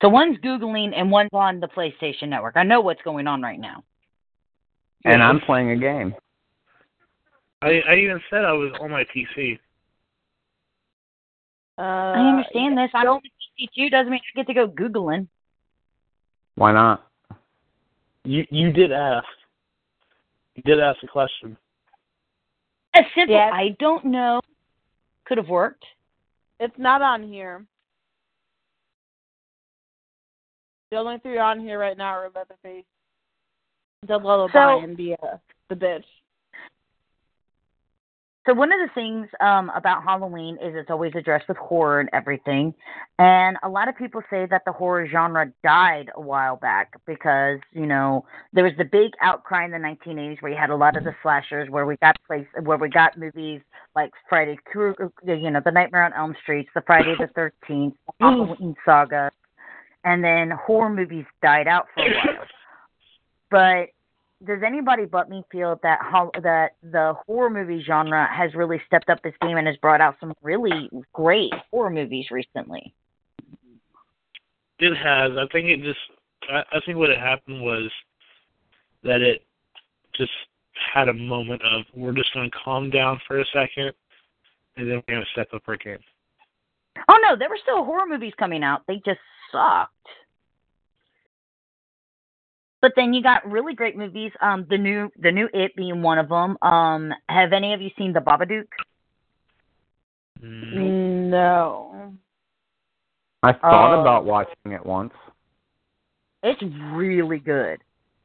So 0.03 0.09
one's 0.09 0.39
Googling 0.39 0.93
and 0.95 1.11
one's 1.11 1.31
on 1.33 1.59
the 1.59 1.69
PlayStation 1.69 2.29
Network. 2.29 2.57
I 2.57 2.63
know 2.63 2.81
what's 2.81 3.03
going 3.03 3.27
on 3.27 3.43
right 3.43 3.59
now. 3.59 3.83
And 5.05 5.23
I'm 5.23 5.41
playing 5.41 5.71
a 5.71 5.77
game. 5.77 6.15
I, 7.63 7.81
I 7.89 7.95
even 7.97 8.21
said 8.31 8.45
I 8.45 8.53
was 8.53 8.73
on 8.81 8.91
my 8.91 9.05
PC. 9.05 9.59
Uh, 11.79 11.83
I 11.83 12.29
understand 12.31 12.77
this. 12.77 12.91
I'm 12.95 13.07
on 13.09 13.21
the 13.23 13.65
PC 13.65 13.69
too. 13.75 13.91
Doesn't 13.91 14.11
mean 14.11 14.21
I 14.35 14.39
get 14.39 14.47
to 14.47 14.55
go 14.55 14.69
Googling. 14.69 15.29
Why 16.55 16.73
not? 16.73 17.07
You 18.25 18.45
you 18.51 18.73
did 18.73 18.93
ask. 18.93 19.27
You 20.55 20.63
did 20.63 20.81
ask 20.81 21.03
a 21.03 21.07
question. 21.07 21.57
A 22.95 23.01
simple, 23.15 23.35
Yeah. 23.37 23.51
I 23.53 23.77
don't 23.79 24.07
know. 24.07 24.41
Could 25.27 25.37
have 25.39 25.49
worked. 25.49 25.85
It's 26.59 26.79
not 26.79 27.03
on 27.03 27.23
here. 27.23 27.67
The 30.91 30.97
only 30.97 31.19
three 31.19 31.39
on 31.39 31.61
here 31.61 31.79
right 31.79 31.99
now 31.99 32.13
are 32.13 32.31
Leatherface, 32.35 32.85
the 34.07 34.17
lullaby, 34.17 34.53
So- 34.53 34.83
and 34.83 34.97
the 34.97 35.15
uh, 35.23 35.37
the 35.69 35.75
bitch. 35.75 36.05
So 38.47 38.55
one 38.55 38.71
of 38.71 38.79
the 38.79 38.95
things 38.95 39.27
um, 39.41 39.73
about 39.75 40.05
Halloween 40.05 40.55
is 40.63 40.73
it's 40.77 40.89
always 40.89 41.13
addressed 41.17 41.49
with 41.49 41.57
horror 41.57 41.99
and 41.99 42.09
everything, 42.13 42.73
and 43.19 43.57
a 43.65 43.69
lot 43.69 43.89
of 43.89 43.97
people 43.97 44.23
say 44.31 44.47
that 44.49 44.63
the 44.65 44.71
horror 44.71 45.09
genre 45.11 45.53
died 45.65 46.11
a 46.15 46.21
while 46.21 46.55
back 46.55 46.93
because 47.07 47.59
you 47.73 47.87
know 47.87 48.25
there 48.53 48.63
was 48.63 48.73
the 48.79 48.85
big 48.85 49.13
outcry 49.21 49.65
in 49.65 49.73
the 49.73 49.79
1980s 49.79 50.41
where 50.41 50.53
you 50.53 50.59
had 50.59 50.71
a 50.71 50.77
lot 50.77 50.97
of 50.97 51.03
the 51.03 51.15
slashers 51.23 51.69
where 51.71 51.87
we 51.87 51.97
got 51.97 52.17
place 52.25 52.47
where 52.63 52.79
we 52.79 52.89
got 52.89 53.19
movies 53.19 53.61
like 53.97 54.13
Friday, 54.29 54.59
you 55.25 55.51
know, 55.51 55.61
the 55.65 55.73
Nightmare 55.73 56.05
on 56.05 56.13
Elm 56.13 56.37
Street, 56.43 56.69
the 56.73 56.83
Friday 56.83 57.17
the 57.19 57.51
13th, 57.69 57.95
Halloween 58.21 58.77
saga, 58.85 59.31
and 60.05 60.23
then 60.23 60.51
horror 60.51 60.91
movies 60.91 61.25
died 61.43 61.67
out 61.67 61.87
for 61.95 62.03
a 62.03 62.15
while. 62.15 62.47
But 63.49 63.91
does 64.45 64.61
anybody 64.65 65.07
but 65.07 65.31
me 65.31 65.43
feel 65.51 65.79
that 65.83 65.99
that 66.43 66.73
the 66.83 67.15
horror 67.27 67.51
movie 67.51 67.83
genre 67.83 68.29
has 68.31 68.55
really 68.55 68.81
stepped 68.87 69.09
up 69.09 69.19
its 69.25 69.37
game 69.41 69.57
and 69.57 69.67
has 69.67 69.77
brought 69.79 70.01
out 70.01 70.17
some 70.21 70.35
really 70.43 70.91
great 71.13 71.53
horror 71.71 71.91
movies 71.91 72.27
recently? 72.31 72.95
It 74.79 74.95
has. 74.95 75.33
I 75.39 75.47
think 75.53 75.69
it 75.69 75.83
just. 75.83 75.99
I, 76.51 76.63
I 76.71 76.81
think 76.85 76.99
what 76.99 77.09
had 77.09 77.19
happened 77.19 77.63
was 77.63 77.91
that 79.03 79.23
it 79.23 79.43
just 80.15 80.33
had 80.95 81.09
a 81.09 81.15
moment 81.15 81.63
of 81.63 81.85
we're 81.95 82.13
just 82.13 82.33
going 82.35 82.51
to 82.51 82.57
calm 82.63 82.91
down 82.91 83.19
for 83.27 83.41
a 83.41 83.45
second, 83.53 83.93
and 84.77 84.89
then 84.89 84.97
we're 84.97 85.15
going 85.15 85.25
to 85.25 85.31
step 85.33 85.49
up 85.55 85.63
our 85.67 85.77
game. 85.77 85.99
Oh 87.09 87.19
no, 87.23 87.37
there 87.37 87.49
were 87.49 87.59
still 87.63 87.85
horror 87.85 88.07
movies 88.07 88.33
coming 88.39 88.63
out. 88.63 88.83
They 88.87 88.97
just 89.05 89.21
sucked. 89.51 89.93
But 92.83 92.93
then 92.95 93.13
you 93.15 93.23
got 93.23 93.51
really 93.51 93.75
great 93.75 93.97
movies. 93.97 94.33
Um, 94.41 94.67
the 94.69 94.79
new 94.79 95.11
the 95.19 95.33
new 95.33 95.49
It 95.53 95.75
being 95.77 96.03
one 96.03 96.19
of 96.19 96.29
them. 96.29 96.57
Um, 96.63 97.13
have 97.29 97.53
any 97.53 97.73
of 97.75 97.81
you 97.81 97.91
seen 97.97 98.13
The 98.13 98.21
Babadook? 98.21 98.67
Mm, 100.43 101.31
No. 101.31 102.13
I 103.43 103.53
thought 103.53 103.95
Oh. 103.95 104.01
about 104.01 104.25
watching 104.25 104.73
it 104.73 104.85
once. 104.85 105.15
It's 106.43 106.63
really 106.93 107.39
good. 107.39 107.81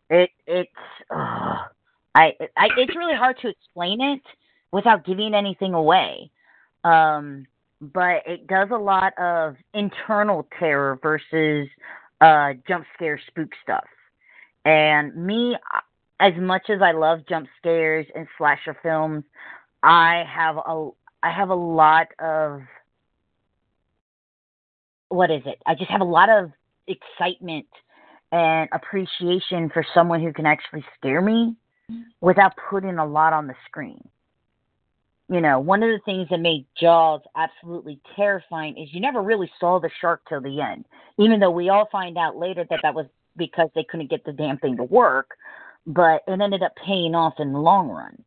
It 0.10 0.30
it's 0.46 0.72
uh, 1.10 1.64
I 2.16 2.36
I 2.58 2.70
it's 2.78 2.96
really 2.96 3.16
hard 3.16 3.38
to 3.40 3.48
explain 3.48 4.02
it 4.02 4.22
without 4.72 5.06
giving 5.06 5.34
anything 5.34 5.74
away. 5.74 6.30
Um, 6.84 7.46
but 7.80 8.24
it 8.28 8.48
does 8.48 8.70
a 8.72 8.78
lot 8.78 9.18
of 9.18 9.56
internal 9.74 10.48
terror 10.60 11.00
versus 11.02 11.68
uh 12.20 12.54
jump 12.68 12.86
scare 12.96 13.20
spook 13.28 13.50
stuff. 13.64 13.86
And 14.66 15.16
me, 15.16 15.56
as 16.20 16.34
much 16.40 16.70
as 16.70 16.82
I 16.82 16.92
love 16.92 17.22
jump 17.28 17.48
scares 17.58 18.06
and 18.16 18.28
slasher 18.38 18.78
films, 18.82 19.24
I 19.84 20.24
have 20.28 20.58
a 20.58 20.90
I 21.24 21.32
have 21.32 21.50
a 21.50 21.56
lot 21.56 22.08
of 22.20 22.62
what 25.10 25.30
is 25.30 25.42
it? 25.46 25.62
I 25.66 25.76
just 25.76 25.92
have 25.92 26.02
a 26.02 26.06
lot 26.06 26.30
of 26.30 26.52
excitement 26.88 27.68
and 28.32 28.70
appreciation 28.72 29.70
for 29.70 29.86
someone 29.94 30.22
who 30.22 30.32
can 30.32 30.46
actually 30.46 30.86
scare 30.98 31.22
me 31.22 31.56
without 32.22 32.54
putting 32.70 32.98
a 32.98 33.06
lot 33.06 33.34
on 33.34 33.48
the 33.48 33.56
screen. 33.68 34.08
You 35.28 35.42
know, 35.42 35.60
one 35.60 35.82
of 35.84 35.90
the 35.90 36.00
things 36.06 36.28
that 36.30 36.40
made 36.40 36.66
Jaws 36.80 37.22
absolutely 37.36 38.00
terrifying 38.16 38.78
is 38.78 38.94
you 38.94 39.00
never 39.00 39.22
really 39.22 39.50
saw 39.60 39.80
the 39.80 39.90
shark 40.00 40.22
till 40.28 40.42
the 40.42 40.62
end, 40.62 40.86
even 41.18 41.40
though 41.40 41.52
we 41.52 41.70
all 41.70 41.88
find 41.92 42.18
out 42.18 42.38
later 42.38 42.66
that 42.70 42.80
that 42.84 42.94
was 42.94 43.06
because 43.38 43.70
they 43.76 43.84
couldn't 43.84 44.10
get 44.10 44.24
the 44.26 44.34
damn 44.34 44.58
thing 44.58 44.78
to 44.78 44.84
work, 44.84 45.32
but 45.88 46.22
it 46.28 46.42
ended 46.42 46.64
up 46.64 46.74
paying 46.86 47.16
off 47.16 47.34
in 47.40 47.54
the 47.54 47.60
long 47.60 47.90
run. 47.90 48.24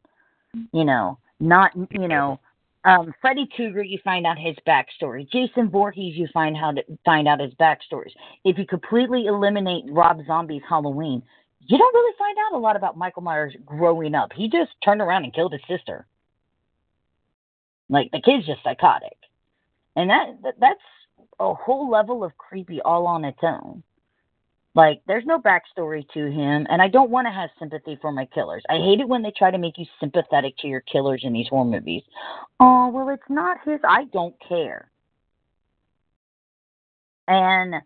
You 0.73 0.85
know, 0.85 1.19
not, 1.41 1.73
you 1.91 2.09
know, 2.09 2.39
um, 2.85 3.15
Freddy 3.21 3.49
Krueger, 3.57 3.83
you 3.83 3.99
find 4.05 4.27
out 4.27 4.39
his 4.39 4.57
backstory. 4.67 5.29
Jason 5.31 5.71
Voorhees, 5.71 6.17
you 6.17 6.29
find 6.33 6.57
how 6.57 6.71
to 6.73 6.83
find 7.05 7.27
out 7.27 7.41
his 7.41 7.55
backstories. 7.55 8.13
If 8.45 8.59
you 8.59 8.67
completely 8.67 9.27
eliminate 9.27 9.85
Rob 9.89 10.21
Zombie's 10.27 10.63
Halloween, 10.69 11.23
you 11.67 11.79
don't 11.79 11.95
really 11.95 12.15
find 12.19 12.37
out 12.39 12.57
a 12.57 12.61
lot 12.61 12.77
about 12.77 12.97
Michael 12.97 13.23
Myers 13.23 13.55
growing 13.65 14.15
up. 14.15 14.33
He 14.35 14.49
just 14.49 14.73
turned 14.85 15.01
around 15.01 15.25
and 15.25 15.33
killed 15.35 15.53
his 15.53 15.63
sister. 15.67 16.07
Like 17.89 18.11
the 18.13 18.21
kid's 18.21 18.47
just 18.47 18.63
psychotic, 18.63 19.17
and 19.97 20.09
that, 20.09 20.43
that 20.43 20.55
that's 20.59 20.81
a 21.39 21.55
whole 21.55 21.91
level 21.91 22.25
of 22.25 22.37
creepy 22.39 22.81
all 22.81 23.07
on 23.07 23.25
its 23.25 23.39
own. 23.43 23.83
Like 24.75 25.03
there's 25.07 25.25
no 25.25 25.39
backstory 25.39 26.05
to 26.15 26.31
him, 26.31 26.67
and 26.69 26.83
I 26.83 26.89
don't 26.89 27.11
want 27.11 27.29
to 27.29 27.33
have 27.33 27.51
sympathy 27.61 27.97
for 28.01 28.11
my 28.11 28.27
killers. 28.27 28.63
I 28.69 28.75
hate 28.75 28.99
it 28.99 29.09
when 29.09 29.23
they 29.23 29.31
try 29.31 29.53
to 29.53 29.59
make 29.59 29.79
you 29.79 29.87
sympathetic 30.01 30.57
to 30.59 30.67
your 30.67 30.81
killers 30.81 31.21
in 31.23 31.33
these 31.33 31.47
horror 31.49 31.65
movies. 31.65 32.03
Oh 32.59 32.89
well, 32.89 33.09
it's 33.11 33.23
not 33.29 33.59
his. 33.65 33.79
I 33.89 34.05
don't 34.13 34.35
care. 34.47 34.91
And 37.29 37.77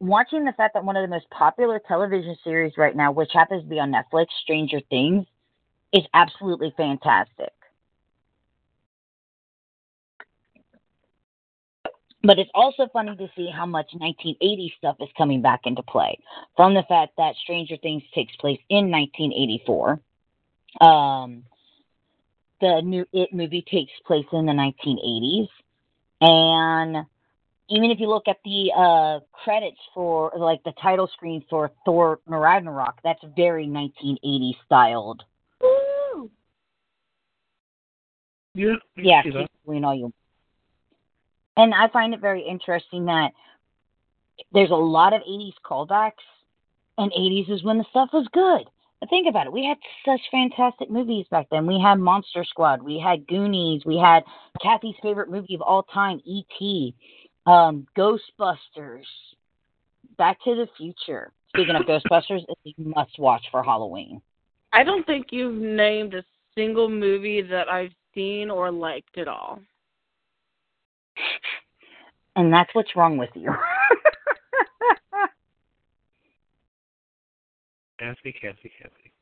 watching 0.00 0.44
the 0.44 0.52
fact 0.52 0.74
that 0.74 0.84
one 0.84 0.96
of 0.96 1.02
the 1.02 1.08
most 1.08 1.28
popular 1.30 1.80
television 1.88 2.36
series 2.44 2.74
right 2.76 2.94
now, 2.94 3.10
which 3.10 3.30
happens 3.32 3.62
to 3.62 3.68
be 3.68 3.80
on 3.80 3.90
Netflix, 3.90 4.26
Stranger 4.42 4.80
Things, 4.90 5.24
is 5.94 6.04
absolutely 6.12 6.74
fantastic. 6.76 7.53
But 12.24 12.38
it's 12.38 12.50
also 12.54 12.88
funny 12.90 13.14
to 13.16 13.28
see 13.36 13.50
how 13.54 13.66
much 13.66 13.88
1980 13.92 14.74
stuff 14.78 14.96
is 15.00 15.08
coming 15.16 15.42
back 15.42 15.60
into 15.64 15.82
play. 15.82 16.18
From 16.56 16.72
the 16.72 16.82
fact 16.88 17.12
that 17.18 17.34
Stranger 17.42 17.76
Things 17.76 18.02
takes 18.14 18.34
place 18.36 18.60
in 18.70 18.90
1984. 18.90 20.00
Um, 20.80 21.44
the 22.62 22.80
new 22.82 23.04
It 23.12 23.32
movie 23.34 23.64
takes 23.70 23.92
place 24.06 24.24
in 24.32 24.46
the 24.46 24.52
1980s. 24.52 25.48
And 26.22 27.06
even 27.68 27.90
if 27.90 28.00
you 28.00 28.08
look 28.08 28.26
at 28.26 28.38
the 28.42 28.72
uh, 28.74 29.20
credits 29.44 29.80
for, 29.92 30.32
like, 30.36 30.62
the 30.64 30.72
title 30.80 31.08
screen 31.12 31.44
for 31.50 31.70
Thor 31.84 32.20
Ragnarok, 32.26 33.00
that's 33.04 33.22
very 33.36 33.68
1980 33.68 34.56
styled. 34.64 35.22
Woo! 35.60 36.30
yeah, 38.54 38.74
Yeah, 38.96 39.22
see 39.22 39.30
that. 39.30 39.38
keep 39.40 39.50
doing 39.66 39.84
all 39.84 39.94
you. 39.94 40.12
And 41.56 41.72
I 41.72 41.88
find 41.88 42.14
it 42.14 42.20
very 42.20 42.42
interesting 42.42 43.06
that 43.06 43.30
there's 44.52 44.70
a 44.70 44.74
lot 44.74 45.12
of 45.12 45.22
80s 45.22 45.54
callbacks, 45.64 46.24
and 46.98 47.12
80s 47.12 47.50
is 47.50 47.64
when 47.64 47.78
the 47.78 47.84
stuff 47.90 48.10
was 48.12 48.26
good. 48.32 48.68
But 49.00 49.10
think 49.10 49.28
about 49.28 49.46
it. 49.46 49.52
We 49.52 49.64
had 49.64 49.78
such 50.04 50.20
fantastic 50.30 50.90
movies 50.90 51.26
back 51.30 51.46
then. 51.50 51.66
We 51.66 51.80
had 51.80 51.96
Monster 51.96 52.44
Squad. 52.44 52.82
We 52.82 52.98
had 52.98 53.26
Goonies. 53.26 53.82
We 53.84 53.96
had 53.96 54.22
Kathy's 54.62 54.94
favorite 55.02 55.30
movie 55.30 55.54
of 55.54 55.62
all 55.62 55.82
time, 55.82 56.20
E.T., 56.24 56.94
um, 57.46 57.86
Ghostbusters, 57.96 59.04
Back 60.16 60.42
to 60.44 60.54
the 60.54 60.66
Future. 60.76 61.32
Speaking 61.48 61.76
of 61.76 61.82
Ghostbusters, 61.86 62.44
it's 62.48 62.78
a 62.78 62.82
must 62.82 63.18
watch 63.18 63.44
for 63.50 63.62
Halloween. 63.62 64.22
I 64.72 64.82
don't 64.82 65.06
think 65.06 65.26
you've 65.30 65.60
named 65.60 66.14
a 66.14 66.24
single 66.54 66.88
movie 66.88 67.42
that 67.42 67.68
I've 67.68 67.92
seen 68.14 68.50
or 68.50 68.70
liked 68.70 69.18
at 69.18 69.28
all. 69.28 69.60
And 72.36 72.52
that's 72.52 72.74
what's 72.74 72.96
wrong 72.96 73.16
with 73.16 73.30
you. 73.34 73.52
Kathy, 77.98 78.32
Kathy, 78.32 78.72
Kathy. 78.80 79.12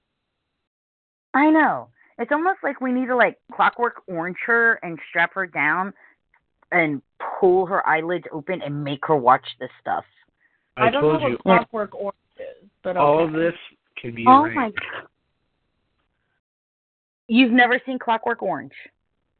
I 1.34 1.50
know. 1.50 1.88
It's 2.18 2.32
almost 2.32 2.58
like 2.62 2.80
we 2.80 2.92
need 2.92 3.06
to 3.06 3.16
like 3.16 3.38
clockwork 3.52 4.02
orange 4.06 4.38
her 4.46 4.74
and 4.82 4.98
strap 5.08 5.34
her 5.34 5.46
down 5.46 5.92
and 6.70 7.02
pull 7.38 7.66
her 7.66 7.86
eyelids 7.86 8.24
open 8.32 8.62
and 8.62 8.82
make 8.82 9.06
her 9.06 9.16
watch 9.16 9.46
this 9.60 9.70
stuff. 9.80 10.04
I, 10.76 10.90
don't 10.90 11.02
told 11.02 11.20
know 11.20 11.28
you 11.28 11.38
what 11.42 11.56
Clockwork 11.58 11.94
Orange 11.94 12.16
is, 12.38 12.68
but 12.82 12.96
all 12.96 13.20
okay. 13.20 13.24
of 13.24 13.32
this 13.32 13.54
can 14.00 14.14
be 14.14 14.24
Oh 14.26 14.44
arranged. 14.44 14.56
my. 14.56 15.02
You've 17.28 17.52
never 17.52 17.80
seen 17.84 17.98
Clockwork 17.98 18.42
Orange. 18.42 18.72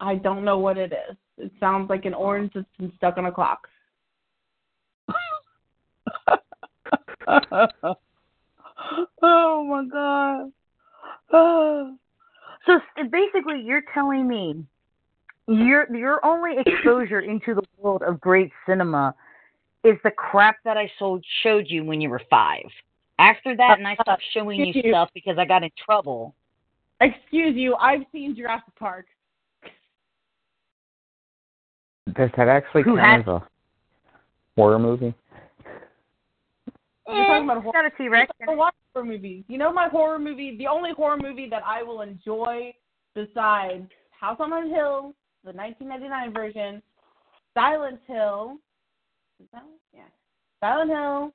I 0.03 0.16
don't 0.16 0.44
know 0.44 0.59
what 0.59 0.76
it 0.76 0.92
is. 0.92 1.16
It 1.38 1.53
sounds 1.61 1.88
like 1.88 2.05
an 2.05 2.12
orange 2.12 2.50
that's 2.55 2.66
been 2.78 2.92
stuck 2.96 3.16
on 3.18 3.26
a 3.26 3.32
clock. 3.32 3.68
oh 9.22 9.64
my 9.64 9.84
god. 9.90 10.53
Oh. 11.32 11.96
So 12.64 12.78
basically, 13.11 13.61
you're 13.61 13.82
telling 13.92 14.28
me 14.28 14.64
your 15.48 15.92
your 15.92 16.24
only 16.24 16.59
exposure 16.64 17.18
into 17.18 17.57
the 17.57 17.62
world 17.76 18.05
of 18.07 18.20
great 18.20 18.53
cinema 18.64 19.16
is 19.82 19.96
the 20.05 20.12
crap 20.12 20.59
that 20.64 20.76
I 20.76 20.88
sold 20.96 21.24
showed 21.42 21.64
you 21.66 21.84
when 21.84 22.00
you 22.00 22.09
were 22.09 22.22
five. 22.30 22.66
After 23.18 23.57
that, 23.57 23.78
and 23.78 23.88
I 23.88 23.96
stopped 24.00 24.22
showing 24.32 24.61
you 24.61 24.72
you. 24.72 24.92
stuff 24.92 25.11
because 25.12 25.38
I 25.38 25.44
got 25.44 25.64
in 25.64 25.70
trouble. 25.84 26.36
Excuse 27.00 27.57
you, 27.57 27.74
I've 27.74 28.03
seen 28.12 28.36
Jurassic 28.36 28.76
Park. 28.78 29.07
Does 32.14 32.30
that 32.36 32.48
actually 32.48 32.82
Who 32.82 32.96
count 32.96 33.22
as 33.22 33.26
a 33.28 33.42
horror 34.57 34.78
movie? 34.78 35.14
You're 37.09 37.24
talking 37.26 37.44
about 37.44 37.59
Eh, 37.59 37.61
horror- 37.61 37.72
got 37.72 37.84
a 37.86 37.90
T 37.96 38.09
Rex. 38.09 38.30
I 38.48 38.55
watch 38.55 38.74
horror 38.94 39.07
movies. 39.07 39.44
You 39.48 39.59
know 39.59 39.72
my 39.72 39.88
horror 39.88 40.18
movie, 40.18 40.57
the 40.57 40.66
only 40.66 40.92
horror 40.92 41.16
movie 41.16 41.48
that 41.48 41.62
I 41.64 41.82
will 41.82 42.00
enjoy 42.03 42.74
besides 43.14 43.88
House 44.11 44.38
on 44.40 44.50
the 44.50 44.74
Hill, 44.74 45.14
the 45.44 45.53
1999 45.53 46.32
version, 46.32 46.82
Silent 47.55 48.00
Hill. 48.07 48.59
Is 49.40 49.46
that 49.53 49.62
one? 49.64 49.72
Yeah. 49.92 50.03
Silent 50.61 50.90
Hill 50.90 51.32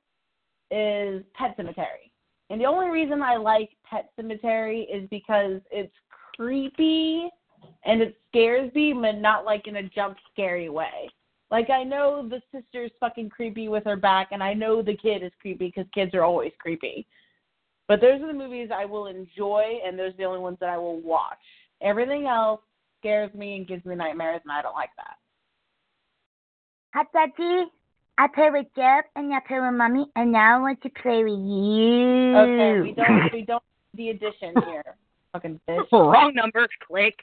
is 0.72 1.24
Pet 1.34 1.57
Sematary. 1.57 2.11
And 2.49 2.61
the 2.61 2.65
only 2.65 2.89
reason 2.89 3.22
I 3.22 3.36
like 3.36 3.72
Pet 3.89 4.09
Sematary 4.18 4.86
is 4.93 5.07
because 5.09 5.59
it's 5.70 5.93
creepy 6.36 7.30
and 7.88 8.01
it 8.01 8.17
scares 8.29 8.71
me, 8.75 8.93
but 8.93 9.15
not 9.15 9.45
like 9.45 9.65
in 9.65 9.77
a 9.77 9.83
jump 9.83 10.17
scary 10.31 10.69
way. 10.69 11.09
Like 11.49 11.69
I 11.69 11.83
know 11.83 12.27
the 12.27 12.41
sister's 12.53 12.91
fucking 12.99 13.29
creepy 13.29 13.69
with 13.69 13.85
her 13.85 13.95
back, 13.95 14.27
and 14.31 14.43
I 14.43 14.53
know 14.53 14.81
the 14.81 14.97
kid 14.97 15.23
is 15.23 15.31
creepy 15.41 15.67
because 15.67 15.85
kids 15.93 16.13
are 16.13 16.23
always 16.23 16.51
creepy. 16.59 17.07
But 17.88 18.01
those 18.01 18.21
are 18.21 18.27
the 18.27 18.33
movies 18.33 18.69
I 18.73 18.83
will 18.83 19.07
enjoy, 19.07 19.79
and 19.85 19.97
those 19.97 20.13
are 20.13 20.17
the 20.17 20.25
only 20.25 20.41
ones 20.41 20.57
that 20.59 20.69
I 20.69 20.77
will 20.77 20.99
watch. 20.99 21.38
Everything 21.81 22.27
else 22.27 22.59
scares 22.99 23.33
me 23.33 23.55
and 23.55 23.67
gives 23.67 23.85
me 23.85 23.95
nightmares, 23.95 24.41
and 24.43 24.51
I 24.51 24.61
don't 24.61 24.75
like 24.75 24.89
that. 24.97 25.15
Hi, 26.93 27.03
Daddy. 27.13 27.71
I 28.17 28.27
play 28.27 28.49
with 28.51 28.65
Jeff, 28.75 29.05
and 29.15 29.33
I 29.33 29.39
play 29.47 29.61
with 29.61 29.73
Mommy, 29.73 30.07
and 30.17 30.33
now 30.33 30.57
I 30.57 30.61
want 30.61 30.81
to 30.81 30.89
play 31.01 31.23
with 31.23 31.39
you. 31.39 32.35
Okay, 32.35 32.81
we 32.81 32.91
don't 32.91 33.33
we 33.33 33.41
don't 33.43 33.63
the 33.93 34.09
addition 34.09 34.53
here. 34.65 34.83
Fucking 35.33 35.59
bitch. 35.69 35.91
Wrong 35.91 36.33
number. 36.33 36.67
Click. 36.88 37.15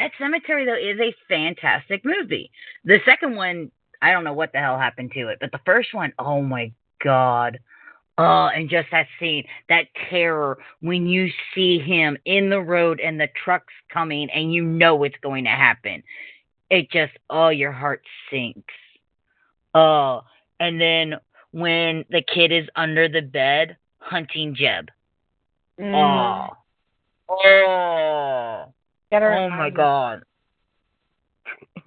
Pet 0.00 0.12
Sematary 0.18 0.64
though 0.64 0.74
is 0.74 0.98
a 0.98 1.14
fantastic 1.28 2.06
movie. 2.06 2.50
The 2.84 3.00
second 3.04 3.36
one, 3.36 3.70
I 4.00 4.12
don't 4.12 4.24
know 4.24 4.32
what 4.32 4.50
the 4.52 4.58
hell 4.58 4.78
happened 4.78 5.12
to 5.12 5.28
it, 5.28 5.36
but 5.42 5.52
the 5.52 5.60
first 5.66 5.92
one, 5.92 6.14
oh 6.18 6.40
my 6.40 6.72
god. 7.04 7.60
Oh, 8.16 8.48
and 8.54 8.70
just 8.70 8.88
that 8.92 9.08
scene, 9.18 9.44
that 9.68 9.88
terror 10.08 10.58
when 10.80 11.06
you 11.06 11.28
see 11.54 11.78
him 11.78 12.16
in 12.24 12.48
the 12.48 12.60
road 12.60 12.98
and 12.98 13.20
the 13.20 13.28
truck's 13.44 13.74
coming 13.92 14.30
and 14.30 14.54
you 14.54 14.64
know 14.64 15.04
it's 15.04 15.16
going 15.22 15.44
to 15.44 15.50
happen. 15.50 16.02
it 16.70 16.90
just 16.90 17.12
oh 17.28 17.50
your 17.50 17.72
heart 17.72 18.02
sinks. 18.30 18.72
Oh, 19.74 20.22
and 20.60 20.80
then 20.80 21.16
when 21.50 22.06
the 22.08 22.22
kid 22.22 22.52
is 22.52 22.66
under 22.74 23.06
the 23.06 23.20
bed 23.20 23.76
hunting 23.98 24.54
Jud. 24.54 24.90
Mm. 25.78 26.48
Oh. 26.48 26.56
Oh. 27.28 28.72
Get 29.10 29.22
her 29.22 29.32
Oh 29.32 29.50
my 29.50 29.70
god. 29.70 30.22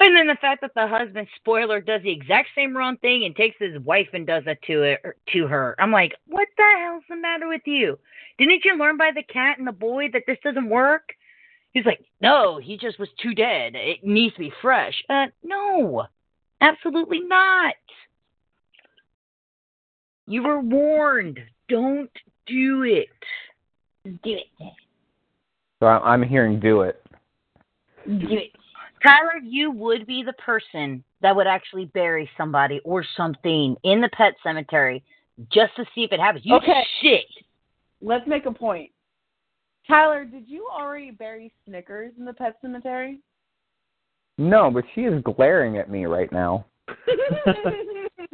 and 0.00 0.16
then 0.16 0.26
the 0.26 0.36
fact 0.40 0.60
that 0.60 0.72
the 0.74 0.86
husband, 0.86 1.26
spoiler, 1.36 1.80
does 1.80 2.02
the 2.02 2.10
exact 2.10 2.50
same 2.54 2.76
wrong 2.76 2.96
thing 2.98 3.24
and 3.24 3.34
takes 3.34 3.56
his 3.58 3.78
wife 3.80 4.08
and 4.12 4.26
does 4.26 4.44
it 4.46 4.58
to 4.66 4.82
it 4.82 5.02
to 5.32 5.46
her. 5.46 5.74
I'm 5.78 5.90
like, 5.90 6.14
what 6.26 6.48
the 6.56 6.64
hell's 6.80 7.04
the 7.08 7.16
matter 7.16 7.48
with 7.48 7.62
you? 7.64 7.98
Didn't 8.38 8.64
you 8.64 8.76
learn 8.78 8.96
by 8.96 9.10
the 9.14 9.22
cat 9.22 9.58
and 9.58 9.66
the 9.66 9.72
boy 9.72 10.08
that 10.12 10.22
this 10.26 10.38
doesn't 10.44 10.68
work? 10.68 11.14
He's 11.72 11.86
like, 11.86 12.04
no, 12.20 12.58
he 12.58 12.76
just 12.76 12.98
was 12.98 13.08
too 13.20 13.34
dead. 13.34 13.74
It 13.74 14.04
needs 14.04 14.34
to 14.34 14.40
be 14.40 14.52
fresh. 14.62 14.94
Uh, 15.08 15.26
no, 15.42 16.04
absolutely 16.60 17.20
not. 17.20 17.74
You 20.26 20.42
were 20.42 20.60
warned. 20.60 21.40
Don't 21.68 22.10
do 22.48 22.82
it. 22.84 23.08
Do 24.04 24.34
it. 24.34 24.46
So 25.80 25.86
I- 25.86 26.12
I'm 26.12 26.22
hearing 26.22 26.58
do 26.58 26.82
it. 26.82 27.04
Do 28.06 28.28
it. 28.30 28.52
Tyler, 29.02 29.38
you 29.42 29.70
would 29.70 30.06
be 30.06 30.22
the 30.22 30.32
person 30.34 31.04
that 31.20 31.34
would 31.34 31.46
actually 31.46 31.86
bury 31.86 32.28
somebody 32.36 32.80
or 32.84 33.04
something 33.16 33.76
in 33.84 34.00
the 34.00 34.08
pet 34.08 34.34
cemetery 34.42 35.04
just 35.52 35.74
to 35.76 35.84
see 35.94 36.02
if 36.04 36.12
it 36.12 36.20
happens. 36.20 36.44
You 36.44 36.56
Okay. 36.56 36.84
shit. 37.00 37.26
Let's 38.00 38.26
make 38.26 38.46
a 38.46 38.52
point. 38.52 38.90
Tyler, 39.86 40.24
did 40.24 40.48
you 40.48 40.68
already 40.68 41.10
bury 41.10 41.52
Snickers 41.64 42.12
in 42.18 42.24
the 42.24 42.32
pet 42.32 42.56
cemetery? 42.60 43.20
No, 44.36 44.70
but 44.70 44.84
she 44.94 45.04
is 45.04 45.22
glaring 45.22 45.78
at 45.78 45.90
me 45.90 46.06
right 46.06 46.30
now. 46.30 46.66
I 48.18 48.26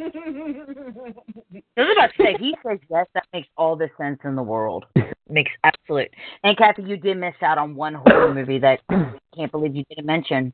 was 1.77 1.97
about 1.97 2.11
to 2.17 2.23
say, 2.23 2.37
he 2.39 2.55
says 2.67 2.79
yes, 2.91 3.07
that 3.15 3.25
makes 3.33 3.49
all 3.57 3.77
the 3.77 3.89
sense 3.99 4.19
in 4.25 4.35
the 4.35 4.43
world. 4.43 4.87
makes 5.29 5.51
absolute. 5.63 6.11
And 6.43 6.57
Kathy, 6.57 6.83
you 6.83 6.97
did 6.97 7.19
miss 7.19 7.35
out 7.43 7.59
on 7.59 7.75
one 7.75 7.95
horror 7.95 8.33
movie 8.33 8.59
that 8.61 8.81
I 8.89 9.13
can't 9.37 9.53
believe 9.53 9.75
you 9.75 9.85
didn't 9.89 10.07
mention. 10.07 10.53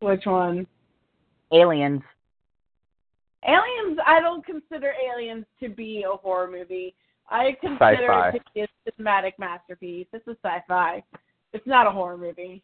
Which 0.00 0.26
one? 0.26 0.66
Aliens. 1.52 2.02
Aliens, 3.46 3.98
I 4.06 4.20
don't 4.20 4.44
consider 4.44 4.92
Aliens 5.10 5.46
to 5.60 5.68
be 5.68 6.04
a 6.06 6.16
horror 6.16 6.50
movie. 6.50 6.94
I 7.30 7.56
consider 7.60 8.08
Sci-fi. 8.08 8.28
it 8.28 8.32
to 8.32 8.40
be 8.54 8.60
a 8.60 9.02
cinematic 9.02 9.32
masterpiece. 9.38 10.06
It's 10.12 10.26
a 10.26 10.36
sci-fi. 10.44 11.02
It's 11.52 11.66
not 11.66 11.86
a 11.86 11.90
horror 11.90 12.18
movie. 12.18 12.62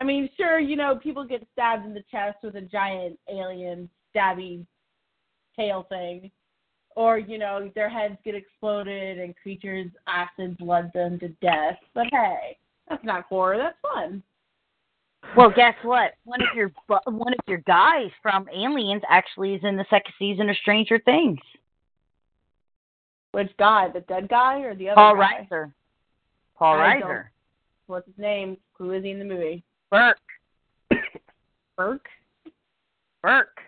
I 0.00 0.04
mean, 0.04 0.30
sure, 0.36 0.58
you 0.58 0.76
know, 0.76 0.96
people 0.96 1.24
get 1.24 1.46
stabbed 1.52 1.84
in 1.84 1.92
the 1.92 2.04
chest 2.10 2.38
with 2.42 2.54
a 2.56 2.62
giant 2.62 3.18
alien 3.28 3.90
stabby 4.14 4.64
tail 5.60 5.86
thing. 5.88 6.30
Or, 6.96 7.18
you 7.18 7.38
know, 7.38 7.70
their 7.74 7.88
heads 7.88 8.16
get 8.24 8.34
exploded 8.34 9.18
and 9.18 9.34
creatures 9.36 9.86
acid 10.08 10.58
blood 10.58 10.90
them 10.92 11.18
to 11.20 11.28
death. 11.40 11.78
But 11.94 12.06
hey, 12.10 12.58
that's 12.88 13.04
not 13.04 13.24
horror. 13.24 13.56
That's 13.58 13.78
fun. 13.80 14.22
Well, 15.36 15.52
guess 15.54 15.74
what? 15.82 16.14
One 16.24 16.40
of 16.42 16.48
your 16.56 16.72
one 16.86 17.32
of 17.32 17.38
your 17.46 17.62
guys 17.66 18.10
from 18.22 18.48
Aliens 18.52 19.02
actually 19.08 19.54
is 19.54 19.60
in 19.62 19.76
the 19.76 19.84
second 19.90 20.12
season 20.18 20.48
of 20.50 20.56
Stranger 20.56 20.98
Things. 20.98 21.38
Which 23.32 23.50
guy? 23.58 23.88
The 23.92 24.00
dead 24.00 24.28
guy 24.28 24.60
or 24.60 24.74
the 24.74 24.88
other 24.88 24.96
Paul 24.96 25.16
guy? 25.16 25.46
Reiser. 25.50 25.72
Paul 26.58 26.80
I 26.80 27.00
Reiser. 27.00 27.24
What's 27.86 28.06
his 28.06 28.18
name? 28.18 28.56
Who 28.78 28.92
is 28.92 29.04
he 29.04 29.10
in 29.10 29.18
the 29.18 29.24
movie? 29.24 29.62
Burke. 29.90 30.18
Burke? 31.76 32.08
Burke. 33.22 33.60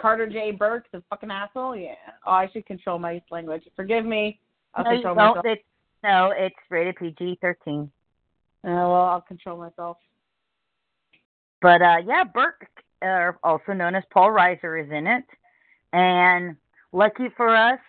Carter 0.00 0.26
J. 0.28 0.52
Burke, 0.52 0.86
the 0.92 1.02
fucking 1.10 1.30
asshole? 1.30 1.76
Yeah. 1.76 1.94
Oh, 2.26 2.32
I 2.32 2.48
should 2.52 2.66
control 2.66 2.98
my 2.98 3.22
language. 3.30 3.64
Forgive 3.76 4.04
me. 4.04 4.40
I'll 4.74 4.84
No, 4.84 4.90
control 4.90 5.14
myself. 5.14 5.46
It's, 5.46 5.62
no, 6.02 6.32
it's 6.36 6.56
rated 6.70 6.96
PG 6.96 7.38
thirteen. 7.40 7.90
Uh, 8.64 8.70
well, 8.70 8.94
I'll 8.94 9.20
control 9.20 9.58
myself. 9.58 9.96
But 11.60 11.82
uh 11.82 11.96
yeah, 12.06 12.24
Burke, 12.24 12.68
uh, 13.02 13.32
also 13.42 13.72
known 13.72 13.94
as 13.94 14.04
Paul 14.12 14.30
Reiser, 14.30 14.82
is 14.84 14.90
in 14.90 15.06
it. 15.06 15.24
And 15.92 16.56
lucky 16.92 17.28
for 17.36 17.54
us, 17.54 17.80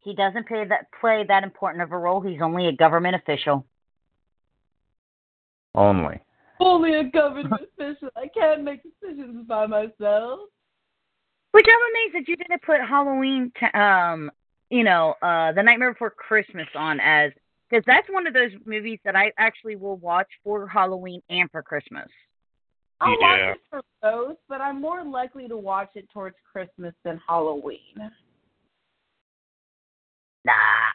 he 0.00 0.14
doesn't 0.14 0.46
play 0.48 0.64
that 0.64 0.86
play 1.00 1.24
that 1.28 1.44
important 1.44 1.82
of 1.82 1.92
a 1.92 1.98
role. 1.98 2.20
He's 2.20 2.40
only 2.40 2.68
a 2.68 2.72
government 2.72 3.16
official. 3.16 3.66
Only. 5.74 6.20
Only 6.60 6.94
a 6.94 7.04
government 7.04 7.62
official. 7.78 8.08
I 8.16 8.28
can't 8.28 8.64
make 8.64 8.82
decisions 8.82 9.46
by 9.46 9.66
myself. 9.66 10.40
Which 11.52 11.66
I'm 11.68 11.90
amazed 11.90 12.14
that 12.14 12.28
you 12.28 12.36
didn't 12.36 12.62
put 12.62 12.80
Halloween, 12.80 13.50
t- 13.58 13.66
um, 13.78 14.30
you 14.70 14.84
know, 14.84 15.14
uh, 15.22 15.52
The 15.52 15.62
Nightmare 15.62 15.92
Before 15.92 16.10
Christmas 16.10 16.68
on 16.74 17.00
as 17.00 17.32
because 17.70 17.84
that's 17.86 18.08
one 18.08 18.26
of 18.26 18.32
those 18.32 18.50
movies 18.64 18.98
that 19.04 19.14
I 19.14 19.30
actually 19.38 19.76
will 19.76 19.96
watch 19.96 20.28
for 20.42 20.66
Halloween 20.66 21.20
and 21.28 21.50
for 21.50 21.62
Christmas. 21.62 22.08
I'll 23.00 23.10
Yeah. 23.20 23.48
watch 23.48 23.56
it 23.56 23.62
for 23.70 23.82
both, 24.02 24.38
but 24.48 24.60
I'm 24.60 24.80
more 24.80 25.04
likely 25.04 25.48
to 25.48 25.56
watch 25.56 25.90
it 25.94 26.08
towards 26.10 26.36
Christmas 26.50 26.94
than 27.04 27.18
Halloween. 27.28 28.10
Nah, 30.44 30.92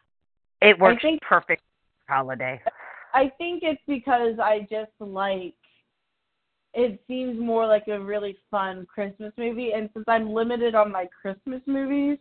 it 0.61 0.77
works 0.79 1.01
think- 1.01 1.21
perfect 1.21 1.61
holiday. 2.09 2.61
I 3.13 3.29
think 3.37 3.61
it's 3.63 3.81
because 3.85 4.39
I 4.39 4.61
just 4.61 4.91
like 4.99 5.55
it 6.73 7.01
seems 7.07 7.39
more 7.39 7.67
like 7.67 7.87
a 7.87 7.99
really 7.99 8.37
fun 8.49 8.85
Christmas 8.85 9.31
movie 9.37 9.73
and 9.73 9.89
since 9.93 10.05
I'm 10.07 10.33
limited 10.33 10.75
on 10.75 10.91
my 10.91 11.07
Christmas 11.21 11.61
movies, 11.65 12.17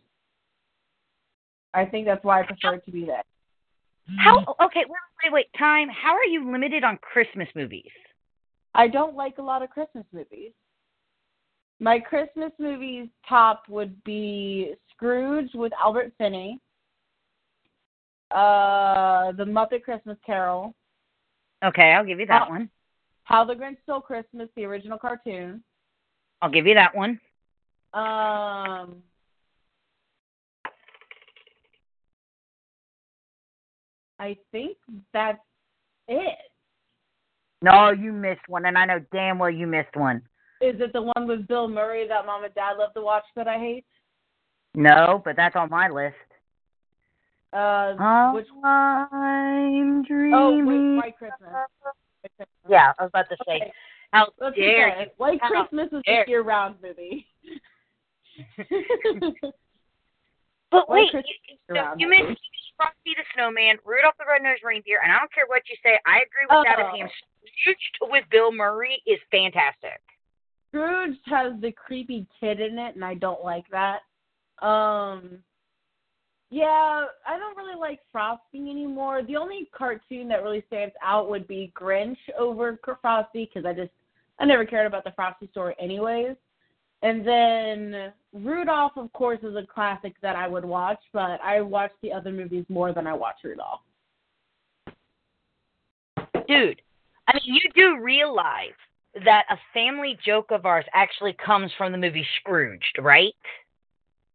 I 1.73 1.85
think 1.85 2.05
that's 2.05 2.23
why 2.23 2.41
I 2.41 2.43
prefer 2.43 2.75
it 2.75 2.85
to 2.85 2.91
be 2.91 3.05
that. 3.05 3.25
How? 4.19 4.55
Okay, 4.61 4.81
wait, 4.85 4.97
wait, 5.23 5.33
wait. 5.33 5.45
Time. 5.57 5.87
How 5.89 6.13
are 6.13 6.25
you 6.25 6.51
limited 6.51 6.83
on 6.83 6.97
Christmas 6.97 7.47
movies? 7.55 7.89
I 8.75 8.87
don't 8.87 9.15
like 9.15 9.37
a 9.37 9.41
lot 9.41 9.63
of 9.63 9.69
Christmas 9.69 10.05
movies. 10.11 10.51
My 11.79 11.99
Christmas 11.99 12.51
movies 12.59 13.09
top 13.27 13.63
would 13.69 14.01
be 14.03 14.75
Scrooge 14.91 15.49
with 15.53 15.71
Albert 15.83 16.13
Finney, 16.17 16.59
uh, 18.31 19.31
The 19.33 19.45
Muppet 19.45 19.83
Christmas 19.83 20.17
Carol, 20.25 20.75
Okay, 21.63 21.93
I'll 21.93 22.05
give 22.05 22.19
you 22.19 22.25
that 22.25 22.47
Oh. 22.47 22.49
one. 22.51 22.69
How 23.23 23.45
the 23.45 23.53
Grinch 23.53 23.77
Stole 23.83 24.01
Christmas, 24.01 24.49
the 24.55 24.65
original 24.65 24.97
cartoon. 24.97 25.63
I'll 26.41 26.51
give 26.51 26.67
you 26.67 26.73
that 26.73 26.95
one. 26.95 27.19
Um, 27.93 29.01
I 34.19 34.37
think 34.51 34.77
that's 35.13 35.39
it. 36.07 36.37
No, 37.61 37.91
you 37.91 38.11
missed 38.11 38.47
one, 38.47 38.65
and 38.65 38.77
I 38.77 38.85
know 38.85 38.99
damn 39.13 39.39
well 39.39 39.49
you 39.49 39.67
missed 39.67 39.95
one. 39.95 40.21
Is 40.59 40.75
it 40.79 40.91
the 40.91 41.01
one 41.01 41.27
with 41.27 41.47
Bill 41.47 41.67
Murray 41.67 42.07
that 42.07 42.25
mom 42.25 42.43
and 42.43 42.53
dad 42.53 42.73
love 42.77 42.93
to 42.93 43.01
watch 43.01 43.23
that 43.35 43.47
I 43.47 43.57
hate? 43.57 43.85
No, 44.75 45.21
but 45.23 45.35
that's 45.35 45.55
on 45.55 45.69
my 45.69 45.87
list. 45.87 46.15
Uh, 47.53 48.31
which? 48.33 48.47
I'm 48.63 50.03
dreaming. 50.03 50.33
Oh, 50.33 50.65
wait, 50.65 50.97
White 50.97 51.17
Christmas. 51.17 51.49
Christmas. 52.37 52.69
Yeah, 52.69 52.93
I 52.97 53.03
was 53.03 53.09
about 53.09 53.29
to 53.29 53.37
say. 53.47 53.55
Okay. 53.55 53.73
How 54.11 54.27
Let's 54.39 54.55
dare 54.55 55.01
you? 55.01 55.07
White 55.17 55.39
How 55.41 55.49
Christmas 55.49 55.89
is 55.91 56.03
dare- 56.05 56.23
a 56.23 56.29
year-round 56.29 56.75
movie. 56.81 57.27
But 60.71 60.89
White 60.89 61.01
wait, 61.05 61.11
Christmas 61.11 61.37
you, 61.47 61.57
so 61.69 61.73
you 61.99 62.07
that 62.09 62.17
mentioned 62.17 62.37
Frosty 62.77 63.13
the 63.15 63.23
Snowman, 63.35 63.77
Rudolph 63.85 64.15
the 64.17 64.25
Red-Nosed 64.27 64.63
Reindeer, 64.65 64.99
and 65.03 65.11
I 65.11 65.19
don't 65.19 65.31
care 65.31 65.45
what 65.45 65.61
you 65.69 65.75
say. 65.85 65.99
I 66.07 66.25
agree 66.25 66.49
with 66.49 66.65
that. 66.65 66.81
Oh. 66.81 66.89
As 66.89 66.99
him 66.99 67.07
Scrooged 67.61 67.97
with 68.01 68.23
Bill 68.31 68.51
Murray 68.51 69.01
is 69.05 69.19
fantastic. 69.29 70.01
Scrooge 70.69 71.17
has 71.25 71.53
the 71.61 71.71
creepy 71.71 72.25
kid 72.39 72.59
in 72.59 72.79
it, 72.79 72.95
and 72.95 73.05
I 73.05 73.13
don't 73.13 73.43
like 73.43 73.65
that. 73.69 73.99
Um, 74.65 75.43
yeah, 76.53 77.05
I 77.27 77.39
don't 77.39 77.57
really 77.57 77.79
like 77.79 77.99
Frosty 78.11 78.69
anymore. 78.69 79.23
The 79.23 79.37
only 79.37 79.67
cartoon 79.75 80.27
that 80.27 80.43
really 80.43 80.63
stands 80.67 80.93
out 81.03 81.27
would 81.27 81.47
be 81.47 81.73
Grinch 81.75 82.17
over 82.37 82.79
Frosty 83.01 83.49
because 83.51 83.65
I 83.67 83.73
just 83.73 83.89
I 84.39 84.45
never 84.45 84.63
cared 84.63 84.85
about 84.85 85.03
the 85.03 85.13
Frosty 85.15 85.47
story 85.47 85.73
anyways. 85.79 86.35
And 87.01 87.27
then 87.27 88.13
Rudolph, 88.33 88.91
of 88.97 89.11
course, 89.13 89.39
is 89.41 89.55
a 89.55 89.65
classic 89.65 90.13
that 90.21 90.35
I 90.35 90.47
would 90.47 90.63
watch, 90.63 90.99
but 91.11 91.41
I 91.43 91.59
watch 91.61 91.91
the 92.03 92.13
other 92.13 92.31
movies 92.31 92.65
more 92.69 92.93
than 92.93 93.07
I 93.07 93.13
watch 93.13 93.37
Rudolph. 93.43 93.81
Dude, 96.47 96.83
I 97.27 97.33
mean, 97.33 97.41
you 97.45 97.71
do 97.73 97.99
realize 97.99 98.77
that 99.25 99.45
a 99.49 99.57
family 99.73 100.19
joke 100.23 100.51
of 100.51 100.67
ours 100.67 100.85
actually 100.93 101.35
comes 101.43 101.71
from 101.79 101.91
the 101.91 101.97
movie 101.97 102.27
Scrooged, 102.39 102.99
right? 102.99 103.33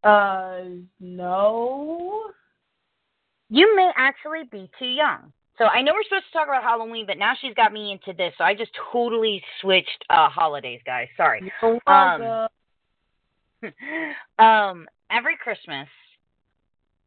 Uh, 0.04 0.60
no. 1.00 2.30
You 3.50 3.74
may 3.74 3.90
actually 3.96 4.44
be 4.50 4.70
too 4.78 4.86
young. 4.86 5.32
so 5.56 5.64
I 5.64 5.82
know 5.82 5.92
we're 5.94 6.04
supposed 6.04 6.26
to 6.32 6.38
talk 6.38 6.48
about 6.48 6.62
Halloween, 6.62 7.06
but 7.06 7.18
now 7.18 7.34
she's 7.40 7.54
got 7.54 7.72
me 7.72 7.92
into 7.92 8.16
this, 8.16 8.32
so 8.38 8.44
I 8.44 8.54
just 8.54 8.70
totally 8.92 9.42
switched 9.60 10.04
uh 10.10 10.28
holidays, 10.28 10.80
guys. 10.84 11.08
Sorry. 11.16 11.52
Um, 11.86 12.48
um, 14.38 14.86
every 15.10 15.36
Christmas, 15.36 15.88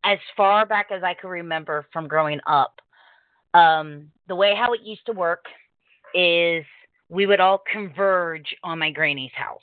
as 0.03 0.17
far 0.35 0.65
back 0.65 0.87
as 0.91 1.03
I 1.03 1.13
can 1.13 1.29
remember 1.29 1.85
from 1.93 2.07
growing 2.07 2.39
up, 2.47 2.81
um, 3.53 4.11
the 4.27 4.35
way 4.35 4.53
how 4.55 4.73
it 4.73 4.81
used 4.83 5.05
to 5.05 5.13
work 5.13 5.45
is 6.13 6.65
we 7.09 7.25
would 7.25 7.39
all 7.39 7.61
converge 7.71 8.55
on 8.63 8.79
my 8.79 8.89
granny's 8.91 9.31
house. 9.33 9.59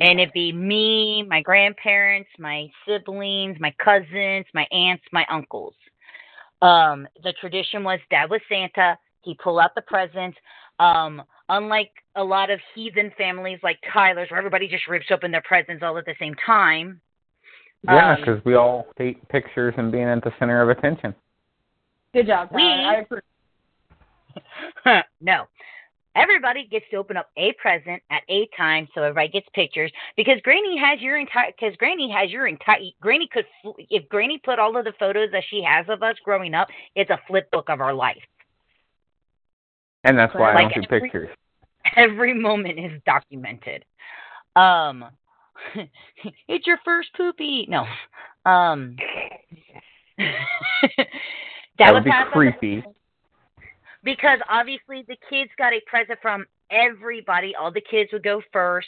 And 0.00 0.20
it'd 0.20 0.32
be 0.32 0.52
me, 0.52 1.22
my 1.22 1.40
grandparents, 1.40 2.28
my 2.38 2.68
siblings, 2.86 3.56
my 3.60 3.74
cousins, 3.82 4.46
my 4.54 4.66
aunts, 4.72 5.04
my 5.12 5.24
uncles. 5.30 5.74
Um, 6.62 7.06
the 7.22 7.32
tradition 7.40 7.84
was 7.84 8.00
dad 8.10 8.30
was 8.30 8.40
Santa, 8.48 8.98
he'd 9.22 9.38
pull 9.38 9.58
out 9.58 9.74
the 9.74 9.82
presents. 9.82 10.36
Um, 10.78 11.22
unlike 11.48 11.90
a 12.16 12.24
lot 12.24 12.50
of 12.50 12.60
heathen 12.74 13.10
families 13.16 13.58
like 13.62 13.78
Tyler's, 13.92 14.30
where 14.30 14.38
everybody 14.38 14.68
just 14.68 14.88
rips 14.88 15.06
open 15.10 15.30
their 15.30 15.42
presents 15.42 15.82
all 15.82 15.96
at 15.96 16.04
the 16.04 16.14
same 16.18 16.34
time. 16.44 17.00
Yeah, 17.84 18.12
Um, 18.12 18.16
because 18.20 18.44
we 18.44 18.54
all 18.54 18.86
hate 18.96 19.26
pictures 19.28 19.74
and 19.76 19.92
being 19.92 20.04
at 20.04 20.22
the 20.24 20.32
center 20.38 20.60
of 20.62 20.68
attention. 20.76 21.14
Good 22.12 22.26
job, 22.26 22.50
Tyler. 22.50 22.62
we- 22.62 22.84
I 22.84 22.94
approve. 22.96 23.22
no. 25.20 25.44
Everybody 26.16 26.66
gets 26.66 26.86
to 26.90 26.96
open 26.96 27.18
up 27.18 27.28
a 27.36 27.52
present 27.60 28.02
at 28.10 28.22
a 28.30 28.48
time, 28.56 28.88
so 28.94 29.02
everybody 29.02 29.28
gets 29.28 29.46
pictures. 29.54 29.92
Because 30.16 30.40
Granny 30.42 30.78
has 30.78 31.00
your 31.00 31.18
entire. 31.18 31.52
Because 31.52 31.76
Granny 31.76 32.10
has 32.10 32.30
your 32.30 32.46
entire. 32.46 32.78
Granny 33.02 33.28
could. 33.30 33.44
If 33.90 34.08
Granny 34.08 34.40
put 34.42 34.58
all 34.58 34.76
of 34.76 34.84
the 34.84 34.94
photos 34.98 35.30
that 35.32 35.44
she 35.50 35.62
has 35.62 35.84
of 35.90 36.02
us 36.02 36.16
growing 36.24 36.54
up, 36.54 36.68
it's 36.94 37.10
a 37.10 37.20
flip 37.28 37.50
book 37.50 37.66
of 37.68 37.82
our 37.82 37.92
life. 37.92 38.22
And 40.04 40.18
that's 40.18 40.34
why 40.34 40.52
I 40.52 40.54
Like 40.54 40.74
don't 40.74 40.88
do 40.88 41.00
pictures. 41.00 41.28
Every 41.96 42.32
moment 42.32 42.78
is 42.78 43.00
documented. 43.04 43.84
Um, 44.56 45.04
it's 46.48 46.66
your 46.66 46.78
first 46.84 47.10
poopy. 47.14 47.66
No. 47.68 47.84
Um. 48.50 48.96
that, 50.16 50.26
That 51.78 51.92
would 51.92 52.04
be 52.04 52.10
creepy. 52.32 52.82
Because 54.06 54.38
obviously 54.48 55.04
the 55.08 55.16
kids 55.28 55.50
got 55.58 55.74
a 55.74 55.80
present 55.86 56.18
from 56.22 56.46
everybody. 56.70 57.54
All 57.54 57.72
the 57.72 57.82
kids 57.82 58.10
would 58.12 58.22
go 58.22 58.40
first, 58.52 58.86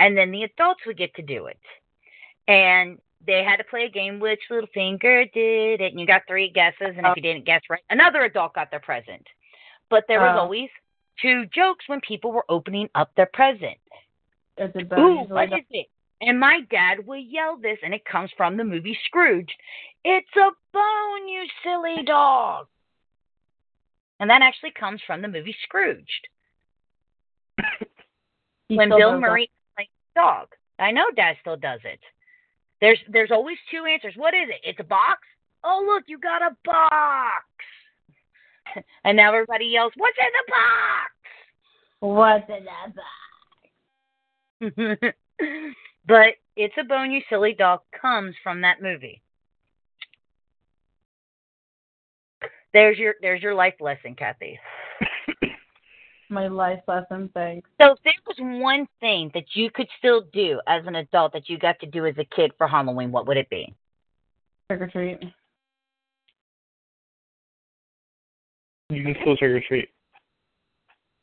and 0.00 0.16
then 0.16 0.32
the 0.32 0.42
adults 0.44 0.80
would 0.86 0.96
get 0.96 1.14
to 1.16 1.22
do 1.22 1.46
it. 1.46 1.60
And 2.48 2.98
they 3.26 3.44
had 3.44 3.58
to 3.58 3.64
play 3.64 3.84
a 3.84 3.90
game 3.90 4.18
which 4.18 4.40
little 4.50 4.68
finger 4.72 5.26
did 5.26 5.82
it, 5.82 5.92
and 5.92 6.00
you 6.00 6.06
got 6.06 6.22
three 6.26 6.48
guesses, 6.48 6.94
and 6.96 7.06
if 7.06 7.14
you 7.14 7.22
didn't 7.22 7.44
guess 7.44 7.60
right, 7.68 7.82
another 7.90 8.22
adult 8.22 8.54
got 8.54 8.70
their 8.70 8.80
present. 8.80 9.24
But 9.90 10.04
there 10.08 10.20
was 10.20 10.34
Oh. 10.34 10.40
always 10.40 10.70
two 11.20 11.44
jokes 11.46 11.86
when 11.86 12.00
people 12.00 12.32
were 12.32 12.46
opening 12.48 12.88
up 12.94 13.14
their 13.16 13.26
present. 13.26 13.78
Ooh, 14.98 15.24
what 15.34 15.52
is 15.58 15.66
it? 15.70 15.88
And 16.22 16.40
my 16.40 16.62
dad 16.62 17.06
would 17.06 17.22
yell 17.22 17.58
this, 17.58 17.78
and 17.82 17.92
it 17.92 18.04
comes 18.06 18.32
from 18.32 18.56
the 18.56 18.64
movie 18.64 18.98
Scrooge. 19.04 19.54
It's 20.04 20.36
a 20.36 20.50
bone, 20.72 21.28
you 21.28 21.46
silly 21.62 22.02
dog. 22.02 22.66
And 24.20 24.30
that 24.30 24.42
actually 24.42 24.72
comes 24.78 25.00
from 25.06 25.22
the 25.22 25.28
movie 25.28 25.56
Scrooged. 25.64 26.28
When 28.68 28.90
Bill. 28.90 29.18
Murray 29.18 29.50
the 29.76 29.84
dog. 30.14 30.48
I 30.78 30.90
know 30.90 31.06
Dad 31.16 31.36
still 31.40 31.56
does 31.56 31.80
it. 31.84 32.00
There's 32.80 32.98
there's 33.08 33.30
always 33.30 33.58
two 33.70 33.84
answers. 33.84 34.14
What 34.16 34.34
is 34.34 34.48
it? 34.48 34.60
It's 34.62 34.80
a 34.80 34.84
box. 34.84 35.20
Oh 35.64 35.82
look, 35.86 36.04
you 36.06 36.18
got 36.18 36.42
a 36.42 36.54
box. 36.64 37.44
and 39.04 39.16
now 39.16 39.32
everybody 39.32 39.66
yells, 39.66 39.92
"What's 39.96 40.18
in 40.18 40.26
the 40.38 40.44
box? 40.52 41.12
What's 42.00 42.50
in 42.50 42.64
the 42.64 42.94
box?" 42.94 43.04
but 46.06 46.34
it's 46.56 46.74
a 46.78 46.84
bone, 46.84 47.10
you 47.10 47.20
silly 47.28 47.54
dog 47.54 47.80
comes 48.00 48.34
from 48.42 48.60
that 48.62 48.82
movie. 48.82 49.20
There's 52.78 52.96
your 52.96 53.14
there's 53.20 53.42
your 53.42 53.54
life 53.54 53.74
lesson, 53.80 54.14
Kathy. 54.14 54.56
My 56.30 56.46
life 56.46 56.78
lesson, 56.86 57.28
thanks. 57.34 57.68
So 57.82 57.90
if 57.90 57.98
there 58.04 58.12
was 58.24 58.36
one 58.62 58.86
thing 59.00 59.32
that 59.34 59.46
you 59.54 59.68
could 59.74 59.88
still 59.98 60.22
do 60.32 60.60
as 60.68 60.86
an 60.86 60.94
adult 60.94 61.32
that 61.32 61.48
you 61.48 61.58
got 61.58 61.80
to 61.80 61.86
do 61.86 62.06
as 62.06 62.14
a 62.18 62.24
kid 62.36 62.52
for 62.56 62.68
Halloween, 62.68 63.10
what 63.10 63.26
would 63.26 63.36
it 63.36 63.50
be? 63.50 63.74
Trick 64.70 64.80
or 64.82 64.86
treat. 64.86 65.18
You 68.90 69.02
can 69.02 69.16
still 69.22 69.36
trick 69.36 69.50
or 69.50 69.60
treat. 69.66 69.88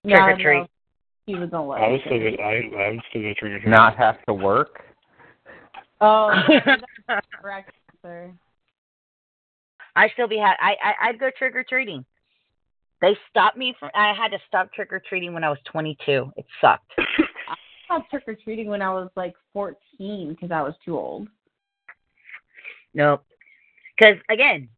Trick 0.05 0.19
or 0.19 0.35
treat. 0.35 0.57
no, 0.57 0.67
He 1.25 1.35
was 1.35 1.49
gonna 1.51 1.67
let 1.67 1.79
I 1.79 1.85
me 1.85 1.91
would 1.93 2.01
still 2.01 2.19
trick 2.19 2.33
or 2.33 2.37
go. 2.37 2.43
I 2.43 2.83
I 2.83 2.89
would 2.89 3.01
still 3.11 3.21
go 3.21 3.33
trick 3.39 3.51
or 3.53 3.59
treat. 3.61 3.69
Not 3.69 3.95
have 3.95 4.17
to 4.25 4.33
work. 4.33 4.81
Oh, 6.01 6.33
that's 7.07 7.27
correct 7.41 7.71
answer. 8.03 8.33
I 9.95 10.09
still 10.09 10.27
be 10.27 10.37
had. 10.37 10.55
I, 10.59 10.75
I 10.83 11.09
I'd 11.09 11.19
go 11.19 11.29
trick 11.37 11.55
or 11.55 11.63
treating. 11.63 12.05
They 13.01 13.17
stopped 13.29 13.57
me 13.57 13.75
from. 13.79 13.91
I 13.93 14.13
had 14.13 14.29
to 14.29 14.39
stop 14.47 14.73
trick 14.73 14.91
or 14.91 15.01
treating 15.07 15.33
when 15.33 15.43
I 15.43 15.49
was 15.49 15.59
22. 15.65 16.31
It 16.37 16.45
sucked. 16.61 16.91
I 16.97 17.55
stopped 17.85 18.09
trick 18.09 18.23
or 18.27 18.35
treating 18.35 18.67
when 18.67 18.81
I 18.81 18.91
was 18.93 19.09
like 19.15 19.33
14 19.53 19.77
because 20.29 20.51
I 20.51 20.61
was 20.61 20.73
too 20.83 20.97
old. 20.97 21.27
Nope. 22.93 23.23
Because 23.97 24.15
again, 24.29 24.69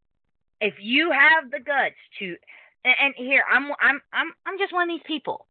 if 0.59 0.73
you 0.79 1.11
have 1.11 1.51
the 1.51 1.59
guts 1.59 1.95
to, 2.19 2.35
and, 2.83 2.95
and 3.01 3.13
here 3.15 3.43
I'm 3.49 3.71
I'm 3.79 4.01
I'm 4.13 4.31
I'm 4.45 4.57
just 4.57 4.73
one 4.73 4.89
of 4.89 4.95
these 4.95 5.05
people. 5.05 5.47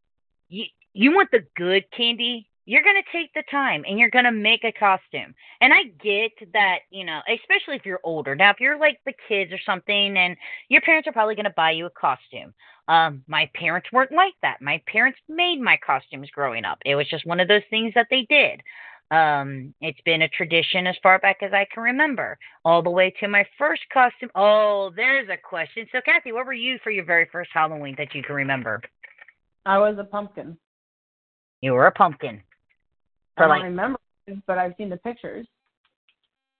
You 0.49 0.65
you 0.93 1.15
want 1.15 1.31
the 1.31 1.45
good 1.57 1.85
candy? 1.97 2.49
You're 2.67 2.83
gonna 2.83 3.01
take 3.13 3.33
the 3.33 3.45
time 3.51 3.85
and 3.89 3.99
you're 3.99 4.11
gonna 4.11 4.33
make 4.33 4.65
a 4.65 4.73
costume. 4.73 5.35
And 5.61 5.73
I 5.73 5.85
get 6.03 6.33
that, 6.53 6.81
you 6.91 7.05
know, 7.05 7.21
especially 7.29 7.77
if 7.77 7.87
you're 7.87 8.01
older. 8.03 8.35
Now, 8.35 8.51
if 8.51 8.61
you're 8.61 8.79
like 8.79 8.99
the 9.07 9.15
kids 9.29 9.53
or 9.53 9.59
something, 9.65 10.17
and 10.17 10.37
your 10.69 10.81
parents 10.83 11.09
are 11.09 11.13
probably 11.13 11.37
gonna 11.37 11.55
buy 11.57 11.71
you 11.71 11.87
a 11.87 11.91
costume. 11.91 12.53
Um, 12.89 13.23
my 13.27 13.51
parents 13.55 13.89
weren't 13.93 14.13
like 14.13 14.35
that. 14.43 14.61
My 14.61 14.81
parents 14.87 15.19
made 15.29 15.61
my 15.61 15.79
costumes 15.85 16.29
growing 16.31 16.65
up. 16.65 16.79
It 16.85 16.95
was 16.97 17.09
just 17.09 17.27
one 17.27 17.41
of 17.41 17.49
those 17.49 17.63
things 17.71 17.93
that 17.95 18.09
they 18.11 18.27
did. 18.29 18.63
Um, 19.11 19.73
it's 19.81 20.01
been 20.05 20.23
a 20.23 20.29
tradition 20.29 20.87
as 20.87 20.97
far 21.03 21.19
back 21.21 21.37
as 21.43 21.53
I 21.53 21.67
can 21.73 21.83
remember, 21.83 22.39
all 22.65 22.83
the 22.83 22.91
way 22.91 23.15
to 23.21 23.29
my 23.29 23.47
first 23.57 23.83
costume. 23.93 24.31
Oh, 24.35 24.91
there's 24.97 25.29
a 25.29 25.37
question. 25.37 25.87
So, 25.93 26.01
Kathy, 26.05 26.33
what 26.33 26.47
were 26.47 26.53
you 26.53 26.79
for 26.83 26.91
your 26.91 27.05
very 27.05 27.29
first 27.31 27.51
Halloween 27.55 27.95
that 27.99 28.15
you 28.15 28.23
can 28.23 28.35
remember? 28.35 28.83
I 29.65 29.79
was 29.79 29.97
a 29.99 30.05
pumpkin. 30.05 30.59
You 31.61 31.73
were 31.73 31.87
a 31.87 31.93
pumpkin. 31.93 32.43
I 33.37 33.43
For 33.43 33.49
don't 33.49 33.63
remember, 33.65 33.99
but 34.47 34.59
I've 34.59 34.75
seen 34.79 34.89
the 34.89 34.97
pictures. 34.97 35.47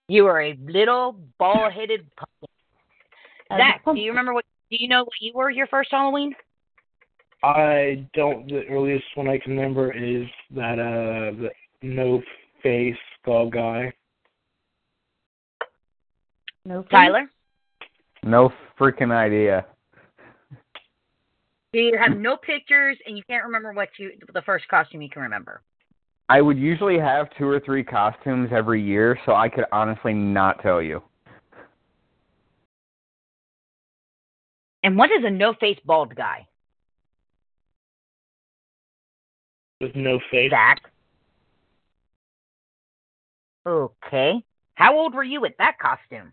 you 0.09 0.25
were 0.25 0.41
a 0.43 0.59
little 0.67 1.17
ball-headed 1.39 2.07
pumpkin. 2.17 2.49
I 3.51 3.55
was 3.55 3.61
a 3.61 3.65
Zach, 3.73 3.83
do 3.85 4.01
you 4.01 4.11
remember 4.11 4.35
what? 4.35 4.45
Do 4.71 4.77
you 4.81 4.89
know 4.89 5.05
what 5.05 5.13
you 5.21 5.33
were 5.35 5.51
your 5.51 5.67
first 5.69 5.91
Halloween? 5.93 6.35
I 7.43 8.07
don't. 8.15 8.49
The 8.49 8.67
earliest 8.69 9.05
one 9.15 9.29
I 9.29 9.39
can 9.39 9.57
remember 9.57 9.93
is 9.93 10.27
that 10.55 10.79
uh 10.81 11.37
the 11.41 11.51
no 11.83 12.21
face 12.63 12.97
skull 13.23 13.49
guy. 13.49 13.93
No 16.65 16.83
face? 16.83 16.91
Tyler, 16.91 17.31
No 18.25 18.53
freaking 18.79 19.13
idea. 19.13 19.65
do 21.73 21.79
you 21.79 21.97
have 21.97 22.17
no 22.17 22.37
pictures 22.37 22.99
and 23.07 23.17
you 23.17 23.23
can't 23.29 23.45
remember 23.45 23.73
what 23.73 23.91
you 23.99 24.13
the 24.35 24.43
first 24.43 24.67
costume 24.69 25.03
you 25.03 25.11
can 25.11 25.23
remember? 25.23 25.63
I 26.29 26.41
would 26.41 26.59
usually 26.59 26.99
have 26.99 27.29
two 27.39 27.49
or 27.49 27.61
three 27.61 27.85
costumes 27.85 28.51
every 28.53 28.83
year, 28.83 29.19
so 29.25 29.35
I 29.35 29.49
could 29.49 29.65
honestly 29.71 30.13
not 30.13 30.61
tell 30.61 30.83
you. 30.83 31.03
And 34.83 34.97
what 34.97 35.11
is 35.11 35.25
a 35.25 35.31
no-face 35.31 35.79
bald 35.85 36.15
guy? 36.15 36.47
With 39.81 39.95
no 39.95 40.19
face. 40.31 40.51
Zach. 40.51 40.81
Okay. 43.67 44.45
How 44.75 44.97
old 44.97 45.15
were 45.15 45.25
you 45.25 45.41
with 45.41 45.53
that 45.59 45.79
costume? 45.79 46.33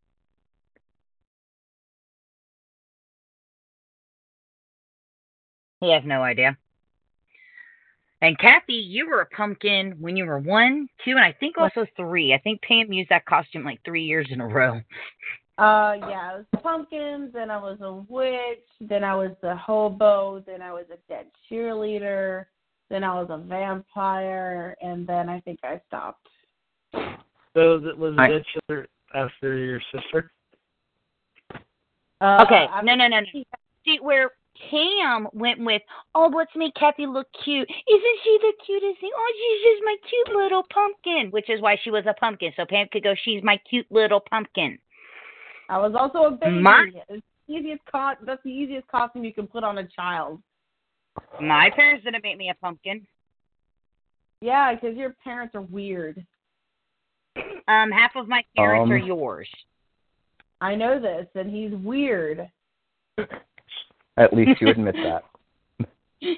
He 5.82 5.92
has 5.92 6.04
no 6.06 6.22
idea. 6.24 6.58
And 8.24 8.40
Kathy, 8.40 8.76
you 8.76 9.10
were 9.10 9.20
a 9.20 9.26
pumpkin 9.26 9.98
when 10.00 10.16
you 10.16 10.26
were 10.26 10.40
one, 10.40 10.88
two, 11.04 11.12
and 11.12 11.20
I 11.20 11.36
think 11.42 11.58
also 11.58 11.86
three. 11.98 12.34
I 12.34 12.38
think 12.38 12.62
Pam 12.62 12.94
used 12.94 13.10
that 13.10 13.26
costume 13.26 13.66
like 13.66 13.82
three 13.84 14.06
years 14.06 14.28
in 14.32 14.40
a 14.40 14.48
row. 14.48 14.76
Uh, 15.58 15.94
yeah, 16.00 16.32
I 16.32 16.38
was 16.38 16.46
pumpkins, 16.64 17.34
then 17.34 17.52
I 17.52 17.58
was 17.58 17.80
a 17.82 17.94
witch, 18.12 18.64
then 18.80 19.04
I 19.04 19.14
was 19.14 19.32
the 19.42 19.56
hobo, 19.58 20.42
then 20.48 20.62
I 20.62 20.72
was 20.72 20.86
a 20.90 20.96
dead 21.10 21.26
cheerleader, 21.52 22.46
then 22.90 23.04
I 23.04 23.14
was 23.14 23.28
a 23.30 23.38
vampire, 23.38 24.78
and 24.82 25.06
then 25.06 25.28
I 25.28 25.42
think 25.42 25.60
I 25.62 25.82
stopped. 25.88 26.26
So 27.54 27.78
that 27.80 27.98
was 27.98 28.16
I- 28.18 28.30
that 28.30 28.46
your 28.70 28.88
after 29.14 29.58
your 29.58 29.82
sister. 29.92 30.32
Uh, 32.22 32.40
Okay, 32.42 32.68
I- 32.72 32.82
no, 32.84 32.96
no, 32.96 33.10
no, 33.10 33.20
no. 33.20 33.44
See 33.84 34.00
where 34.00 34.32
Pam 34.70 35.28
went 35.34 35.60
with, 35.60 35.82
oh, 36.16 36.32
let's 36.36 36.52
make 36.56 36.74
Kathy 36.76 37.06
look 37.08 37.28
cute. 37.44 37.68
Isn't 37.70 38.20
she 38.24 38.38
the 38.42 38.54
cutest 38.66 39.02
thing? 39.02 39.12
Oh, 39.16 39.32
she's 39.34 39.72
just 39.72 39.84
my 39.86 39.96
cute 40.10 40.38
little 40.38 40.64
pumpkin, 40.74 41.32
which 41.32 41.50
is 41.50 41.62
why 41.62 41.78
she 41.84 41.90
was 41.92 42.06
a 42.08 42.14
pumpkin. 42.14 42.52
So 42.56 42.66
Pam 42.70 42.88
could 42.92 43.04
go, 43.04 43.14
she's 43.24 43.44
my 43.44 43.60
cute 43.70 43.88
little 43.90 44.20
pumpkin. 44.20 44.78
I 45.70 45.78
was 45.80 45.94
also 45.96 46.26
a 46.26 46.32
baby. 46.32 46.60
My- 46.60 46.92
It's 47.10 47.24
the 47.48 47.54
easiest 47.54 47.82
co- 47.92 48.14
that's 48.26 48.44
the 48.44 48.52
easiest 48.52 48.88
costume 48.88 49.24
you 49.24 49.34
can 49.34 49.48
put 49.48 49.64
on 49.64 49.80
a 49.80 49.88
child. 49.88 50.42
My 51.42 51.70
parents 51.76 52.04
didn't 52.04 52.24
make 52.24 52.38
me 52.38 52.50
a 52.50 52.56
pumpkin. 52.56 53.06
Yeah, 54.42 54.74
because 54.74 54.96
your 54.98 55.16
parents 55.24 55.56
are 55.56 55.62
weird. 55.62 56.26
Um, 57.68 57.92
half 57.92 58.16
of 58.16 58.28
my 58.28 58.44
parents 58.56 58.84
Um. 58.86 58.92
are 58.92 58.98
yours. 58.98 59.50
I 60.62 60.76
know 60.76 61.00
this, 61.00 61.28
and 61.36 61.50
he's 61.50 61.72
weird. 61.72 62.50
At 64.18 64.34
least 64.34 64.62
you 64.62 64.70
admit 64.70 64.96
that. 64.96 65.24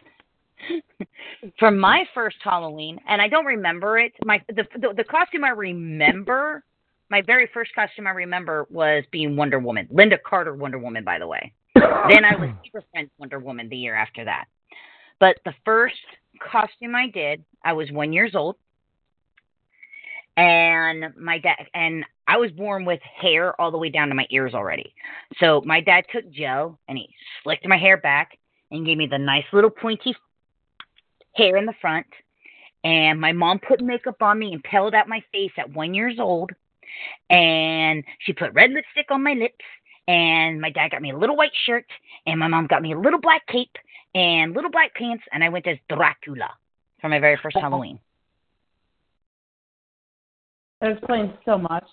For 1.59 1.69
my 1.69 2.05
first 2.13 2.37
Halloween, 2.43 2.99
and 3.07 3.21
I 3.21 3.27
don't 3.27 3.45
remember 3.45 3.99
it. 3.99 4.13
My 4.23 4.41
the, 4.47 4.65
the 4.79 4.93
the 4.95 5.03
costume 5.03 5.43
I 5.43 5.49
remember, 5.49 6.63
my 7.09 7.21
very 7.21 7.47
first 7.53 7.75
costume 7.75 8.07
I 8.07 8.11
remember 8.11 8.65
was 8.71 9.03
being 9.11 9.35
Wonder 9.35 9.59
Woman, 9.59 9.87
Lynda 9.93 10.17
Carter 10.25 10.55
Wonder 10.55 10.79
Woman, 10.79 11.03
by 11.03 11.19
the 11.19 11.27
way. 11.27 11.53
then 11.75 12.25
I 12.25 12.35
was 12.35 12.49
Super 12.65 12.83
Friends 12.91 13.11
Wonder 13.19 13.39
Woman 13.39 13.69
the 13.69 13.77
year 13.77 13.95
after 13.95 14.25
that. 14.25 14.45
But 15.19 15.37
the 15.45 15.53
first 15.65 15.95
costume 16.51 16.95
I 16.95 17.07
did, 17.09 17.43
I 17.63 17.73
was 17.73 17.91
one 17.91 18.11
years 18.11 18.33
old, 18.33 18.55
and 20.37 21.15
my 21.17 21.37
dad 21.39 21.67
and 21.73 22.03
I 22.27 22.37
was 22.37 22.51
born 22.51 22.85
with 22.85 22.99
hair 23.01 23.59
all 23.59 23.71
the 23.71 23.77
way 23.77 23.89
down 23.89 24.09
to 24.09 24.15
my 24.15 24.25
ears 24.31 24.53
already. 24.53 24.93
So 25.39 25.61
my 25.65 25.79
dad 25.79 26.05
took 26.11 26.29
Joe 26.31 26.77
and 26.87 26.97
he 26.97 27.09
slicked 27.43 27.67
my 27.67 27.77
hair 27.77 27.97
back 27.97 28.37
and 28.71 28.85
gave 28.85 28.97
me 28.97 29.07
the 29.07 29.17
nice 29.17 29.45
little 29.53 29.69
pointy 29.69 30.15
hair 31.35 31.57
in 31.57 31.65
the 31.65 31.73
front. 31.79 32.07
And 32.83 33.19
my 33.19 33.31
mom 33.31 33.59
put 33.59 33.81
makeup 33.81 34.21
on 34.21 34.39
me 34.39 34.53
and 34.53 34.63
peeled 34.63 34.93
out 34.93 35.07
my 35.07 35.23
face 35.31 35.51
at 35.57 35.73
one 35.73 35.93
years 35.93 36.17
old. 36.19 36.51
And 37.29 38.03
she 38.19 38.33
put 38.33 38.53
red 38.53 38.71
lipstick 38.71 39.11
on 39.11 39.23
my 39.23 39.33
lips. 39.33 39.65
And 40.07 40.61
my 40.61 40.69
dad 40.69 40.91
got 40.91 41.01
me 41.01 41.11
a 41.11 41.17
little 41.17 41.35
white 41.35 41.55
shirt. 41.65 41.85
And 42.25 42.39
my 42.39 42.47
mom 42.47 42.67
got 42.67 42.81
me 42.81 42.93
a 42.93 42.99
little 42.99 43.19
black 43.19 43.45
cape 43.47 43.75
and 44.13 44.53
little 44.53 44.71
black 44.71 44.93
pants. 44.95 45.23
And 45.31 45.43
I 45.43 45.49
went 45.49 45.67
as 45.67 45.77
Dracula 45.89 46.49
for 47.01 47.09
my 47.09 47.19
very 47.19 47.39
first 47.41 47.57
Halloween. 47.61 47.99
That 50.85 50.99
explains 50.99 51.31
so 51.45 51.57
much. 51.57 51.87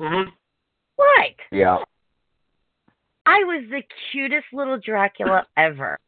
Mm-hmm. 0.00 0.30
Right. 0.98 1.36
Yeah. 1.52 1.76
I 3.26 3.40
was 3.40 3.64
the 3.68 3.82
cutest 4.10 4.46
little 4.50 4.78
Dracula 4.78 5.46
ever. 5.58 5.98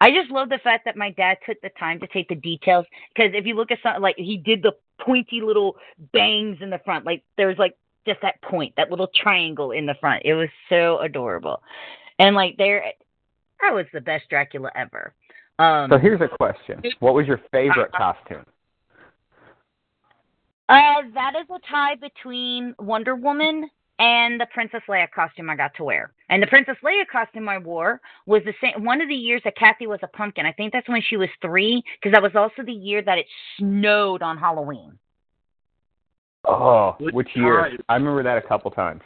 I 0.00 0.12
just 0.12 0.30
love 0.30 0.48
the 0.48 0.60
fact 0.62 0.84
that 0.84 0.96
my 0.96 1.10
dad 1.10 1.38
took 1.44 1.60
the 1.60 1.70
time 1.76 1.98
to 1.98 2.06
take 2.06 2.28
the 2.28 2.36
details 2.36 2.86
because 3.12 3.32
if 3.34 3.46
you 3.46 3.56
look 3.56 3.72
at 3.72 3.78
something 3.82 4.00
like 4.00 4.14
he 4.16 4.36
did 4.36 4.62
the 4.62 4.70
pointy 5.00 5.40
little 5.42 5.74
bangs 6.12 6.58
in 6.60 6.70
the 6.70 6.78
front, 6.84 7.04
like 7.04 7.24
there's 7.36 7.58
like 7.58 7.76
just 8.06 8.20
that 8.22 8.40
point, 8.40 8.72
that 8.76 8.90
little 8.90 9.10
triangle 9.12 9.72
in 9.72 9.86
the 9.86 9.96
front. 10.00 10.22
It 10.24 10.34
was 10.34 10.48
so 10.68 11.00
adorable, 11.00 11.64
and 12.20 12.36
like 12.36 12.56
there, 12.58 12.84
I 13.60 13.72
was 13.72 13.86
the 13.92 14.00
best 14.00 14.28
Dracula 14.30 14.70
ever. 14.76 15.14
Um, 15.58 15.90
So 15.90 15.98
here's 15.98 16.20
a 16.20 16.28
question. 16.28 16.80
What 17.00 17.14
was 17.14 17.26
your 17.26 17.40
favorite 17.50 17.90
costume? 17.90 18.46
Uh, 20.70 21.02
that 21.14 21.32
is 21.34 21.46
a 21.50 21.58
tie 21.68 21.96
between 21.96 22.74
Wonder 22.78 23.16
Woman 23.16 23.68
and 23.98 24.40
the 24.40 24.46
Princess 24.54 24.80
Leia 24.88 25.10
costume 25.12 25.50
I 25.50 25.56
got 25.56 25.72
to 25.76 25.84
wear. 25.84 26.12
And 26.28 26.40
the 26.40 26.46
Princess 26.46 26.76
Leia 26.84 27.04
costume 27.10 27.48
I 27.48 27.58
wore 27.58 28.00
was 28.24 28.42
the 28.44 28.54
same 28.60 28.84
one 28.84 29.00
of 29.00 29.08
the 29.08 29.14
years 29.14 29.42
that 29.44 29.56
Kathy 29.56 29.88
was 29.88 29.98
a 30.04 30.06
pumpkin. 30.06 30.46
I 30.46 30.52
think 30.52 30.72
that's 30.72 30.88
when 30.88 31.02
she 31.02 31.16
was 31.16 31.28
three, 31.42 31.82
because 31.98 32.12
that 32.12 32.22
was 32.22 32.36
also 32.36 32.62
the 32.64 32.72
year 32.72 33.02
that 33.02 33.18
it 33.18 33.26
snowed 33.58 34.22
on 34.22 34.38
Halloween. 34.38 34.98
Oh, 36.46 36.94
Which 37.00 37.14
which 37.14 37.28
year? 37.34 37.76
I 37.88 37.94
remember 37.94 38.22
that 38.22 38.38
a 38.38 38.48
couple 38.48 38.70
times. 38.70 39.02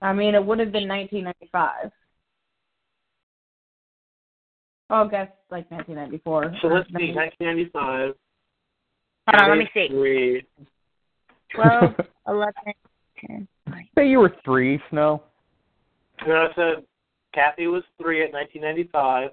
I 0.00 0.12
mean, 0.12 0.36
it 0.36 0.44
would 0.44 0.60
have 0.60 0.70
been 0.70 0.88
1995. 0.88 1.90
Oh, 4.90 4.94
I 4.94 5.08
guess 5.08 5.28
like 5.50 5.70
1994. 5.70 6.54
So 6.62 6.68
let's 6.68 6.88
see, 6.88 7.12
1995. 7.12 8.14
Hold 9.28 9.42
on, 9.42 9.50
let 9.50 9.58
me 9.58 9.70
see. 9.74 9.88
Three. 9.88 10.46
12, 11.54 11.94
11, 12.28 12.54
10, 13.26 13.48
9. 13.68 13.88
Say 13.96 14.08
you 14.08 14.20
were 14.20 14.34
three, 14.44 14.80
Snow. 14.90 15.22
No, 16.26 16.34
I 16.34 16.54
said 16.54 16.84
Kathy 17.34 17.66
was 17.66 17.82
three 18.00 18.22
at 18.24 18.32
1995. 18.32 19.30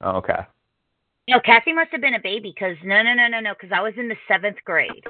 Oh, 0.00 0.10
okay. 0.18 0.46
No, 1.28 1.40
Kathy 1.40 1.72
must 1.72 1.90
have 1.90 2.00
been 2.00 2.14
a 2.14 2.20
baby 2.20 2.52
because 2.54 2.76
no, 2.82 3.02
no, 3.02 3.12
no, 3.12 3.28
no, 3.28 3.40
no, 3.40 3.52
because 3.52 3.70
I 3.74 3.82
was 3.82 3.92
in 3.98 4.08
the 4.08 4.16
seventh 4.26 4.56
grade. 4.64 5.04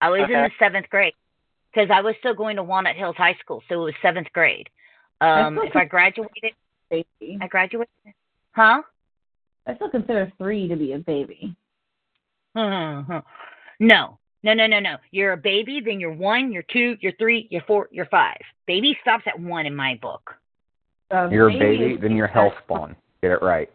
I 0.00 0.10
was 0.10 0.22
in 0.28 0.32
the 0.32 0.50
seventh 0.58 0.90
grade 0.90 1.14
because 1.72 1.90
I 1.92 2.00
was 2.00 2.14
still 2.18 2.34
going 2.34 2.56
to 2.56 2.62
Walnut 2.62 2.96
Hills 2.96 3.16
High 3.16 3.36
School, 3.40 3.62
so 3.68 3.82
it 3.82 3.84
was 3.84 3.94
seventh 4.02 4.26
grade. 4.32 4.68
Um, 5.20 5.54
still 5.54 5.68
if 5.68 5.76
I 5.76 5.84
graduated, 5.84 6.52
baby. 6.90 7.38
I 7.40 7.46
graduated, 7.46 7.88
huh? 8.52 8.82
I 9.66 9.74
still 9.76 9.90
consider 9.90 10.32
three 10.38 10.66
to 10.68 10.76
be 10.76 10.92
a 10.92 10.98
baby. 10.98 11.56
No, 12.54 13.22
no, 13.80 14.18
no, 14.42 14.66
no, 14.66 14.80
no. 14.80 14.96
You're 15.10 15.32
a 15.32 15.36
baby, 15.36 15.80
then 15.84 16.00
you're 16.00 16.12
one, 16.12 16.52
you're 16.52 16.64
two, 16.72 16.96
you're 17.00 17.12
three, 17.18 17.48
you're 17.50 17.62
four, 17.66 17.88
you're 17.90 18.06
five. 18.06 18.38
Baby 18.66 18.96
stops 19.02 19.24
at 19.26 19.38
one 19.38 19.66
in 19.66 19.74
my 19.74 19.98
book. 20.00 20.34
Um, 21.10 21.30
You're 21.30 21.50
a 21.50 21.58
baby, 21.58 21.98
then 22.00 22.16
you're 22.16 22.26
hell 22.26 22.52
spawn. 22.64 22.96
Get 23.22 23.30
it 23.30 23.42
right. 23.42 23.70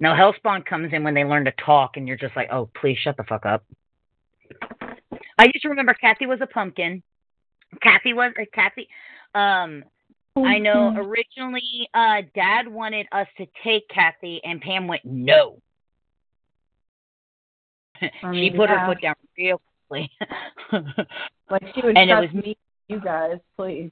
No, 0.00 0.10
Hellspawn 0.10 0.66
comes 0.66 0.92
in 0.92 1.04
when 1.04 1.14
they 1.14 1.24
learn 1.24 1.44
to 1.44 1.52
talk, 1.64 1.96
and 1.96 2.06
you're 2.06 2.16
just 2.16 2.36
like, 2.36 2.48
oh, 2.52 2.68
please 2.80 2.98
shut 3.02 3.16
the 3.16 3.24
fuck 3.24 3.46
up. 3.46 3.64
I 5.38 5.46
just 5.52 5.64
remember 5.64 5.94
Kathy 5.94 6.26
was 6.26 6.40
a 6.42 6.46
pumpkin. 6.46 7.02
Kathy 7.82 8.12
was 8.12 8.32
uh, 8.38 8.44
Kathy. 8.52 8.88
Um, 9.34 9.84
I 10.36 10.58
know 10.58 10.92
originally 10.96 11.88
uh, 11.94 12.22
Dad 12.34 12.66
wanted 12.66 13.06
us 13.12 13.28
to 13.38 13.46
take 13.62 13.88
Kathy, 13.88 14.40
and 14.44 14.60
Pam 14.60 14.88
went 14.88 15.04
no. 15.04 15.60
I 18.02 18.10
she 18.32 18.50
put 18.50 18.68
her 18.68 18.86
foot 18.86 19.00
down 19.00 19.14
real 19.38 19.60
quickly. 19.88 20.10
Like 21.50 21.62
she 21.74 21.82
would 21.82 21.96
And 21.96 22.10
it 22.10 22.14
was- 22.14 22.32
me, 22.32 22.56
you 22.88 23.00
guys, 23.00 23.36
please. 23.56 23.90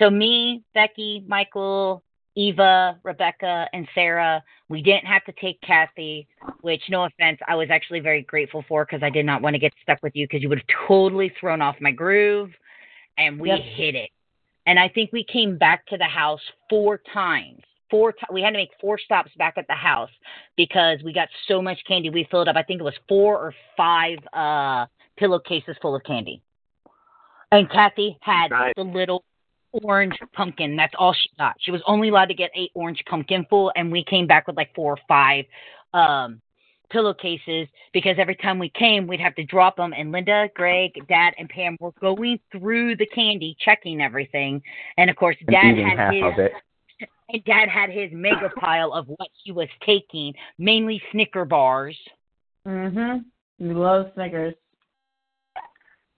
So 0.00 0.08
me, 0.08 0.62
Becky, 0.72 1.24
Michael, 1.26 2.02
Eva, 2.36 2.98
Rebecca, 3.02 3.66
and 3.72 3.88
Sarah, 3.94 4.42
we 4.68 4.82
didn't 4.82 5.06
have 5.06 5.24
to 5.24 5.32
take 5.32 5.60
Kathy, 5.62 6.28
which 6.60 6.82
no 6.88 7.04
offense, 7.04 7.38
I 7.48 7.56
was 7.56 7.68
actually 7.70 8.00
very 8.00 8.22
grateful 8.22 8.64
for 8.68 8.84
because 8.84 9.02
I 9.02 9.10
did 9.10 9.26
not 9.26 9.42
want 9.42 9.54
to 9.54 9.58
get 9.58 9.72
stuck 9.82 9.98
with 10.02 10.14
you 10.14 10.26
because 10.26 10.42
you 10.42 10.48
would 10.48 10.58
have 10.58 10.86
totally 10.86 11.32
thrown 11.40 11.60
off 11.60 11.76
my 11.80 11.90
groove 11.90 12.50
and 13.18 13.38
we 13.40 13.48
Yep. 13.50 13.60
hit 13.60 13.94
it. 13.96 14.10
And 14.66 14.78
I 14.78 14.88
think 14.88 15.12
we 15.12 15.24
came 15.24 15.56
back 15.56 15.86
to 15.86 15.96
the 15.96 16.04
house 16.04 16.40
four 16.68 17.00
times. 17.12 17.60
Four 17.88 18.12
ti 18.12 18.26
we 18.32 18.42
had 18.42 18.50
to 18.50 18.56
make 18.56 18.70
four 18.80 18.98
stops 18.98 19.30
back 19.38 19.54
at 19.56 19.66
the 19.68 19.74
house 19.74 20.10
because 20.56 20.98
we 21.04 21.12
got 21.12 21.28
so 21.46 21.62
much 21.62 21.78
candy. 21.86 22.10
We 22.10 22.26
filled 22.30 22.48
up 22.48 22.56
I 22.56 22.62
think 22.62 22.80
it 22.80 22.84
was 22.84 22.94
four 23.08 23.36
or 23.38 23.54
five 23.76 24.18
uh 24.32 24.86
pillowcases 25.16 25.76
full 25.80 25.94
of 25.94 26.02
candy. 26.02 26.42
And 27.52 27.70
Kathy 27.70 28.18
had 28.20 28.48
the 28.76 28.82
little 28.82 29.24
orange 29.72 30.18
pumpkin. 30.32 30.76
That's 30.76 30.94
all 30.98 31.12
she 31.12 31.28
got. 31.38 31.54
She 31.60 31.70
was 31.70 31.82
only 31.86 32.08
allowed 32.08 32.26
to 32.26 32.34
get 32.34 32.50
eight 32.56 32.70
orange 32.74 33.02
pumpkin 33.08 33.46
full, 33.48 33.72
and 33.76 33.92
we 33.92 34.04
came 34.04 34.26
back 34.26 34.46
with 34.46 34.56
like 34.56 34.74
four 34.74 34.94
or 34.94 34.98
five 35.06 35.44
um, 35.94 36.40
pillowcases 36.90 37.68
because 37.92 38.16
every 38.18 38.36
time 38.36 38.58
we 38.58 38.70
came, 38.70 39.06
we'd 39.06 39.20
have 39.20 39.34
to 39.36 39.44
drop 39.44 39.76
them. 39.76 39.92
And 39.96 40.12
Linda, 40.12 40.48
Greg, 40.54 40.92
Dad, 41.08 41.34
and 41.38 41.48
Pam 41.48 41.76
were 41.80 41.92
going 42.00 42.38
through 42.52 42.96
the 42.96 43.06
candy, 43.06 43.56
checking 43.60 44.00
everything. 44.00 44.62
And 44.96 45.10
of 45.10 45.16
course, 45.16 45.36
Dad 45.50 45.72
eating 45.72 45.88
had 45.88 45.98
half 45.98 46.14
his 46.14 46.22
of 46.24 46.38
it. 46.38 46.52
and 47.30 47.44
Dad 47.44 47.68
had 47.68 47.90
his 47.90 48.10
mega 48.12 48.50
pile 48.58 48.92
of 48.92 49.06
what 49.06 49.28
he 49.42 49.52
was 49.52 49.68
taking, 49.84 50.34
mainly 50.58 51.02
Snicker 51.12 51.44
bars. 51.44 51.96
Mhm. 52.66 53.24
We 53.58 53.72
love 53.72 54.10
Snickers. 54.14 54.54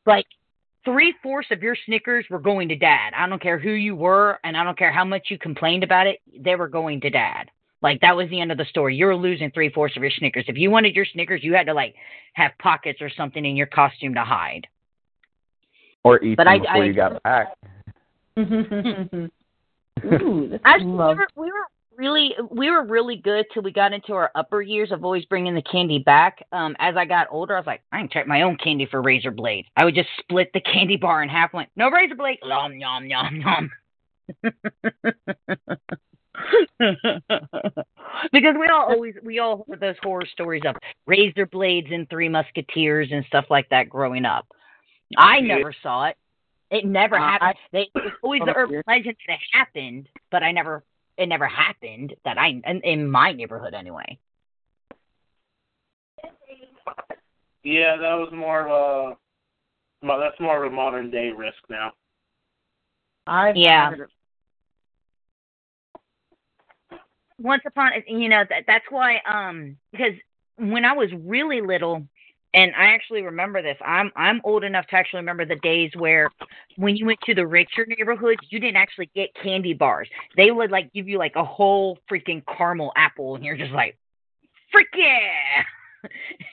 like 0.06 0.26
three 0.84 1.14
fourths 1.22 1.50
of 1.50 1.62
your 1.62 1.76
Snickers 1.84 2.24
were 2.30 2.38
going 2.38 2.68
to 2.70 2.76
dad. 2.76 3.12
I 3.14 3.28
don't 3.28 3.42
care 3.42 3.58
who 3.58 3.70
you 3.70 3.94
were, 3.94 4.38
and 4.42 4.56
I 4.56 4.64
don't 4.64 4.78
care 4.78 4.90
how 4.90 5.04
much 5.04 5.26
you 5.28 5.38
complained 5.38 5.84
about 5.84 6.06
it, 6.06 6.20
they 6.38 6.56
were 6.56 6.68
going 6.68 7.00
to 7.02 7.10
dad. 7.10 7.50
Like 7.80 8.00
that 8.00 8.16
was 8.16 8.28
the 8.30 8.40
end 8.40 8.50
of 8.52 8.58
the 8.58 8.64
story. 8.64 8.96
You 8.96 9.06
were 9.06 9.16
losing 9.16 9.50
three 9.52 9.68
fourths 9.70 9.96
of 9.96 10.02
your 10.02 10.10
Snickers. 10.10 10.44
If 10.48 10.56
you 10.56 10.70
wanted 10.70 10.96
your 10.96 11.04
Snickers, 11.12 11.44
you 11.44 11.54
had 11.54 11.66
to 11.66 11.74
like 11.74 11.94
have 12.34 12.52
pockets 12.60 13.00
or 13.00 13.08
something 13.10 13.44
in 13.44 13.54
your 13.56 13.66
costume 13.68 14.14
to 14.14 14.24
hide. 14.24 14.66
Or 16.04 16.22
eat 16.22 16.36
But 16.36 16.44
them 16.44 16.54
I- 16.54 16.58
before 16.58 16.76
I- 16.76 16.84
you 16.84 16.92
got 16.92 17.22
back. 17.22 17.54
Ooh, 20.04 20.48
this 20.48 20.60
I 20.64 20.76
is 20.76 20.82
we 20.84 20.90
love. 20.90 21.16
were 21.16 21.26
we 21.36 21.46
were 21.50 21.66
really 21.96 22.34
we 22.50 22.70
were 22.70 22.84
really 22.84 23.16
good 23.16 23.46
till 23.52 23.62
we 23.64 23.72
got 23.72 23.92
into 23.92 24.12
our 24.12 24.30
upper 24.36 24.62
years 24.62 24.92
of 24.92 25.04
always 25.04 25.24
bringing 25.24 25.54
the 25.56 25.62
candy 25.62 25.98
back. 25.98 26.44
Um, 26.52 26.76
as 26.78 26.96
I 26.96 27.04
got 27.04 27.26
older, 27.32 27.56
I 27.56 27.58
was 27.60 27.66
like, 27.66 27.82
I 27.90 27.98
can 27.98 28.08
check 28.08 28.26
my 28.28 28.42
own 28.42 28.56
candy 28.56 28.86
for 28.86 29.02
razor 29.02 29.32
blade. 29.32 29.66
I 29.76 29.84
would 29.84 29.96
just 29.96 30.08
split 30.20 30.50
the 30.54 30.60
candy 30.60 30.96
bar 30.96 31.22
in 31.24 31.28
half. 31.28 31.52
Went 31.52 31.68
no 31.74 31.90
razor 31.90 32.14
blade. 32.14 32.38
Yum 32.44 32.78
yum 32.78 33.06
yum 33.06 33.70
yum. 34.44 34.52
because 38.32 38.54
we 38.58 38.68
all 38.72 38.86
always 38.92 39.14
we 39.22 39.38
all 39.38 39.64
heard 39.68 39.80
those 39.80 39.96
horror 40.02 40.26
stories 40.32 40.62
of 40.66 40.76
razor 41.06 41.46
blades 41.46 41.88
and 41.90 42.08
Three 42.08 42.28
Musketeers 42.28 43.08
and 43.12 43.24
stuff 43.26 43.46
like 43.50 43.68
that 43.70 43.88
growing 43.88 44.24
up. 44.24 44.46
I 45.16 45.40
never 45.40 45.74
saw 45.82 46.06
it. 46.06 46.16
It 46.70 46.84
never 46.84 47.16
Uh, 47.16 47.30
happened. 47.30 47.54
They 47.72 47.90
it 47.94 48.04
was 48.04 48.12
always 48.22 48.42
the 48.44 48.50
Oh, 48.50 48.54
urban 48.56 48.74
dear. 48.74 48.84
legend 48.86 49.16
that 49.26 49.34
it 49.34 49.40
happened, 49.52 50.08
but 50.30 50.42
I 50.42 50.52
never 50.52 50.84
it 51.16 51.26
never 51.26 51.46
happened 51.46 52.14
that 52.24 52.38
I 52.38 52.60
in, 52.64 52.80
in 52.82 53.10
my 53.10 53.32
neighborhood 53.32 53.74
anyway. 53.74 54.18
Yeah, 57.64 57.96
that 57.96 58.14
was 58.14 58.30
more 58.32 58.66
of 58.66 58.70
a. 58.70 59.16
Well, 60.06 60.20
that's 60.20 60.38
more 60.38 60.64
of 60.64 60.72
a 60.72 60.74
modern 60.74 61.10
day 61.10 61.30
risk 61.36 61.58
now. 61.68 61.92
I've 63.26 63.56
Yeah. 63.56 63.90
heard 63.90 64.00
it. 64.00 64.10
Once 67.38 67.62
upon 67.66 67.92
you 68.06 68.28
know 68.28 68.44
that 68.48 68.64
that's 68.66 68.84
why 68.90 69.18
um 69.28 69.76
because 69.92 70.14
when 70.56 70.84
I 70.84 70.92
was 70.92 71.08
really 71.24 71.60
little 71.60 72.04
and 72.54 72.72
I 72.74 72.86
actually 72.86 73.22
remember 73.22 73.62
this 73.62 73.76
I'm 73.84 74.10
I'm 74.16 74.40
old 74.44 74.64
enough 74.64 74.86
to 74.88 74.96
actually 74.96 75.20
remember 75.20 75.44
the 75.44 75.56
days 75.56 75.90
where 75.96 76.30
when 76.76 76.96
you 76.96 77.06
went 77.06 77.20
to 77.26 77.34
the 77.34 77.46
richer 77.46 77.86
neighborhoods 77.86 78.40
you 78.50 78.58
didn't 78.58 78.76
actually 78.76 79.10
get 79.14 79.30
candy 79.42 79.74
bars. 79.74 80.08
They 80.36 80.50
would 80.50 80.70
like 80.70 80.92
give 80.92 81.08
you 81.08 81.18
like 81.18 81.36
a 81.36 81.44
whole 81.44 81.98
freaking 82.10 82.42
caramel 82.46 82.92
apple 82.96 83.36
and 83.36 83.44
you're 83.44 83.56
just 83.56 83.72
like 83.72 83.96
freak 84.72 84.88
yeah 84.96 85.62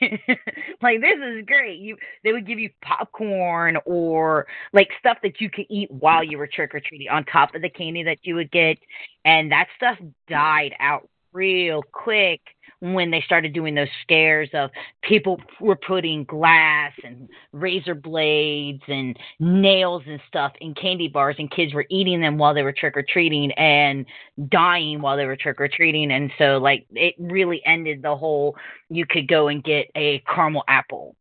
like 0.82 1.00
this 1.00 1.18
is 1.18 1.44
great. 1.46 1.78
You 1.78 1.96
they 2.24 2.32
would 2.32 2.46
give 2.46 2.58
you 2.58 2.70
popcorn 2.82 3.78
or 3.84 4.46
like 4.72 4.88
stuff 4.98 5.18
that 5.22 5.40
you 5.40 5.50
could 5.50 5.66
eat 5.68 5.90
while 5.90 6.22
you 6.22 6.38
were 6.38 6.46
trick 6.46 6.74
or 6.74 6.80
treating 6.80 7.08
on 7.08 7.24
top 7.24 7.54
of 7.54 7.62
the 7.62 7.70
candy 7.70 8.02
that 8.04 8.18
you 8.22 8.34
would 8.34 8.50
get. 8.50 8.78
And 9.24 9.52
that 9.52 9.68
stuff 9.76 9.98
died 10.28 10.74
out 10.80 11.08
real 11.36 11.82
quick 11.92 12.40
when 12.80 13.10
they 13.10 13.20
started 13.22 13.52
doing 13.52 13.74
those 13.74 13.88
scares 14.02 14.48
of 14.54 14.70
people 15.02 15.40
were 15.60 15.76
putting 15.76 16.24
glass 16.24 16.92
and 17.04 17.28
razor 17.52 17.94
blades 17.94 18.82
and 18.88 19.18
nails 19.38 20.02
and 20.06 20.20
stuff 20.28 20.52
in 20.60 20.74
candy 20.74 21.08
bars 21.08 21.36
and 21.38 21.50
kids 21.50 21.72
were 21.74 21.86
eating 21.90 22.20
them 22.20 22.38
while 22.38 22.54
they 22.54 22.62
were 22.62 22.72
trick 22.72 22.96
or 22.96 23.02
treating 23.02 23.50
and 23.52 24.06
dying 24.48 25.00
while 25.00 25.16
they 25.16 25.26
were 25.26 25.36
trick 25.36 25.60
or 25.60 25.68
treating 25.68 26.10
and 26.12 26.30
so 26.38 26.58
like 26.58 26.86
it 26.92 27.14
really 27.18 27.62
ended 27.66 28.02
the 28.02 28.16
whole 28.16 28.56
you 28.90 29.06
could 29.06 29.28
go 29.28 29.48
and 29.48 29.64
get 29.64 29.86
a 29.96 30.22
caramel 30.34 30.64
apple 30.68 31.14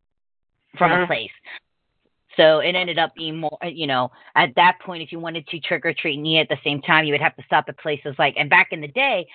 from 0.78 0.92
a 0.92 0.96
Uh-huh. 0.96 1.08
place 1.08 1.32
so 2.38 2.60
it 2.60 2.76
ended 2.76 3.00
up 3.00 3.16
being 3.16 3.38
more, 3.38 3.58
uh, 3.64 3.68
you 3.68 3.88
know, 3.88 4.12
at 4.36 4.54
that 4.56 4.80
point, 4.86 5.02
if 5.02 5.12
you 5.12 5.20
wanted 5.20 5.48
to 5.48 5.60
trick 5.60 5.86
or 5.86 5.94
treat 5.94 6.18
and 6.18 6.28
eat 6.28 6.40
at 6.40 6.50
the 6.50 6.58
same 6.64 6.82
time, 6.82 7.06
you 7.06 7.14
would 7.14 7.22
have 7.22 7.36
to 7.38 7.44
stop 7.46 7.66
at 7.70 7.78
places 7.78 8.16
like, 8.20 8.36
and 8.38 8.50
back 8.50 8.70
in 8.72 8.82
the 8.82 8.90
day, 8.90 9.26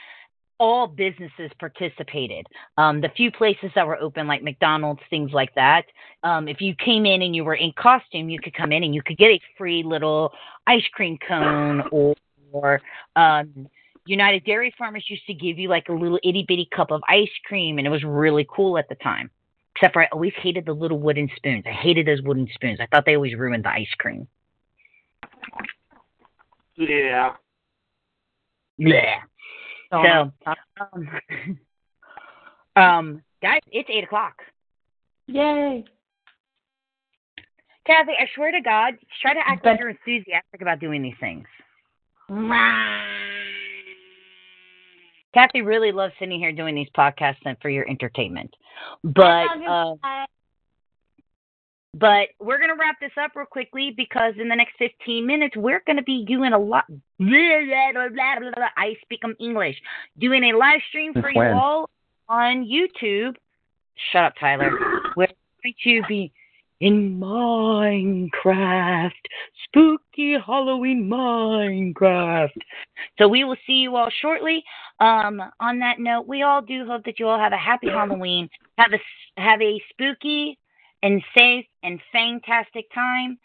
all 0.61 0.86
businesses 0.86 1.50
participated. 1.58 2.46
Um, 2.76 3.00
the 3.00 3.08
few 3.16 3.32
places 3.32 3.70
that 3.74 3.86
were 3.86 3.96
open, 3.96 4.28
like 4.28 4.42
McDonald's, 4.42 5.00
things 5.08 5.32
like 5.32 5.52
that, 5.54 5.86
um, 6.22 6.46
if 6.46 6.61
you 6.61 6.74
came 6.84 7.06
in 7.06 7.22
and 7.22 7.34
you 7.34 7.44
were 7.44 7.54
in 7.54 7.72
costume, 7.76 8.28
you 8.28 8.38
could 8.38 8.54
come 8.54 8.70
in 8.70 8.84
and 8.84 8.94
you 8.94 9.02
could 9.02 9.16
get 9.16 9.30
a 9.30 9.40
free 9.56 9.82
little 9.82 10.32
ice 10.66 10.84
cream 10.92 11.18
cone 11.26 11.82
or, 11.90 12.14
or 12.52 12.80
um, 13.16 13.66
United 14.04 14.44
Dairy 14.44 14.72
Farmers 14.76 15.04
used 15.08 15.26
to 15.26 15.34
give 15.34 15.58
you 15.58 15.68
like 15.68 15.88
a 15.88 15.92
little 15.92 16.20
itty 16.22 16.44
bitty 16.46 16.68
cup 16.76 16.90
of 16.90 17.00
ice 17.08 17.28
cream, 17.46 17.78
and 17.78 17.86
it 17.86 17.90
was 17.90 18.04
really 18.04 18.46
cool 18.54 18.76
at 18.76 18.88
the 18.88 18.96
time. 18.96 19.30
Except 19.74 19.94
for 19.94 20.02
I 20.02 20.08
always 20.12 20.32
hated 20.42 20.66
the 20.66 20.72
little 20.72 20.98
wooden 20.98 21.30
spoons. 21.36 21.64
I 21.66 21.70
hated 21.70 22.06
those 22.06 22.20
wooden 22.20 22.46
spoons. 22.54 22.80
I 22.80 22.86
thought 22.86 23.06
they 23.06 23.14
always 23.14 23.34
ruined 23.34 23.64
the 23.64 23.70
ice 23.70 23.88
cream. 23.98 24.28
Yeah. 26.76 27.34
Yeah. 28.76 29.20
So, 29.91 30.03
So, 30.45 30.55
um, 30.95 31.11
um, 32.82 33.22
guys, 33.43 33.61
it's 33.72 33.88
eight 33.93 34.05
o'clock. 34.05 34.34
yay. 35.26 35.84
Kathy, 37.86 38.12
I 38.20 38.26
swear 38.36 38.53
to 38.53 38.61
God, 38.61 38.95
try 39.20 39.34
to 39.34 39.41
act 39.45 39.64
But- 39.64 39.80
like 39.80 39.97
enthusiastic 40.07 40.61
about 40.62 40.78
doing 40.80 41.03
these 41.03 41.16
things. 41.18 41.47
Kathy 45.34 45.62
really 45.62 45.91
loves 45.93 46.12
sitting 46.18 46.38
here 46.38 46.53
doing 46.53 46.74
these 46.74 46.88
podcasts 46.97 47.38
and 47.45 47.57
for 47.61 47.68
your 47.68 47.88
entertainment. 47.88 48.55
But 49.03 49.47
uh, 49.68 49.95
but 51.95 52.28
we're 52.38 52.61
gonna 52.61 52.76
wrap 52.78 53.01
this 53.01 53.12
up 53.22 53.32
real 53.34 53.47
quickly 53.47 53.93
because 53.97 54.34
in 54.38 54.49
the 54.49 54.57
next 54.57 54.76
fifteen 54.78 55.26
minutes 55.26 55.57
we're 55.57 55.82
gonna 55.86 56.03
be 56.03 56.24
doing 56.24 56.53
a 56.53 56.59
lot. 56.59 56.86
Blah, 56.88 56.99
blah, 57.93 58.09
blah, 58.09 58.41
blah, 58.41 58.51
blah. 58.55 58.68
I 58.76 58.97
speak 59.03 59.20
'em 59.24 59.36
English. 59.41 59.76
Doing 60.18 60.45
a 60.45 60.57
live 60.57 60.80
stream 60.88 61.12
for 61.14 61.30
you 61.30 61.43
all 61.43 61.91
on 62.28 62.64
YouTube. 62.64 63.34
Shut 64.12 64.24
up, 64.24 64.34
Tyler. 64.38 64.70
We're 65.16 65.28
going 65.62 65.74
to 65.84 66.03
be 66.09 66.32
in 66.80 67.20
Minecraft, 67.20 69.11
spooky 69.64 70.36
Halloween 70.45 71.11
Minecraft. 71.11 72.57
So 73.18 73.28
we 73.28 73.45
will 73.45 73.57
see 73.66 73.74
you 73.74 73.97
all 73.97 74.09
shortly. 74.22 74.64
Um, 74.99 75.43
on 75.61 75.78
that 75.80 75.99
note, 75.99 76.26
we 76.26 76.43
all 76.43 76.62
do 76.62 76.86
hope 76.86 77.05
that 77.05 77.18
you 77.18 77.28
all 77.28 77.38
have 77.38 77.53
a 77.53 77.59
happy 77.59 77.88
Halloween, 77.91 78.49
have 78.78 78.93
a 78.93 79.41
have 79.41 79.61
a 79.61 79.80
spooky 79.91 80.59
and 81.03 81.22
safe 81.36 81.66
and 81.82 82.01
fantastic 82.12 82.92
time. 82.94 83.38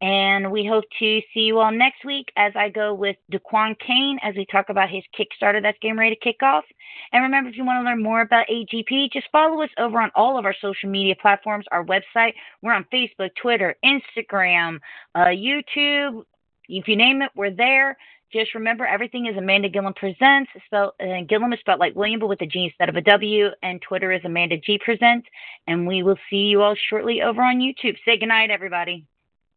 And 0.00 0.52
we 0.52 0.64
hope 0.64 0.84
to 1.00 1.20
see 1.34 1.40
you 1.40 1.58
all 1.58 1.72
next 1.72 2.04
week 2.04 2.30
as 2.36 2.52
I 2.54 2.68
go 2.68 2.94
with 2.94 3.16
Daquan 3.32 3.76
Kane 3.84 4.20
as 4.22 4.36
we 4.36 4.46
talk 4.46 4.68
about 4.68 4.88
his 4.88 5.02
Kickstarter 5.18 5.60
that's 5.60 5.78
getting 5.82 5.96
ready 5.96 6.14
to 6.14 6.20
kick 6.20 6.40
off. 6.40 6.64
And 7.12 7.24
remember, 7.24 7.50
if 7.50 7.56
you 7.56 7.64
want 7.64 7.82
to 7.82 7.90
learn 7.90 8.00
more 8.00 8.20
about 8.20 8.46
AGP, 8.46 9.10
just 9.12 9.26
follow 9.32 9.60
us 9.60 9.70
over 9.76 10.00
on 10.00 10.12
all 10.14 10.38
of 10.38 10.44
our 10.44 10.54
social 10.60 10.88
media 10.88 11.16
platforms, 11.20 11.64
our 11.72 11.84
website. 11.84 12.34
We're 12.62 12.74
on 12.74 12.86
Facebook, 12.92 13.30
Twitter, 13.42 13.74
Instagram, 13.84 14.78
uh, 15.16 15.26
YouTube. 15.26 16.22
If 16.68 16.86
you 16.86 16.94
name 16.94 17.22
it, 17.22 17.32
we're 17.34 17.50
there. 17.50 17.96
Just 18.32 18.54
remember, 18.54 18.86
everything 18.86 19.26
is 19.26 19.36
Amanda 19.38 19.68
Gilliam 19.70 19.94
Presents. 19.94 20.50
Spelled, 20.66 20.92
uh, 21.00 21.22
Gilliam 21.26 21.52
is 21.52 21.60
spelled 21.60 21.80
like 21.80 21.94
William, 21.94 22.20
but 22.20 22.28
with 22.28 22.42
a 22.42 22.46
G 22.46 22.64
instead 22.64 22.90
of 22.90 22.96
a 22.96 23.00
W. 23.00 23.48
And 23.62 23.80
Twitter 23.80 24.12
is 24.12 24.20
Amanda 24.24 24.58
G 24.58 24.78
Presents. 24.84 25.26
And 25.66 25.86
we 25.86 26.02
will 26.02 26.18
see 26.28 26.36
you 26.36 26.60
all 26.62 26.76
shortly 26.90 27.22
over 27.22 27.42
on 27.42 27.58
YouTube. 27.58 27.96
Say 28.04 28.18
goodnight, 28.18 28.50
everybody. 28.50 29.06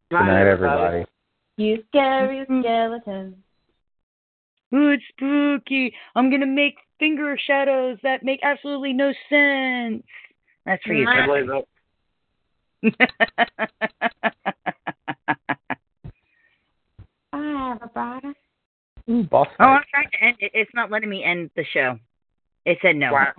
Good 0.10 0.22
night, 0.22 0.48
everybody. 0.48 1.06
You 1.58 1.84
scary 1.90 2.46
skeleton. 2.46 3.44
Ooh, 4.74 4.90
it's 4.92 5.04
spooky. 5.10 5.94
I'm 6.16 6.30
going 6.30 6.40
to 6.40 6.48
make 6.48 6.76
finger 6.98 7.38
shadows 7.46 7.98
that 8.04 8.24
make 8.24 8.40
absolutely 8.42 8.94
no 8.94 9.12
sense. 9.30 10.04
That's 10.66 10.82
for 10.84 10.94
you, 10.94 11.04
Nice. 11.04 11.28
Everybody's 11.28 11.50
up. 11.52 11.68
Bye, 17.32 17.76
everybody. 17.76 18.34
Ooh, 19.12 19.24
boss 19.24 19.48
Oh, 19.60 19.66
I'm 19.66 19.84
trying 19.92 20.10
to 20.12 20.24
end 20.24 20.38
it. 20.40 20.52
It's 20.54 20.72
not 20.74 20.90
letting 20.90 21.10
me 21.10 21.24
end 21.24 21.50
the 21.56 21.66
show. 21.74 22.00
It 22.66 22.78
said 22.82 22.96
no. 22.96 23.12
Wow. 23.12 23.34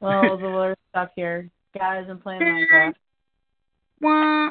Well, 0.00 0.38
the 0.38 0.46
Lord 0.48 0.76
stuck 0.90 1.10
here. 1.16 1.50
Guys, 1.76 2.06
I'm 2.08 2.18
playing 2.18 2.42
Minecraft. 2.42 2.94
Wah. 4.00 4.50